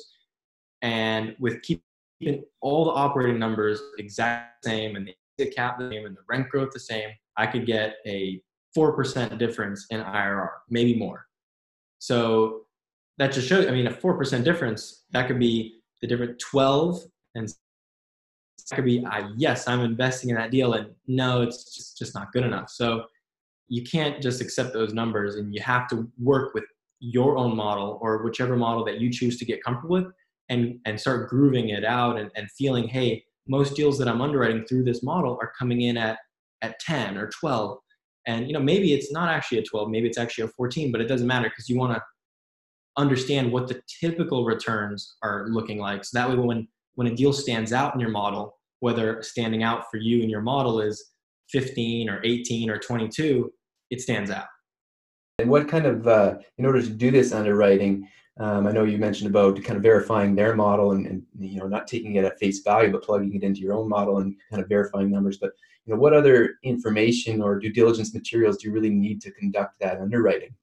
And 0.83 1.35
with 1.41 1.61
keeping 1.63 2.45
all 2.61 2.85
the 2.85 2.93
operating 2.93 3.39
numbers 3.41 3.81
exact 3.99 4.65
same 4.65 4.95
and 4.95 5.11
the 5.39 5.47
cap 5.51 5.79
the 5.79 5.91
same 5.91 6.07
and 6.07 6.17
the 6.17 6.23
rent 6.29 6.49
growth 6.51 6.71
the 6.73 6.81
same, 6.81 7.11
I 7.37 7.49
could 7.49 7.67
get 7.67 7.97
a 8.07 8.41
four 8.75 8.93
percent 8.93 9.39
difference 9.39 9.87
in 9.91 10.01
IRR, 10.01 10.51
maybe 10.69 10.95
more. 10.95 11.27
So 11.99 12.63
that 13.19 13.33
just 13.33 13.49
shows. 13.49 13.67
I 13.67 13.73
mean, 13.73 13.89
a 13.89 13.93
four 13.93 14.17
percent 14.17 14.45
difference 14.45 15.05
that 15.11 15.27
could 15.27 15.39
be 15.39 15.80
the 16.01 16.09
different 16.09 16.39
12 16.39 17.03
and 17.35 17.49
it 17.49 18.75
could 18.75 18.85
be 18.85 19.05
uh, 19.05 19.29
yes 19.37 19.67
i'm 19.69 19.81
investing 19.81 20.31
in 20.31 20.37
that 20.37 20.51
deal 20.51 20.75
and 20.75 20.91
no 21.07 21.43
it's 21.43 21.75
just, 21.75 21.99
just 21.99 22.15
not 22.15 22.33
good 22.33 22.45
enough. 22.45 22.71
So 22.71 23.05
you 23.71 23.85
can't 23.85 24.21
just 24.21 24.43
accept 24.43 24.75
those 24.75 24.93
numbers 24.93 25.37
and 25.37 25.55
you 25.55 25.63
have 25.63 25.89
to 25.89 26.11
work 26.19 26.53
with 26.55 26.65
your 26.99 27.39
own 27.39 27.57
model 27.57 27.99
or 28.03 28.23
whichever 28.23 28.57
model 28.57 28.85
that 28.85 29.01
you 29.01 29.11
choose 29.11 29.39
to 29.39 29.45
get 29.47 29.65
comfortable 29.65 29.95
with 29.95 30.13
and 30.51 30.79
and 30.85 31.01
start 31.01 31.31
grooving 31.31 31.71
it 31.71 31.85
out 31.85 32.19
and, 32.19 32.31
and 32.37 32.51
feeling 32.51 32.87
hey 32.87 33.25
most 33.49 33.75
deals 33.75 33.97
that 33.97 34.09
i'm 34.09 34.21
underwriting 34.21 34.67
through 34.67 34.85
this 34.85 35.03
model 35.03 35.39
are 35.41 35.53
coming 35.59 35.83
in 35.83 35.97
at 35.97 36.19
at 36.61 36.79
10 36.81 37.17
or 37.17 37.31
12 37.31 37.79
and 38.27 38.47
you 38.47 38.53
know 38.53 38.61
maybe 38.61 38.93
it's 38.93 39.11
not 39.11 39.31
actually 39.31 39.59
a 39.59 39.63
12 39.63 39.89
maybe 39.89 40.07
it's 40.07 40.19
actually 40.19 40.45
a 40.45 40.49
14 40.49 40.93
but 40.93 41.01
it 41.01 41.07
doesn't 41.07 41.27
matter 41.27 41.49
because 41.49 41.71
you 41.71 41.79
want 41.79 41.95
to 41.95 42.03
understand 43.01 43.51
what 43.53 43.67
the 43.69 43.81
typical 44.01 44.45
returns 44.45 45.17
are 45.23 45.47
looking 45.49 45.79
like. 45.79 46.05
So 46.05 46.19
that 46.19 46.29
way, 46.29 46.37
when 46.37 46.69
when 46.97 47.07
a 47.09 47.15
deal 47.21 47.33
stands 47.33 47.73
out 47.73 47.95
in 47.95 48.01
your 48.01 48.15
model, 48.23 48.45
whether 48.81 49.23
standing 49.23 49.63
out 49.63 49.91
for 49.91 49.99
you 49.99 50.23
in 50.23 50.31
your 50.35 50.43
model 50.43 50.81
is 50.81 50.97
15 51.49 52.11
or 52.11 52.21
18 52.25 52.71
or 52.71 52.79
22, 52.79 53.53
it 53.91 54.01
stands 54.01 54.31
out. 54.31 54.49
And 55.39 55.49
what 55.51 55.69
kind 55.69 55.87
of, 55.87 56.07
uh, 56.07 56.31
in 56.59 56.67
order 56.67 56.83
to 56.83 56.91
do 57.05 57.11
this 57.11 57.33
underwriting, 57.33 57.95
Um, 58.41 58.67
I 58.67 58.73
know 58.73 58.85
you 58.85 58.97
mentioned 58.99 59.29
about 59.29 59.63
kind 59.67 59.77
of 59.77 59.83
verifying 59.83 60.35
their 60.35 60.55
model 60.57 60.93
and, 60.93 61.07
and, 61.07 61.23
you 61.39 61.59
know 61.61 61.69
not 61.69 61.87
taking 61.87 62.15
it 62.15 62.25
at 62.25 62.39
face 62.39 62.61
value, 62.71 62.91
but 62.93 63.03
plugging 63.03 63.35
it 63.35 63.43
into 63.43 63.61
your 63.61 63.75
own 63.75 63.89
model 63.97 64.19
and 64.19 64.35
kind 64.51 64.63
of 64.63 64.69
verifying 64.69 65.11
numbers. 65.11 65.39
But 65.39 65.53
you 65.85 65.93
know, 65.93 66.01
what 66.01 66.15
other 66.15 66.37
information 66.63 67.43
or 67.43 67.59
due 67.59 67.73
diligence 67.81 68.15
materials 68.15 68.57
do 68.57 68.69
you 68.69 68.75
really 68.75 68.95
need 69.07 69.21
to 69.23 69.31
conduct 69.33 69.79
that 69.81 70.01
underwriting? 70.01 70.55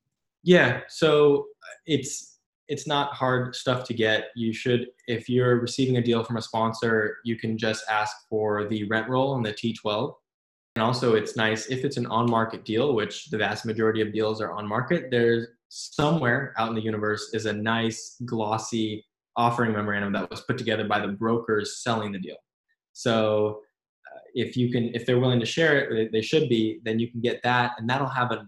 Yeah, 0.43 0.81
so 0.87 1.47
it's 1.85 2.37
it's 2.67 2.87
not 2.87 3.13
hard 3.13 3.55
stuff 3.55 3.85
to 3.85 3.93
get. 3.93 4.25
You 4.35 4.53
should, 4.53 4.87
if 5.07 5.29
you're 5.29 5.59
receiving 5.59 5.97
a 5.97 6.01
deal 6.01 6.23
from 6.23 6.37
a 6.37 6.41
sponsor, 6.41 7.17
you 7.23 7.37
can 7.37 7.57
just 7.57 7.85
ask 7.89 8.15
for 8.29 8.67
the 8.67 8.83
rent 8.85 9.09
roll 9.09 9.35
and 9.35 9.45
the 9.45 9.53
T12. 9.53 10.13
And 10.75 10.83
also, 10.83 11.15
it's 11.15 11.35
nice 11.35 11.67
if 11.67 11.83
it's 11.85 11.97
an 11.97 12.05
on 12.07 12.29
market 12.29 12.65
deal, 12.65 12.93
which 12.93 13.29
the 13.29 13.37
vast 13.37 13.65
majority 13.65 14.01
of 14.01 14.13
deals 14.13 14.41
are 14.41 14.51
on 14.51 14.67
market, 14.67 15.09
there's 15.09 15.47
somewhere 15.69 16.53
out 16.57 16.69
in 16.69 16.75
the 16.75 16.81
universe 16.81 17.31
is 17.33 17.45
a 17.45 17.53
nice, 17.53 18.17
glossy 18.25 19.03
offering 19.35 19.71
memorandum 19.71 20.13
that 20.13 20.29
was 20.29 20.41
put 20.41 20.57
together 20.57 20.87
by 20.87 20.99
the 20.99 21.07
brokers 21.07 21.81
selling 21.81 22.11
the 22.11 22.19
deal. 22.19 22.37
So, 22.93 23.61
uh, 24.13 24.19
if 24.33 24.57
you 24.57 24.71
can, 24.71 24.93
if 24.93 25.05
they're 25.05 25.19
willing 25.19 25.39
to 25.39 25.45
share 25.45 25.89
it, 25.89 26.11
they 26.11 26.21
should 26.21 26.49
be, 26.49 26.79
then 26.83 26.99
you 26.99 27.09
can 27.09 27.21
get 27.21 27.41
that, 27.43 27.71
and 27.77 27.89
that'll 27.89 28.07
have 28.07 28.31
a 28.31 28.47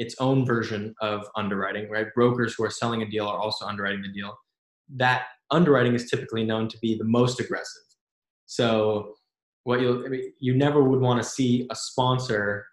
its 0.00 0.16
own 0.18 0.46
version 0.46 0.94
of 1.02 1.26
underwriting, 1.36 1.90
right? 1.90 2.06
Brokers 2.14 2.54
who 2.54 2.64
are 2.64 2.70
selling 2.70 3.02
a 3.02 3.10
deal 3.10 3.26
are 3.26 3.38
also 3.38 3.66
underwriting 3.66 4.00
the 4.00 4.08
deal. 4.08 4.34
That 4.96 5.24
underwriting 5.50 5.94
is 5.94 6.08
typically 6.08 6.42
known 6.42 6.68
to 6.68 6.78
be 6.78 6.96
the 6.96 7.04
most 7.04 7.38
aggressive. 7.38 7.82
So 8.46 9.14
what 9.64 9.82
you'll 9.82 10.04
I 10.06 10.08
mean, 10.08 10.32
you 10.40 10.56
never 10.56 10.82
would 10.82 11.00
want 11.00 11.22
to 11.22 11.28
see 11.28 11.68
a 11.70 11.76
sponsor 11.76 12.66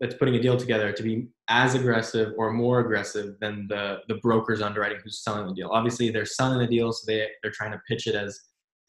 that's 0.00 0.14
putting 0.14 0.34
a 0.36 0.40
deal 0.40 0.56
together 0.56 0.90
to 0.90 1.02
be 1.02 1.28
as 1.48 1.74
aggressive 1.74 2.32
or 2.38 2.50
more 2.50 2.80
aggressive 2.80 3.34
than 3.40 3.66
the 3.68 3.98
the 4.08 4.14
broker's 4.16 4.62
underwriting 4.62 4.98
who's 5.04 5.22
selling 5.22 5.46
the 5.46 5.54
deal. 5.54 5.68
Obviously, 5.70 6.10
they're 6.10 6.24
selling 6.24 6.58
the 6.58 6.66
deal, 6.66 6.92
so 6.92 7.04
they 7.06 7.28
they're 7.42 7.52
trying 7.52 7.72
to 7.72 7.80
pitch 7.86 8.06
it 8.06 8.14
as 8.14 8.40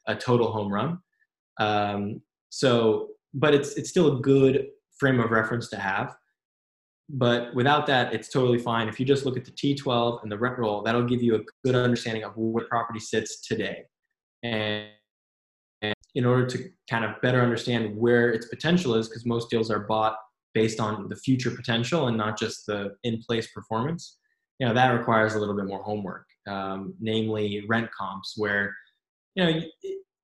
a 0.08 0.16
total 0.16 0.50
home 0.52 0.72
run. 0.72 0.98
Um, 1.60 2.22
so, 2.50 3.10
but 3.34 3.54
it's 3.54 3.76
it's 3.76 3.90
still 3.90 4.18
a 4.18 4.22
good 4.22 4.68
frame 4.98 5.20
of 5.20 5.32
reference 5.32 5.70
to 5.72 5.78
have. 5.78 6.16
But 7.14 7.54
without 7.54 7.88
that, 7.88 8.14
it's 8.14 8.30
totally 8.30 8.58
fine. 8.58 8.88
If 8.88 9.00
you 9.00 9.06
just 9.06 9.26
look 9.26 9.36
at 9.36 9.44
the 9.44 9.52
T12 9.52 10.24
and 10.24 10.32
the 10.32 10.38
rent 10.38 10.58
roll, 10.58 10.82
that'll 10.82 11.04
give 11.04 11.22
you 11.22 11.36
a 11.36 11.40
good 11.66 11.76
understanding 11.76 12.24
of 12.24 12.34
where 12.38 12.66
property 12.66 13.00
sits 13.00 13.42
today. 13.42 13.84
And, 14.44 14.88
and 15.82 15.94
in 16.16 16.26
order 16.26 16.46
to 16.48 16.70
kind 16.90 17.04
of 17.04 17.20
better 17.22 17.42
understand 17.42 17.98
where 17.98 18.30
its 18.30 18.48
potential 18.48 18.96
is, 18.96 19.10
because 19.10 19.26
most 19.26 19.50
deals 19.50 19.70
are 19.70 19.80
bought 19.80 20.16
based 20.54 20.80
on 20.80 21.10
the 21.10 21.16
future 21.16 21.52
potential 21.52 22.08
and 22.08 22.16
not 22.16 22.40
just 22.40 22.66
the 22.66 22.96
in-place 23.04 23.52
performance, 23.52 24.18
you 24.60 24.68
know, 24.68 24.74
that 24.74 24.92
requires 24.92 25.34
a 25.34 25.40
little 25.40 25.56
bit 25.56 25.66
more 25.66 25.84
homework, 25.84 26.26
um, 26.48 26.94
namely 27.02 27.66
rent 27.68 27.90
comps, 27.98 28.36
where, 28.38 28.74
you 29.36 29.44
know, 29.44 29.62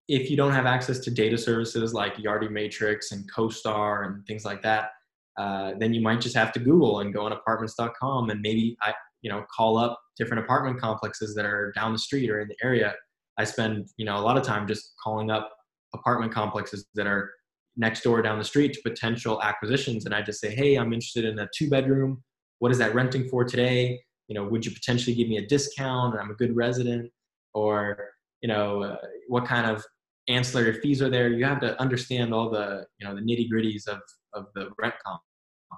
if 0.08 0.30
you 0.30 0.38
don't 0.38 0.54
have 0.54 0.66
access 0.66 1.00
to 1.00 1.12
data 1.12 1.38
services 1.38 1.94
like 1.94 2.16
Yardi 2.16 2.50
Matrix 2.50 3.12
and 3.12 3.30
CoStar 3.32 4.06
and 4.06 4.26
things 4.26 4.46
like 4.46 4.62
that, 4.64 4.92
uh, 5.38 5.74
then 5.78 5.94
you 5.94 6.02
might 6.02 6.20
just 6.20 6.36
have 6.36 6.52
to 6.52 6.60
Google 6.60 7.00
and 7.00 7.14
go 7.14 7.26
on 7.26 7.32
apartments.com 7.32 8.30
and 8.30 8.42
maybe 8.42 8.76
I, 8.82 8.94
you 9.22 9.30
know, 9.30 9.46
call 9.56 9.78
up 9.78 10.00
different 10.18 10.44
apartment 10.44 10.80
complexes 10.80 11.36
that 11.36 11.46
are 11.46 11.72
down 11.74 11.94
the 11.94 12.00
street 12.00 12.30
or 12.30 12.40
in 12.40 12.48
the 12.48 12.56
area. 12.64 12.96
I 13.38 13.44
spend, 13.44 13.88
you 13.98 14.06
know, 14.06 14.18
a 14.18 14.22
lot 14.22 14.38
of 14.38 14.44
time 14.44 14.68
just 14.68 14.94
calling 15.02 15.30
up 15.30 15.52
apartment 15.94 16.34
complexes 16.34 16.88
that 16.96 17.06
are 17.06 17.32
next 17.76 18.02
door 18.02 18.22
down 18.24 18.40
the 18.40 18.44
street 18.44 18.74
to 18.74 18.82
potential 18.82 19.42
acquisitions. 19.44 20.06
And 20.06 20.16
I 20.16 20.24
just 20.24 20.42
say, 20.42 20.56
Hey, 20.56 20.76
I'm 20.76 20.92
interested 20.92 21.26
in 21.26 21.38
a 21.38 21.48
two 21.56 21.70
bedroom. 21.70 22.24
What 22.60 22.72
is 22.72 22.80
that 22.80 22.96
renting 22.96 23.30
for 23.30 23.44
today? 23.44 24.00
You 24.28 24.34
know, 24.34 24.48
would 24.48 24.66
you 24.66 24.72
potentially 24.72 25.16
give 25.16 25.30
me 25.30 25.38
a 25.38 25.46
discount? 25.46 26.16
I'm 26.20 26.32
a 26.32 26.36
good 26.36 26.56
resident 26.56 27.12
or, 27.54 28.10
you 28.42 28.48
know, 28.48 28.82
uh, 28.82 28.98
what 29.28 29.46
kind 29.46 29.70
of 29.70 29.86
ancillary 30.28 30.74
fees 30.82 31.02
are 31.02 31.10
there? 31.10 31.30
You 31.30 31.46
have 31.46 31.62
to 31.62 31.80
understand 31.80 32.34
all 32.34 32.50
the, 32.50 32.86
you 33.00 33.08
know, 33.08 33.16
the 33.16 33.22
nitty 33.22 33.48
gritties 33.54 33.88
of, 33.88 34.00
of 34.34 34.48
the 34.56 34.70
rent 34.80 34.96
comp 35.06 35.22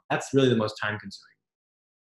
that's 0.10 0.34
really 0.34 0.50
the 0.50 0.56
most 0.56 0.76
time 0.82 0.98
consuming. 1.00 1.26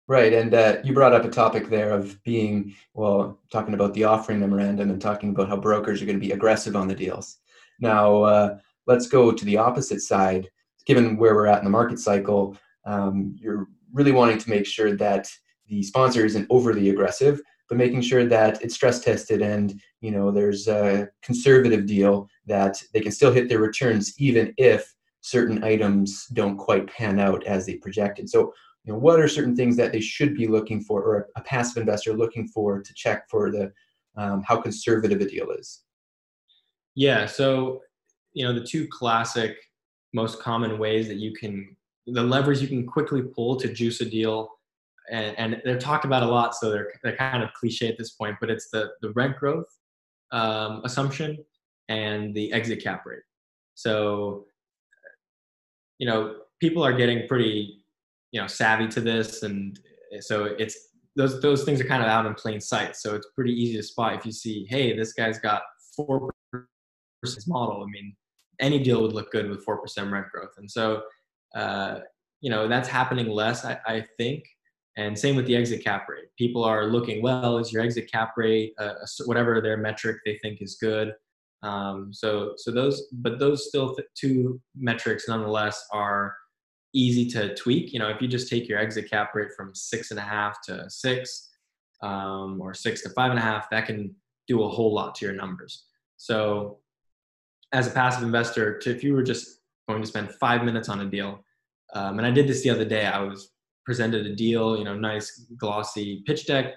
Right, 0.07 0.33
and 0.33 0.53
uh, 0.55 0.77
you 0.83 0.93
brought 0.93 1.13
up 1.13 1.23
a 1.23 1.29
topic 1.29 1.69
there 1.69 1.91
of 1.91 2.21
being 2.23 2.73
well, 2.95 3.39
talking 3.51 3.75
about 3.75 3.93
the 3.93 4.05
offering 4.05 4.39
memorandum 4.39 4.89
and 4.89 4.99
talking 4.99 5.29
about 5.29 5.49
how 5.49 5.57
brokers 5.57 6.01
are 6.01 6.05
going 6.05 6.19
to 6.19 6.25
be 6.25 6.31
aggressive 6.31 6.75
on 6.75 6.87
the 6.87 6.95
deals. 6.95 7.37
Now, 7.79 8.23
uh, 8.23 8.57
let's 8.87 9.07
go 9.07 9.31
to 9.31 9.45
the 9.45 9.57
opposite 9.57 10.01
side. 10.01 10.49
Given 10.87 11.17
where 11.17 11.35
we're 11.35 11.45
at 11.45 11.59
in 11.59 11.63
the 11.63 11.69
market 11.69 11.99
cycle, 11.99 12.57
um, 12.85 13.35
you're 13.39 13.67
really 13.93 14.11
wanting 14.11 14.39
to 14.39 14.49
make 14.49 14.65
sure 14.65 14.95
that 14.95 15.29
the 15.67 15.83
sponsor 15.83 16.25
isn't 16.25 16.47
overly 16.49 16.89
aggressive, 16.89 17.39
but 17.69 17.77
making 17.77 18.01
sure 18.01 18.25
that 18.25 18.61
it's 18.63 18.73
stress 18.73 18.99
tested 18.99 19.41
and 19.41 19.79
you 20.01 20.11
know 20.11 20.31
there's 20.31 20.67
a 20.67 21.07
conservative 21.21 21.85
deal 21.85 22.27
that 22.47 22.81
they 22.93 22.99
can 22.99 23.11
still 23.11 23.31
hit 23.31 23.47
their 23.47 23.59
returns 23.59 24.19
even 24.19 24.53
if 24.57 24.93
certain 25.21 25.63
items 25.63 26.25
don't 26.27 26.57
quite 26.57 26.87
pan 26.87 27.19
out 27.19 27.45
as 27.45 27.65
they 27.65 27.75
projected. 27.75 28.29
So, 28.29 28.53
you 28.83 28.93
know, 28.93 28.99
what 28.99 29.19
are 29.19 29.27
certain 29.27 29.55
things 29.55 29.75
that 29.77 29.91
they 29.91 29.99
should 29.99 30.35
be 30.35 30.47
looking 30.47 30.81
for, 30.81 31.01
or 31.03 31.27
a 31.35 31.41
passive 31.41 31.77
investor 31.77 32.13
looking 32.13 32.47
for 32.47 32.81
to 32.81 32.93
check 32.93 33.29
for 33.29 33.51
the 33.51 33.71
um, 34.17 34.43
how 34.47 34.59
conservative 34.61 35.21
a 35.21 35.25
deal 35.27 35.51
is? 35.51 35.83
Yeah. 36.95 37.25
So, 37.25 37.81
you 38.33 38.45
know, 38.45 38.53
the 38.53 38.65
two 38.65 38.87
classic, 38.87 39.57
most 40.13 40.39
common 40.39 40.79
ways 40.79 41.07
that 41.07 41.17
you 41.17 41.33
can, 41.33 41.75
the 42.07 42.23
levers 42.23 42.61
you 42.61 42.67
can 42.67 42.85
quickly 42.85 43.21
pull 43.21 43.57
to 43.57 43.71
juice 43.71 44.01
a 44.01 44.05
deal, 44.05 44.49
and, 45.11 45.37
and 45.37 45.61
they're 45.65 45.79
talked 45.79 46.05
about 46.05 46.23
a 46.23 46.27
lot, 46.27 46.55
so 46.55 46.69
they're 46.69 46.91
they're 47.03 47.15
kind 47.15 47.43
of 47.43 47.51
cliche 47.53 47.87
at 47.87 47.97
this 47.97 48.11
point, 48.11 48.37
but 48.39 48.49
it's 48.49 48.69
the 48.69 48.89
the 49.01 49.11
rent 49.11 49.37
growth 49.37 49.65
um, 50.31 50.81
assumption 50.83 51.37
and 51.89 52.33
the 52.35 52.51
exit 52.53 52.83
cap 52.83 53.05
rate. 53.05 53.23
So 53.75 54.45
you 55.99 56.07
know 56.07 56.35
people 56.59 56.83
are 56.83 56.93
getting 56.93 57.27
pretty 57.27 57.83
you 58.31 58.41
know 58.41 58.47
savvy 58.47 58.87
to 58.87 59.01
this 59.01 59.43
and 59.43 59.79
so 60.21 60.45
it's 60.45 60.89
those 61.15 61.41
those 61.41 61.63
things 61.63 61.81
are 61.81 61.85
kind 61.85 62.01
of 62.01 62.09
out 62.09 62.25
in 62.25 62.33
plain 62.33 62.61
sight. 62.61 62.95
So 62.95 63.15
it's 63.15 63.27
pretty 63.35 63.53
easy 63.53 63.77
to 63.77 63.83
spot 63.83 64.15
if 64.15 64.25
you 64.25 64.31
see 64.31 64.65
hey 64.69 64.95
this 64.95 65.13
guy's 65.13 65.39
got 65.39 65.61
four 65.95 66.33
percent 67.21 67.47
model. 67.47 67.83
I 67.83 67.91
mean 67.91 68.15
any 68.59 68.79
deal 68.79 69.01
would 69.01 69.13
look 69.13 69.31
good 69.31 69.49
with 69.49 69.63
four 69.63 69.77
percent 69.77 70.11
rent 70.11 70.27
growth. 70.31 70.53
And 70.57 70.69
so 70.69 71.03
uh, 71.55 71.99
you 72.41 72.49
know 72.49 72.67
that's 72.67 72.87
happening 72.87 73.27
less 73.27 73.65
I, 73.65 73.79
I, 73.85 74.05
think. 74.17 74.45
And 74.97 75.17
same 75.17 75.35
with 75.35 75.45
the 75.45 75.55
exit 75.55 75.83
cap 75.83 76.07
rate. 76.09 76.25
People 76.37 76.63
are 76.63 76.85
looking 76.85 77.21
well 77.21 77.57
is 77.57 77.71
your 77.71 77.81
exit 77.81 78.11
cap 78.11 78.33
rate 78.37 78.73
uh, 78.79 78.93
whatever 79.25 79.61
their 79.61 79.77
metric 79.77 80.17
they 80.25 80.37
think 80.41 80.61
is 80.61 80.77
good 80.79 81.13
um, 81.61 82.13
so, 82.13 82.53
so 82.55 82.71
those, 82.71 83.07
but 83.11 83.39
those 83.39 83.67
still 83.67 83.95
th- 83.95 84.07
two 84.15 84.61
metrics 84.75 85.27
nonetheless 85.27 85.85
are 85.91 86.35
easy 86.93 87.29
to 87.31 87.53
tweak. 87.55 87.91
You 87.93 87.99
know, 87.99 88.09
if 88.09 88.21
you 88.21 88.27
just 88.27 88.49
take 88.49 88.67
your 88.67 88.79
exit 88.79 89.09
cap 89.09 89.35
rate 89.35 89.51
from 89.55 89.75
six 89.75 90.11
and 90.11 90.19
a 90.19 90.23
half 90.23 90.61
to 90.63 90.89
six, 90.89 91.49
um, 92.01 92.61
or 92.61 92.73
six 92.73 93.01
to 93.03 93.09
five 93.09 93.31
and 93.31 93.39
a 93.39 93.43
half, 93.43 93.69
that 93.71 93.85
can 93.85 94.15
do 94.47 94.63
a 94.63 94.69
whole 94.69 94.93
lot 94.93 95.15
to 95.15 95.25
your 95.25 95.35
numbers. 95.35 95.85
So, 96.17 96.79
as 97.71 97.87
a 97.87 97.91
passive 97.91 98.23
investor, 98.23 98.79
to, 98.79 98.89
if 98.89 99.03
you 99.03 99.13
were 99.13 99.21
just 99.21 99.59
going 99.87 100.01
to 100.01 100.07
spend 100.07 100.31
five 100.35 100.63
minutes 100.63 100.89
on 100.89 101.01
a 101.01 101.05
deal, 101.05 101.43
um, 101.93 102.17
and 102.17 102.25
I 102.25 102.31
did 102.31 102.47
this 102.47 102.63
the 102.63 102.69
other 102.69 102.85
day, 102.85 103.05
I 103.05 103.19
was 103.19 103.51
presented 103.85 104.25
a 104.25 104.35
deal, 104.35 104.77
you 104.77 104.85
know, 104.85 104.95
nice 104.95 105.45
glossy 105.57 106.23
pitch 106.25 106.47
deck, 106.47 106.75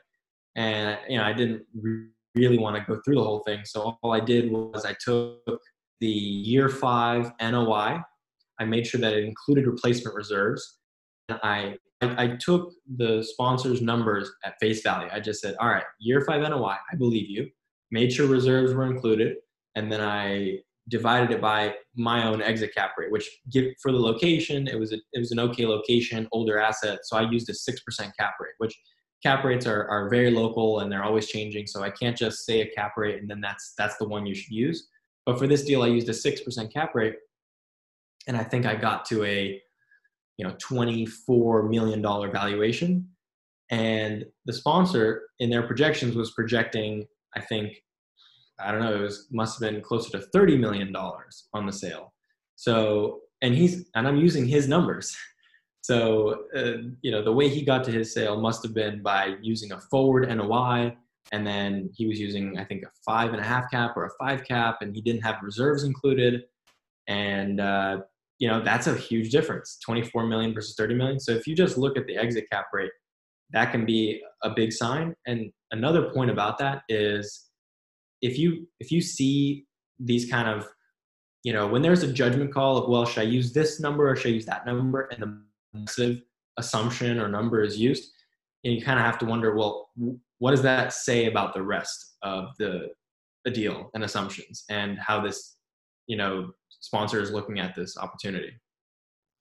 and 0.56 0.98
you 1.08 1.18
know, 1.18 1.24
I 1.24 1.32
didn't. 1.32 1.62
Re- 1.74 2.08
really 2.34 2.58
want 2.58 2.76
to 2.76 2.82
go 2.82 3.00
through 3.04 3.16
the 3.16 3.22
whole 3.22 3.42
thing. 3.46 3.60
So 3.64 3.98
all 4.02 4.12
I 4.12 4.20
did 4.20 4.50
was 4.50 4.84
I 4.84 4.94
took 5.04 5.60
the 6.00 6.08
year 6.08 6.68
five 6.68 7.32
NOI. 7.40 8.00
I 8.58 8.64
made 8.64 8.86
sure 8.86 9.00
that 9.00 9.12
it 9.12 9.24
included 9.24 9.66
replacement 9.66 10.14
reserves. 10.14 10.78
And 11.28 11.38
I, 11.42 11.76
I, 12.00 12.24
I 12.24 12.36
took 12.40 12.72
the 12.96 13.22
sponsor's 13.22 13.80
numbers 13.82 14.30
at 14.44 14.54
face 14.60 14.82
value. 14.82 15.08
I 15.12 15.20
just 15.20 15.40
said, 15.40 15.56
all 15.60 15.68
right, 15.68 15.84
year 16.00 16.22
five 16.26 16.42
NOI, 16.42 16.76
I 16.90 16.96
believe 16.96 17.28
you. 17.28 17.48
Made 17.90 18.12
sure 18.12 18.26
reserves 18.26 18.72
were 18.72 18.86
included. 18.86 19.36
And 19.74 19.90
then 19.90 20.00
I 20.00 20.58
divided 20.88 21.30
it 21.30 21.40
by 21.40 21.74
my 21.94 22.26
own 22.26 22.42
exit 22.42 22.74
cap 22.74 22.92
rate, 22.98 23.12
which 23.12 23.28
give 23.50 23.66
for 23.80 23.92
the 23.92 23.98
location, 23.98 24.66
it 24.66 24.78
was 24.78 24.92
a, 24.92 24.96
it 25.12 25.20
was 25.20 25.30
an 25.30 25.38
okay 25.38 25.66
location, 25.66 26.26
older 26.32 26.58
asset. 26.58 27.00
So 27.04 27.16
I 27.16 27.30
used 27.30 27.48
a 27.48 27.52
6% 27.52 27.76
cap 28.18 28.34
rate, 28.40 28.54
which 28.58 28.76
cap 29.22 29.44
rates 29.44 29.66
are, 29.66 29.88
are 29.88 30.08
very 30.08 30.30
local 30.30 30.80
and 30.80 30.90
they're 30.90 31.04
always 31.04 31.28
changing. 31.28 31.66
So 31.66 31.82
I 31.82 31.90
can't 31.90 32.16
just 32.16 32.44
say 32.44 32.60
a 32.60 32.66
cap 32.66 32.94
rate 32.96 33.20
and 33.20 33.30
then 33.30 33.40
that's 33.40 33.74
that's 33.78 33.96
the 33.96 34.08
one 34.08 34.26
you 34.26 34.34
should 34.34 34.52
use. 34.52 34.88
But 35.24 35.38
for 35.38 35.46
this 35.46 35.64
deal, 35.64 35.82
I 35.82 35.86
used 35.86 36.08
a 36.08 36.14
six 36.14 36.40
percent 36.40 36.72
cap 36.72 36.94
rate, 36.94 37.14
and 38.26 38.36
I 38.36 38.44
think 38.44 38.66
I 38.66 38.74
got 38.74 39.04
to 39.06 39.24
a 39.24 39.60
you 40.36 40.46
know 40.46 40.54
twenty 40.58 41.06
four 41.06 41.68
million 41.68 42.02
dollar 42.02 42.30
valuation. 42.30 43.08
And 43.70 44.26
the 44.44 44.52
sponsor 44.52 45.22
in 45.38 45.48
their 45.48 45.62
projections 45.62 46.14
was 46.14 46.32
projecting, 46.32 47.06
I 47.34 47.40
think, 47.40 47.82
I 48.60 48.70
don't 48.70 48.82
know, 48.82 48.94
it 48.94 49.00
was 49.00 49.28
must 49.30 49.58
have 49.58 49.70
been 49.70 49.80
closer 49.80 50.10
to 50.12 50.26
thirty 50.26 50.56
million 50.56 50.92
dollars 50.92 51.48
on 51.54 51.66
the 51.66 51.72
sale. 51.72 52.12
So 52.56 53.20
and 53.40 53.54
he's 53.54 53.88
and 53.94 54.06
I'm 54.08 54.16
using 54.16 54.46
his 54.46 54.68
numbers. 54.68 55.16
So, 55.82 56.44
uh, 56.56 56.88
you 57.02 57.10
know, 57.10 57.22
the 57.22 57.32
way 57.32 57.48
he 57.48 57.62
got 57.62 57.84
to 57.84 57.90
his 57.90 58.14
sale 58.14 58.40
must 58.40 58.62
have 58.62 58.74
been 58.74 59.02
by 59.02 59.36
using 59.42 59.72
a 59.72 59.80
forward 59.80 60.28
NOI, 60.28 60.96
and 61.32 61.46
then 61.46 61.90
he 61.94 62.06
was 62.06 62.18
using 62.18 62.58
I 62.58 62.64
think 62.64 62.84
a 62.84 62.90
five 63.04 63.32
and 63.32 63.40
a 63.40 63.44
half 63.44 63.70
cap 63.70 63.96
or 63.96 64.06
a 64.06 64.10
five 64.18 64.44
cap, 64.44 64.78
and 64.80 64.94
he 64.94 65.02
didn't 65.02 65.22
have 65.22 65.36
reserves 65.42 65.84
included, 65.84 66.42
and 67.08 67.60
uh, 67.60 67.98
you 68.38 68.48
know 68.48 68.62
that's 68.62 68.86
a 68.86 68.94
huge 68.94 69.30
difference 69.30 69.78
24 69.84 70.26
million 70.26 70.54
versus 70.54 70.74
30 70.76 70.94
million. 70.94 71.20
So 71.20 71.32
if 71.32 71.46
you 71.46 71.54
just 71.54 71.76
look 71.76 71.96
at 71.96 72.06
the 72.06 72.16
exit 72.16 72.46
cap 72.50 72.66
rate 72.72 72.92
that 73.52 73.70
can 73.70 73.84
be 73.84 74.22
a 74.42 74.50
big 74.50 74.72
sign. 74.72 75.14
And 75.26 75.52
another 75.70 76.10
point 76.10 76.30
about 76.30 76.58
that 76.58 76.82
is 76.88 77.48
if 78.20 78.38
you 78.38 78.66
if 78.80 78.90
you 78.90 79.00
see 79.00 79.66
these 79.98 80.30
kind 80.30 80.48
of 80.48 80.68
you 81.44 81.52
know 81.52 81.66
when 81.66 81.82
there's 81.82 82.02
a 82.02 82.12
judgment 82.12 82.52
call 82.52 82.78
of 82.78 82.88
well 82.88 83.04
should 83.04 83.20
i 83.20 83.24
use 83.24 83.52
this 83.52 83.80
number 83.80 84.08
or 84.08 84.16
should 84.16 84.30
i 84.30 84.34
use 84.34 84.46
that 84.46 84.66
number? 84.66 85.02
And 85.12 85.22
the 85.22 85.42
assumption 86.58 87.18
or 87.18 87.28
number 87.28 87.62
is 87.62 87.78
used 87.78 88.12
and 88.64 88.74
you 88.74 88.82
kind 88.82 88.98
of 88.98 89.06
have 89.06 89.18
to 89.18 89.24
wonder 89.24 89.54
well 89.54 89.90
what 90.38 90.50
does 90.50 90.62
that 90.62 90.92
say 90.92 91.26
about 91.26 91.54
the 91.54 91.62
rest 91.62 92.16
of 92.22 92.48
the, 92.58 92.88
the 93.44 93.50
deal 93.50 93.90
and 93.94 94.04
assumptions 94.04 94.64
and 94.70 94.98
how 94.98 95.20
this 95.20 95.56
you 96.06 96.16
know 96.16 96.52
sponsor 96.82 97.20
is 97.20 97.30
looking 97.30 97.58
at 97.60 97.74
this 97.74 97.96
opportunity. 97.96 98.52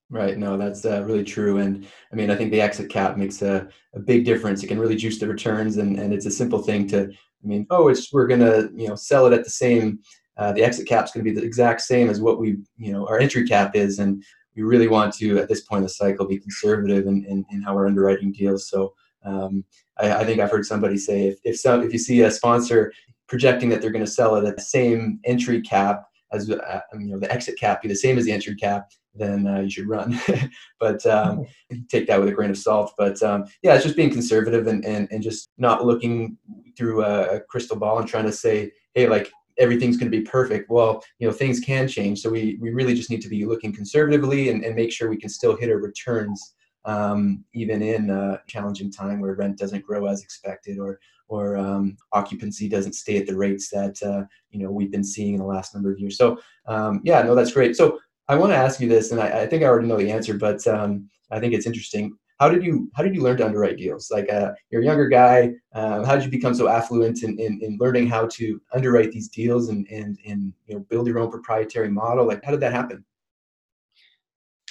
Right. 0.09 0.37
No, 0.37 0.57
that's 0.57 0.85
uh, 0.85 1.03
really 1.05 1.23
true. 1.23 1.57
And 1.57 1.87
I 2.11 2.15
mean, 2.15 2.29
I 2.29 2.35
think 2.35 2.51
the 2.51 2.61
exit 2.61 2.89
cap 2.89 3.17
makes 3.17 3.41
a, 3.41 3.67
a 3.95 3.99
big 3.99 4.25
difference. 4.25 4.61
It 4.61 4.67
can 4.67 4.79
really 4.79 4.95
juice 4.95 5.19
the 5.19 5.27
returns, 5.27 5.77
and, 5.77 5.97
and 5.97 6.13
it's 6.13 6.25
a 6.25 6.31
simple 6.31 6.61
thing 6.61 6.87
to. 6.89 7.09
I 7.43 7.47
mean, 7.47 7.65
oh, 7.71 7.87
it's 7.87 8.13
we're 8.13 8.27
gonna 8.27 8.69
you 8.75 8.87
know 8.87 8.95
sell 8.95 9.25
it 9.25 9.33
at 9.33 9.43
the 9.43 9.49
same. 9.49 9.99
Uh, 10.37 10.51
the 10.53 10.63
exit 10.63 10.87
cap 10.87 11.05
is 11.05 11.11
to 11.11 11.23
be 11.23 11.31
the 11.31 11.43
exact 11.43 11.81
same 11.81 12.09
as 12.09 12.21
what 12.21 12.39
we 12.39 12.57
you 12.77 12.91
know 12.91 13.07
our 13.07 13.19
entry 13.19 13.47
cap 13.47 13.75
is, 13.75 13.99
and 13.99 14.23
we 14.55 14.63
really 14.63 14.87
want 14.87 15.13
to 15.15 15.39
at 15.39 15.49
this 15.49 15.61
point 15.61 15.79
in 15.79 15.83
the 15.83 15.89
cycle 15.89 16.25
be 16.25 16.37
conservative 16.37 17.07
in, 17.07 17.25
in, 17.25 17.45
in 17.51 17.61
how 17.61 17.75
we're 17.75 17.87
underwriting 17.87 18.31
deals. 18.31 18.69
So 18.69 18.93
um, 19.23 19.63
I, 19.99 20.13
I, 20.13 20.25
think 20.25 20.39
I've 20.39 20.51
heard 20.51 20.65
somebody 20.65 20.97
say 20.97 21.27
if 21.27 21.39
if 21.43 21.59
some 21.59 21.83
if 21.83 21.93
you 21.93 21.99
see 21.99 22.21
a 22.21 22.31
sponsor 22.31 22.91
projecting 23.27 23.69
that 23.69 23.81
they're 23.81 23.91
going 23.91 24.05
to 24.05 24.11
sell 24.11 24.35
it 24.35 24.47
at 24.47 24.55
the 24.55 24.61
same 24.61 25.19
entry 25.25 25.61
cap 25.61 26.05
as 26.33 26.49
uh, 26.49 26.79
you 26.93 27.07
know 27.07 27.19
the 27.19 27.31
exit 27.31 27.57
cap 27.59 27.81
be 27.81 27.87
the 27.87 27.95
same 27.95 28.17
as 28.17 28.25
the 28.25 28.31
entry 28.31 28.55
cap, 28.55 28.89
then 29.13 29.45
uh, 29.45 29.59
you 29.59 29.69
should 29.69 29.87
run. 29.87 30.19
but 30.79 31.05
um, 31.05 31.45
take 31.89 32.07
that 32.07 32.19
with 32.19 32.29
a 32.29 32.31
grain 32.31 32.49
of 32.49 32.57
salt. 32.57 32.93
But 32.97 33.21
um, 33.21 33.45
yeah, 33.61 33.75
it's 33.75 33.83
just 33.83 33.95
being 33.95 34.11
conservative 34.11 34.67
and, 34.67 34.83
and 34.85 35.07
and 35.11 35.21
just 35.21 35.49
not 35.57 35.85
looking 35.85 36.37
through 36.77 37.03
a 37.03 37.41
crystal 37.41 37.77
ball 37.77 37.99
and 37.99 38.07
trying 38.07 38.25
to 38.25 38.31
say, 38.31 38.71
hey, 38.93 39.07
like 39.07 39.31
everything's 39.61 39.95
going 39.95 40.11
to 40.11 40.17
be 40.17 40.23
perfect. 40.23 40.69
Well, 40.69 41.03
you 41.19 41.27
know, 41.27 41.33
things 41.33 41.59
can 41.59 41.87
change. 41.87 42.19
So 42.19 42.29
we 42.29 42.57
we 42.59 42.71
really 42.71 42.95
just 42.95 43.09
need 43.09 43.21
to 43.21 43.29
be 43.29 43.45
looking 43.45 43.73
conservatively 43.73 44.49
and, 44.49 44.65
and 44.65 44.75
make 44.75 44.91
sure 44.91 45.09
we 45.09 45.17
can 45.17 45.29
still 45.29 45.55
hit 45.55 45.69
our 45.69 45.77
returns 45.77 46.55
um, 46.85 47.43
even 47.53 47.81
in 47.81 48.09
a 48.09 48.41
challenging 48.47 48.91
time 48.91 49.19
where 49.19 49.35
rent 49.35 49.57
doesn't 49.57 49.85
grow 49.85 50.07
as 50.07 50.23
expected 50.23 50.79
or 50.79 50.99
or 51.27 51.55
um, 51.55 51.95
occupancy 52.11 52.67
doesn't 52.67 52.93
stay 52.93 53.17
at 53.17 53.25
the 53.25 53.37
rates 53.37 53.69
that 53.69 53.95
uh, 54.03 54.23
you 54.49 54.59
know 54.63 54.71
we've 54.71 54.91
been 54.91 55.03
seeing 55.03 55.35
in 55.35 55.39
the 55.39 55.45
last 55.45 55.73
number 55.73 55.91
of 55.91 55.99
years. 55.99 56.17
So 56.17 56.39
um, 56.67 57.01
yeah, 57.03 57.21
no, 57.21 57.35
that's 57.35 57.53
great. 57.53 57.75
So 57.75 57.99
I 58.27 58.35
want 58.35 58.51
to 58.51 58.57
ask 58.57 58.79
you 58.79 58.89
this, 58.89 59.11
and 59.11 59.21
I, 59.21 59.41
I, 59.41 59.47
think 59.47 59.63
I 59.63 59.67
already 59.67 59.87
know 59.87 59.97
the 59.97 60.11
answer, 60.11 60.37
but 60.37 60.65
um, 60.67 61.09
I 61.31 61.39
think 61.39 61.53
it's 61.53 61.65
interesting. 61.65 62.13
How 62.41 62.49
did 62.49 62.63
you 62.65 62.91
how 62.95 63.03
did 63.03 63.15
you 63.15 63.21
learn 63.21 63.37
to 63.37 63.45
underwrite 63.45 63.77
deals? 63.77 64.11
Like 64.11 64.29
uh, 64.29 64.51
you're 64.69 64.81
a 64.81 64.85
younger 64.85 65.07
guy. 65.07 65.53
Um, 65.73 66.03
how 66.03 66.15
did 66.15 66.25
you 66.25 66.31
become 66.31 66.53
so 66.53 66.67
affluent 66.67 67.23
in, 67.23 67.39
in, 67.39 67.59
in, 67.61 67.77
learning 67.79 68.07
how 68.07 68.27
to 68.27 68.61
underwrite 68.73 69.11
these 69.11 69.29
deals 69.29 69.69
and 69.69 69.87
and 69.89 70.17
and 70.25 70.51
you 70.65 70.75
know 70.75 70.81
build 70.89 71.07
your 71.07 71.19
own 71.19 71.31
proprietary 71.31 71.89
model? 71.89 72.27
Like 72.27 72.43
how 72.43 72.51
did 72.51 72.59
that 72.61 72.73
happen? 72.73 73.05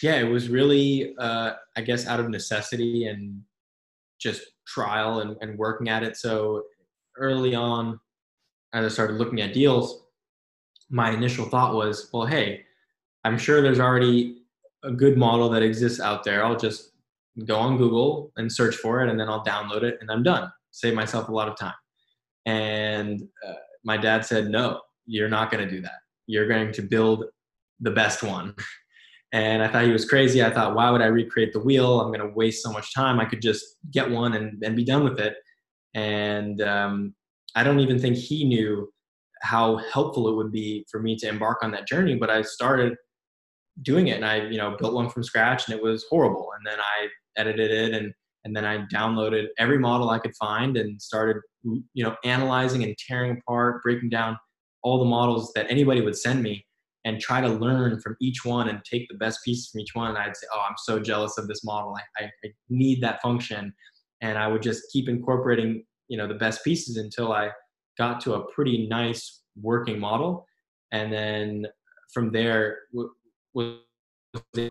yeah, 0.03 0.17
it 0.17 0.25
was 0.25 0.49
really, 0.49 1.15
uh, 1.19 1.53
I 1.77 1.83
guess, 1.83 2.07
out 2.07 2.21
of 2.21 2.29
necessity 2.29 3.07
and 3.07 3.43
just 4.19 4.43
trial 4.67 5.21
and, 5.21 5.37
and 5.41 5.59
working 5.59 5.89
at 5.89 6.03
it. 6.03 6.17
So 6.17 6.65
early 7.17 7.55
on, 7.55 8.01
as 8.73 8.85
I 8.85 8.89
started 8.89 9.17
looking 9.17 9.41
at 9.41 9.53
deals, 9.53 10.05
my 10.91 11.11
initial 11.11 11.45
thought 11.47 11.75
was, 11.75 12.09
well, 12.13 12.27
hey, 12.27 12.65
I'm 13.25 13.39
sure 13.39 13.61
there's 13.61 13.81
already 13.81 14.43
a 14.83 14.91
good 14.91 15.19
model 15.19 15.51
that 15.51 15.63
exists 15.63 16.01
out 16.01 16.25
there. 16.25 16.45
I'll 16.45 16.57
just 16.57 16.93
go 17.47 17.57
on 17.57 17.77
Google 17.77 18.33
and 18.37 18.53
search 18.53 18.77
for 18.77 19.03
it, 19.03 19.11
and 19.11 19.19
then 19.19 19.29
I'll 19.29 19.45
download 19.45 19.83
it, 19.83 19.99
and 20.01 20.11
I'm 20.11 20.23
done. 20.23 20.51
Save 20.71 20.95
myself 20.95 21.29
a 21.29 21.33
lot 21.33 21.49
of 21.49 21.59
time. 21.59 21.75
And 22.47 23.23
uh, 23.47 23.55
my 23.85 23.97
dad 23.97 24.25
said, 24.25 24.49
no, 24.49 24.81
you're 25.07 25.29
not 25.29 25.51
going 25.51 25.67
to 25.67 25.71
do 25.71 25.81
that. 25.83 26.01
You're 26.27 26.49
going 26.49 26.73
to 26.73 26.83
build 26.83 27.25
the 27.81 27.91
best 27.91 28.23
one. 28.23 28.55
And 29.33 29.63
I 29.63 29.69
thought 29.69 29.85
he 29.85 29.93
was 29.93 30.07
crazy. 30.07 30.43
I 30.43 30.51
thought, 30.51 30.75
why 30.75 30.91
would 30.91 31.03
I 31.03 31.07
recreate 31.07 31.53
the 31.53 31.61
wheel? 31.61 32.01
I'm 32.01 32.09
going 32.09 32.19
to 32.19 32.35
waste 32.35 32.65
so 32.65 32.73
much 32.73 32.93
time. 32.93 33.21
I 33.21 33.25
could 33.25 33.41
just 33.41 33.65
get 33.93 34.11
one 34.11 34.35
and, 34.35 34.61
and 34.65 34.75
be 34.75 34.85
done 34.85 35.05
with 35.05 35.21
it. 35.21 35.37
And 35.95 36.61
um, 36.63 37.15
I 37.55 37.63
don't 37.63 37.79
even 37.79 37.97
think 37.97 38.17
he 38.17 38.45
knew 38.45 38.93
how 39.43 39.77
helpful 39.93 40.29
it 40.29 40.35
would 40.35 40.51
be 40.51 40.85
for 40.91 41.01
me 41.01 41.15
to 41.19 41.29
embark 41.29 41.59
on 41.63 41.71
that 41.71 41.87
journey. 41.87 42.17
But 42.17 42.29
I 42.29 42.43
started 42.43 42.97
doing 43.83 44.09
it 44.09 44.17
and 44.17 44.27
I, 44.27 44.49
you 44.49 44.59
know, 44.59 44.77
built 44.77 44.95
one 44.95 45.09
from 45.09 45.23
scratch 45.23 45.69
and 45.69 45.79
it 45.79 45.83
was 45.83 46.05
horrible. 46.11 46.49
And 46.57 46.67
then 46.67 46.81
I 46.81 47.07
edited 47.41 47.71
it 47.71 47.95
and, 47.95 48.13
and 48.45 48.57
then 48.57 48.65
I 48.65 48.79
downloaded 48.93 49.47
every 49.59 49.79
model 49.79 50.11
I 50.11 50.19
could 50.19 50.35
find 50.37 50.77
and 50.77 51.01
started, 51.01 51.43
you 51.63 52.05
know, 52.05 52.17
analyzing 52.25 52.83
and 52.85 52.97
tearing 52.97 53.39
apart, 53.39 53.83
breaking 53.83 54.11
down 54.11 54.39
all 54.83 54.99
the 54.99 55.05
models 55.05 55.53
that 55.55 55.67
anybody 55.71 56.01
would 56.01 56.17
send 56.17 56.43
me 56.43 56.65
and 57.05 57.21
try 57.21 57.41
to 57.41 57.49
learn 57.49 58.01
from 58.01 58.17
each 58.21 58.45
one 58.45 58.69
and 58.69 58.81
take 58.85 59.09
the 59.09 59.17
best 59.17 59.41
pieces 59.45 59.71
from 59.71 59.81
each 59.81 59.95
one. 59.95 60.09
And 60.11 60.19
I'd 60.19 60.37
say, 60.37 60.47
oh, 60.55 60.63
I'm 60.69 60.77
so 60.79 60.99
jealous 61.01 61.39
of 61.39 61.49
this 61.49 61.65
model. 61.65 61.97
I, 62.19 62.25
I, 62.25 62.31
I, 62.45 62.49
need 62.69 63.03
that 63.03 63.23
function. 63.23 63.73
And 64.21 64.39
I 64.39 64.47
would 64.49 64.63
just 64.63 64.83
keep 64.93 65.09
incorporating, 65.09 65.85
you 66.09 66.19
know, 66.19 66.27
the 66.27 66.35
best 66.35 66.63
pieces 66.63 66.99
until 66.99 67.33
I 67.33 67.51
got 67.97 68.21
to 68.23 68.35
a 68.35 68.53
pretty 68.53 68.87
nice 68.87 69.43
working 69.61 69.99
model. 69.99 70.47
And 70.93 71.13
then 71.13 71.67
from 72.13 72.33
there, 72.33 72.79
was 73.55 73.79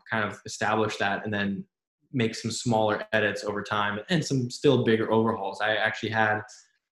kind 0.10 0.24
of 0.24 0.40
establish 0.46 0.98
that 0.98 1.26
and 1.26 1.34
then 1.34 1.66
make 2.12 2.36
some 2.36 2.52
smaller 2.52 3.04
edits 3.14 3.44
over 3.44 3.62
time 3.62 4.00
and 4.10 4.24
some 4.24 4.50
still 4.50 4.84
bigger 4.84 5.12
overhauls. 5.12 5.62
I 5.62 5.76
actually 5.76 6.10
had 6.10 6.42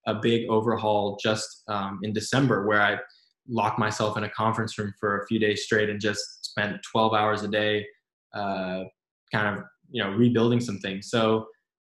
a 0.05 0.15
big 0.15 0.49
overhaul 0.49 1.17
just 1.21 1.63
um, 1.67 1.99
in 2.03 2.13
December 2.13 2.65
where 2.67 2.81
I 2.81 2.97
locked 3.47 3.79
myself 3.79 4.17
in 4.17 4.23
a 4.23 4.29
conference 4.29 4.77
room 4.77 4.93
for 4.99 5.21
a 5.21 5.27
few 5.27 5.39
days 5.39 5.63
straight 5.63 5.89
and 5.89 5.99
just 5.99 6.45
spent 6.45 6.77
12 6.91 7.13
hours 7.13 7.43
a 7.43 7.47
day 7.47 7.85
uh, 8.33 8.83
kind 9.31 9.57
of 9.57 9.63
you 9.89 10.03
know 10.03 10.11
rebuilding 10.11 10.59
some 10.59 10.79
things 10.79 11.09
so 11.09 11.45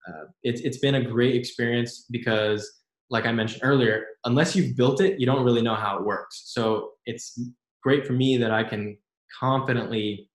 uh, 0.07 0.25
it's, 0.43 0.61
it's 0.61 0.77
been 0.79 0.95
a 0.95 1.03
great 1.03 1.35
experience 1.35 2.05
because 2.11 2.69
like 3.09 3.25
i 3.25 3.31
mentioned 3.31 3.61
earlier 3.63 4.05
unless 4.25 4.55
you've 4.55 4.75
built 4.75 5.01
it 5.01 5.19
you 5.19 5.25
don't 5.25 5.43
really 5.43 5.61
know 5.61 5.75
how 5.75 5.97
it 5.97 6.05
works 6.05 6.43
so 6.45 6.91
it's 7.05 7.39
great 7.83 8.05
for 8.05 8.13
me 8.13 8.37
that 8.37 8.51
i 8.51 8.63
can 8.63 8.97
confidently 9.39 10.29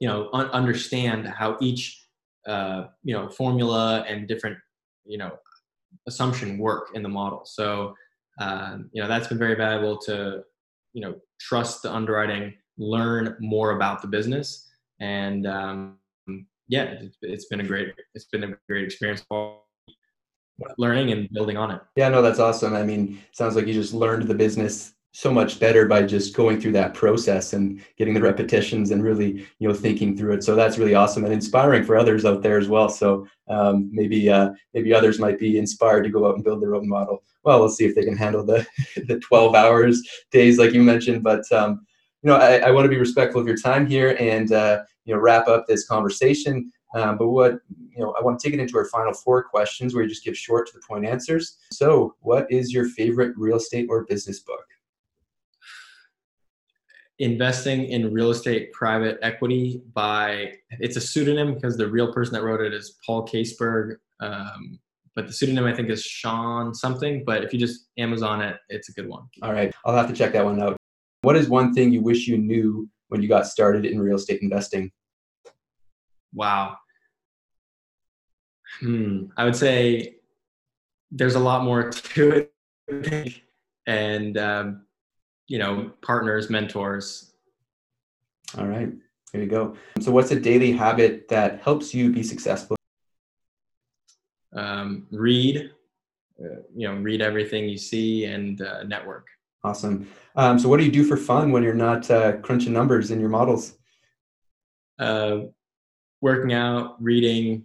you 0.00 0.08
know 0.08 0.28
un- 0.32 0.50
understand 0.50 1.28
how 1.28 1.56
each 1.60 2.04
uh, 2.46 2.86
you 3.04 3.14
know 3.14 3.28
formula 3.28 4.04
and 4.08 4.26
different 4.26 4.58
you 5.04 5.18
know 5.18 5.32
assumption 6.08 6.58
work 6.58 6.88
in 6.94 7.02
the 7.02 7.08
model. 7.08 7.42
So 7.44 7.94
um, 8.40 8.90
you 8.92 9.02
know 9.02 9.08
that's 9.08 9.28
been 9.28 9.38
very 9.38 9.54
valuable 9.54 9.98
to 9.98 10.42
you 10.92 11.02
know 11.02 11.14
trust 11.38 11.82
the 11.82 11.92
underwriting 11.92 12.54
learn 12.78 13.36
more 13.40 13.72
about 13.76 14.00
the 14.00 14.08
business 14.08 14.70
and 15.00 15.46
um, 15.46 15.98
yeah 16.68 16.84
it's, 16.84 17.18
it's 17.22 17.44
been 17.46 17.60
a 17.60 17.64
great 17.64 17.94
it's 18.14 18.26
been 18.26 18.44
a 18.44 18.54
great 18.68 18.84
experience 18.84 19.24
learning 20.78 21.12
and 21.12 21.28
building 21.30 21.56
on 21.56 21.70
it. 21.70 21.80
Yeah 21.96 22.08
no 22.08 22.22
that's 22.22 22.38
awesome. 22.38 22.74
I 22.74 22.82
mean 22.82 23.20
sounds 23.32 23.54
like 23.54 23.66
you 23.66 23.74
just 23.74 23.94
learned 23.94 24.24
the 24.28 24.34
business 24.34 24.94
so 25.12 25.32
much 25.32 25.58
better 25.58 25.86
by 25.86 26.02
just 26.02 26.36
going 26.36 26.60
through 26.60 26.72
that 26.72 26.94
process 26.94 27.52
and 27.52 27.82
getting 27.96 28.14
the 28.14 28.22
repetitions 28.22 28.90
and 28.90 29.02
really 29.02 29.46
you 29.58 29.68
know 29.68 29.74
thinking 29.74 30.16
through 30.16 30.34
it. 30.34 30.44
So 30.44 30.54
that's 30.54 30.78
really 30.78 30.94
awesome 30.94 31.24
and 31.24 31.32
inspiring 31.32 31.84
for 31.84 31.96
others 31.96 32.24
out 32.24 32.42
there 32.42 32.58
as 32.58 32.68
well. 32.68 32.88
So 32.88 33.26
um, 33.48 33.90
maybe 33.92 34.30
uh, 34.30 34.50
maybe 34.72 34.94
others 34.94 35.18
might 35.18 35.38
be 35.38 35.58
inspired 35.58 36.04
to 36.04 36.10
go 36.10 36.26
out 36.26 36.36
and 36.36 36.44
build 36.44 36.62
their 36.62 36.74
own 36.74 36.88
model. 36.88 37.24
Well 37.44 37.58
we'll 37.58 37.70
see 37.70 37.86
if 37.86 37.94
they 37.94 38.04
can 38.04 38.16
handle 38.16 38.44
the 38.44 38.66
the 39.08 39.18
12 39.18 39.54
hours 39.54 40.02
days 40.30 40.58
like 40.58 40.72
you 40.72 40.82
mentioned 40.82 41.22
but 41.22 41.50
um, 41.52 41.84
you 42.22 42.30
know 42.30 42.36
i, 42.36 42.58
I 42.58 42.70
want 42.70 42.84
to 42.84 42.90
be 42.90 42.98
respectful 42.98 43.40
of 43.40 43.46
your 43.46 43.56
time 43.56 43.86
here 43.86 44.16
and 44.20 44.52
uh, 44.52 44.80
you 45.04 45.14
know 45.14 45.20
wrap 45.20 45.48
up 45.48 45.66
this 45.66 45.86
conversation. 45.86 46.70
Um, 46.94 47.18
but 47.18 47.28
what 47.28 47.60
you 47.68 47.98
know 47.98 48.14
i 48.18 48.22
want 48.22 48.38
to 48.38 48.46
take 48.46 48.54
it 48.54 48.60
into 48.60 48.78
our 48.78 48.84
final 48.86 49.12
four 49.12 49.42
questions 49.42 49.92
where 49.92 50.04
you 50.04 50.08
just 50.08 50.24
give 50.24 50.36
short 50.36 50.68
to 50.68 50.72
the 50.74 50.82
point 50.88 51.04
answers. 51.04 51.56
So 51.72 52.14
what 52.20 52.46
is 52.50 52.72
your 52.72 52.88
favorite 52.90 53.32
real 53.36 53.56
estate 53.56 53.88
or 53.90 54.04
business 54.04 54.38
book 54.38 54.64
investing 57.20 57.84
in 57.84 58.12
real 58.12 58.30
estate 58.30 58.72
private 58.72 59.18
equity 59.20 59.82
by 59.92 60.52
it's 60.80 60.96
a 60.96 61.00
pseudonym 61.00 61.54
because 61.54 61.76
the 61.76 61.86
real 61.86 62.12
person 62.12 62.32
that 62.32 62.42
wrote 62.42 62.62
it 62.62 62.72
is 62.72 62.96
paul 63.06 63.26
caseberg 63.26 63.96
um, 64.20 64.78
but 65.14 65.26
the 65.26 65.32
pseudonym 65.32 65.66
i 65.66 65.74
think 65.74 65.90
is 65.90 66.02
sean 66.02 66.74
something 66.74 67.22
but 67.24 67.44
if 67.44 67.52
you 67.52 67.58
just 67.58 67.88
amazon 67.98 68.40
it 68.40 68.56
it's 68.70 68.88
a 68.88 68.92
good 68.92 69.06
one. 69.06 69.24
All 69.42 69.52
right 69.52 69.72
i'll 69.84 69.94
have 69.94 70.08
to 70.08 70.14
check 70.14 70.32
that 70.32 70.44
one 70.44 70.60
out. 70.62 70.76
What 71.20 71.36
is 71.36 71.50
one 71.50 71.74
thing 71.74 71.92
you 71.92 72.00
wish 72.00 72.26
you 72.26 72.38
knew 72.38 72.88
when 73.08 73.20
you 73.20 73.28
got 73.28 73.46
started 73.46 73.84
in 73.84 74.00
real 74.00 74.16
estate 74.16 74.40
investing? 74.40 74.90
Wow. 76.32 76.78
Hmm 78.80 79.24
i 79.36 79.44
would 79.44 79.56
say 79.56 80.16
there's 81.10 81.34
a 81.34 81.40
lot 81.40 81.64
more 81.64 81.90
to 81.90 82.46
it, 82.88 83.40
and 83.86 84.38
um, 84.38 84.86
you 85.50 85.58
know, 85.58 85.90
partners, 86.00 86.48
mentors. 86.48 87.32
All 88.56 88.66
right, 88.66 88.88
there 89.32 89.42
you 89.42 89.48
go. 89.48 89.76
So, 90.00 90.12
what's 90.12 90.30
a 90.30 90.38
daily 90.38 90.70
habit 90.70 91.26
that 91.28 91.60
helps 91.60 91.92
you 91.92 92.12
be 92.12 92.22
successful? 92.22 92.76
Um, 94.54 95.08
read, 95.10 95.72
uh, 96.40 96.62
you 96.72 96.86
know, 96.86 96.94
read 96.94 97.20
everything 97.20 97.68
you 97.68 97.78
see 97.78 98.26
and 98.26 98.62
uh, 98.62 98.84
network. 98.84 99.26
Awesome. 99.64 100.08
Um, 100.36 100.56
so, 100.56 100.68
what 100.68 100.78
do 100.78 100.84
you 100.84 100.92
do 100.92 101.02
for 101.02 101.16
fun 101.16 101.50
when 101.50 101.64
you're 101.64 101.74
not 101.74 102.08
uh, 102.12 102.36
crunching 102.36 102.72
numbers 102.72 103.10
in 103.10 103.18
your 103.18 103.28
models? 103.28 103.76
Uh, 105.00 105.46
working 106.20 106.52
out, 106.52 107.02
reading, 107.02 107.64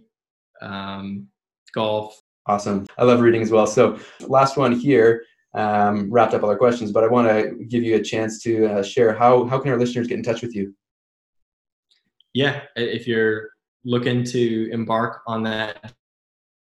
um, 0.60 1.28
golf. 1.72 2.20
Awesome. 2.46 2.84
I 2.98 3.04
love 3.04 3.20
reading 3.20 3.42
as 3.42 3.52
well. 3.52 3.68
So, 3.68 4.00
last 4.22 4.56
one 4.56 4.72
here. 4.72 5.22
Um, 5.56 6.12
wrapped 6.12 6.34
up 6.34 6.42
all 6.42 6.50
our 6.50 6.58
questions, 6.58 6.92
but 6.92 7.02
I 7.02 7.06
want 7.06 7.28
to 7.28 7.64
give 7.64 7.82
you 7.82 7.96
a 7.96 8.02
chance 8.02 8.42
to 8.42 8.66
uh, 8.66 8.82
share 8.82 9.14
how 9.14 9.46
how 9.46 9.58
can 9.58 9.72
our 9.72 9.78
listeners 9.78 10.06
get 10.06 10.18
in 10.18 10.22
touch 10.22 10.42
with 10.42 10.54
you? 10.54 10.74
Yeah, 12.34 12.60
if 12.76 13.06
you're 13.06 13.48
looking 13.84 14.22
to 14.24 14.68
embark 14.70 15.22
on 15.26 15.42
that 15.44 15.94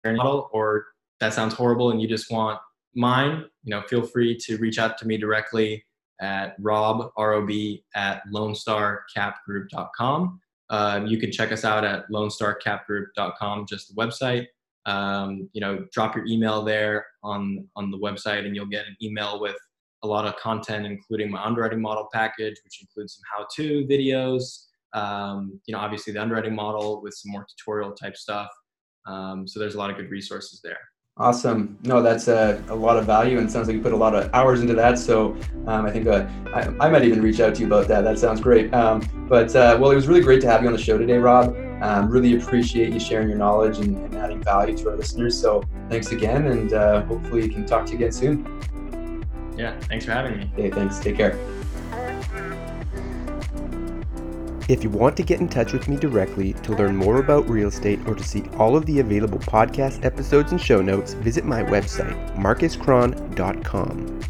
model, 0.05 0.49
or 0.51 0.87
that 1.21 1.33
sounds 1.33 1.53
horrible 1.53 1.91
and 1.91 2.01
you 2.01 2.07
just 2.07 2.29
want 2.29 2.59
mine, 2.95 3.45
you 3.63 3.71
know, 3.71 3.81
feel 3.83 4.03
free 4.03 4.37
to 4.37 4.57
reach 4.57 4.77
out 4.77 4.97
to 4.97 5.07
me 5.07 5.17
directly 5.17 5.85
at 6.21 6.55
rob, 6.59 7.09
R-O-B, 7.17 7.83
at 7.95 8.21
lonestarcapgroup.com. 8.33 10.39
Um, 10.69 11.07
you 11.07 11.17
can 11.17 11.31
check 11.31 11.51
us 11.51 11.65
out 11.65 11.85
at 11.85 12.09
lonestarcapgroup.com, 12.09 13.65
just 13.67 13.93
the 13.93 14.01
website. 14.01 14.47
Um, 14.85 15.49
you 15.53 15.61
know, 15.61 15.85
drop 15.93 16.15
your 16.15 16.25
email 16.25 16.61
there 16.61 17.05
on, 17.23 17.67
on 17.75 17.89
the 17.89 17.97
website 17.97 18.45
and 18.45 18.55
you'll 18.55 18.65
get 18.65 18.85
an 18.85 18.97
email 19.01 19.39
with 19.39 19.55
a 20.03 20.07
lot 20.07 20.25
of 20.25 20.35
content, 20.35 20.85
including 20.85 21.31
my 21.31 21.41
underwriting 21.43 21.81
model 21.81 22.09
package, 22.11 22.55
which 22.65 22.81
includes 22.81 23.15
some 23.15 23.23
how-to 23.33 23.85
videos, 23.87 24.65
um, 24.93 25.59
you 25.65 25.73
know, 25.73 25.79
obviously 25.79 26.11
the 26.13 26.21
underwriting 26.21 26.53
model 26.53 27.01
with 27.01 27.13
some 27.13 27.31
more 27.31 27.45
tutorial 27.57 27.93
type 27.93 28.17
stuff. 28.17 28.49
Um, 29.05 29.47
so 29.47 29.59
there's 29.59 29.75
a 29.75 29.77
lot 29.77 29.89
of 29.89 29.97
good 29.97 30.09
resources 30.09 30.59
there. 30.63 30.79
Awesome. 31.17 31.77
No, 31.83 32.01
that's 32.01 32.27
a, 32.27 32.63
a 32.69 32.75
lot 32.75 32.97
of 32.97 33.05
value, 33.05 33.37
and 33.37 33.51
sounds 33.51 33.67
like 33.67 33.75
you 33.75 33.83
put 33.83 33.93
a 33.93 33.97
lot 33.97 34.15
of 34.15 34.33
hours 34.33 34.61
into 34.61 34.73
that. 34.73 34.97
So 34.97 35.37
um, 35.67 35.85
I 35.85 35.91
think 35.91 36.07
uh, 36.07 36.27
I, 36.55 36.61
I, 36.87 36.89
might 36.89 37.03
even 37.03 37.21
reach 37.21 37.39
out 37.39 37.53
to 37.53 37.61
you 37.61 37.67
about 37.67 37.87
that. 37.89 38.03
That 38.03 38.17
sounds 38.17 38.41
great. 38.41 38.73
Um, 38.73 39.07
but 39.29 39.55
uh, 39.55 39.77
well, 39.79 39.91
it 39.91 39.95
was 39.95 40.07
really 40.07 40.21
great 40.21 40.41
to 40.41 40.47
have 40.47 40.63
you 40.63 40.67
on 40.67 40.73
the 40.73 40.81
show 40.81 40.97
today, 40.97 41.19
Rob. 41.19 41.55
Um, 41.83 42.09
really 42.09 42.35
appreciate 42.35 42.91
you 42.91 42.99
sharing 42.99 43.29
your 43.29 43.37
knowledge 43.37 43.77
and, 43.77 43.95
and, 43.97 44.15
adding 44.15 44.41
value 44.41 44.75
to 44.77 44.89
our 44.89 44.95
listeners. 44.95 45.39
So 45.39 45.63
thanks 45.87 46.11
again, 46.11 46.47
and 46.47 46.73
uh, 46.73 47.03
hopefully 47.03 47.41
we 47.41 47.49
can 47.49 47.67
talk 47.67 47.85
to 47.85 47.91
you 47.91 47.97
again 47.97 48.11
soon. 48.11 49.23
Yeah, 49.55 49.79
thanks 49.81 50.05
for 50.05 50.13
having 50.13 50.39
me. 50.39 50.49
Okay, 50.53 50.71
thanks. 50.71 50.97
Take 50.97 51.17
care. 51.17 51.37
If 54.69 54.81
you 54.81 54.89
want 54.89 55.17
to 55.17 55.23
get 55.23 55.41
in 55.41 55.49
touch 55.49 55.73
with 55.73 55.89
me 55.89 55.97
directly 55.97 56.53
to 56.53 56.73
learn 56.73 56.95
more 56.95 57.17
about 57.17 57.49
real 57.49 57.67
estate 57.67 57.99
or 58.07 58.15
to 58.15 58.23
see 58.23 58.43
all 58.57 58.77
of 58.77 58.85
the 58.85 58.99
available 58.99 59.39
podcast 59.39 60.05
episodes 60.05 60.53
and 60.53 60.61
show 60.61 60.81
notes, 60.81 61.13
visit 61.15 61.43
my 61.43 61.61
website, 61.63 62.15
marcuscron.com. 62.37 64.21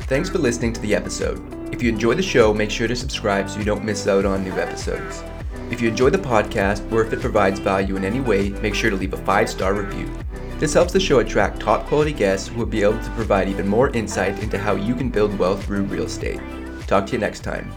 Thanks 0.00 0.28
for 0.28 0.38
listening 0.38 0.72
to 0.72 0.80
the 0.80 0.96
episode. 0.96 1.40
If 1.72 1.80
you 1.80 1.88
enjoy 1.90 2.14
the 2.14 2.22
show, 2.22 2.52
make 2.52 2.72
sure 2.72 2.88
to 2.88 2.96
subscribe 2.96 3.48
so 3.48 3.60
you 3.60 3.64
don't 3.64 3.84
miss 3.84 4.08
out 4.08 4.24
on 4.24 4.42
new 4.42 4.52
episodes. 4.54 5.22
If 5.70 5.80
you 5.80 5.88
enjoy 5.88 6.10
the 6.10 6.18
podcast 6.18 6.90
or 6.90 7.04
if 7.04 7.12
it 7.12 7.20
provides 7.20 7.60
value 7.60 7.94
in 7.94 8.04
any 8.04 8.20
way, 8.20 8.50
make 8.50 8.74
sure 8.74 8.90
to 8.90 8.96
leave 8.96 9.14
a 9.14 9.18
five 9.18 9.48
star 9.48 9.74
review. 9.74 10.10
This 10.58 10.74
helps 10.74 10.92
the 10.92 11.00
show 11.00 11.20
attract 11.20 11.60
top 11.60 11.86
quality 11.86 12.12
guests 12.12 12.48
who 12.48 12.58
will 12.58 12.66
be 12.66 12.82
able 12.82 13.00
to 13.00 13.10
provide 13.10 13.48
even 13.48 13.68
more 13.68 13.90
insight 13.90 14.42
into 14.42 14.58
how 14.58 14.74
you 14.74 14.96
can 14.96 15.08
build 15.08 15.38
wealth 15.38 15.64
through 15.64 15.84
real 15.84 16.04
estate. 16.04 16.40
Talk 16.88 17.06
to 17.06 17.12
you 17.12 17.18
next 17.18 17.40
time. 17.40 17.72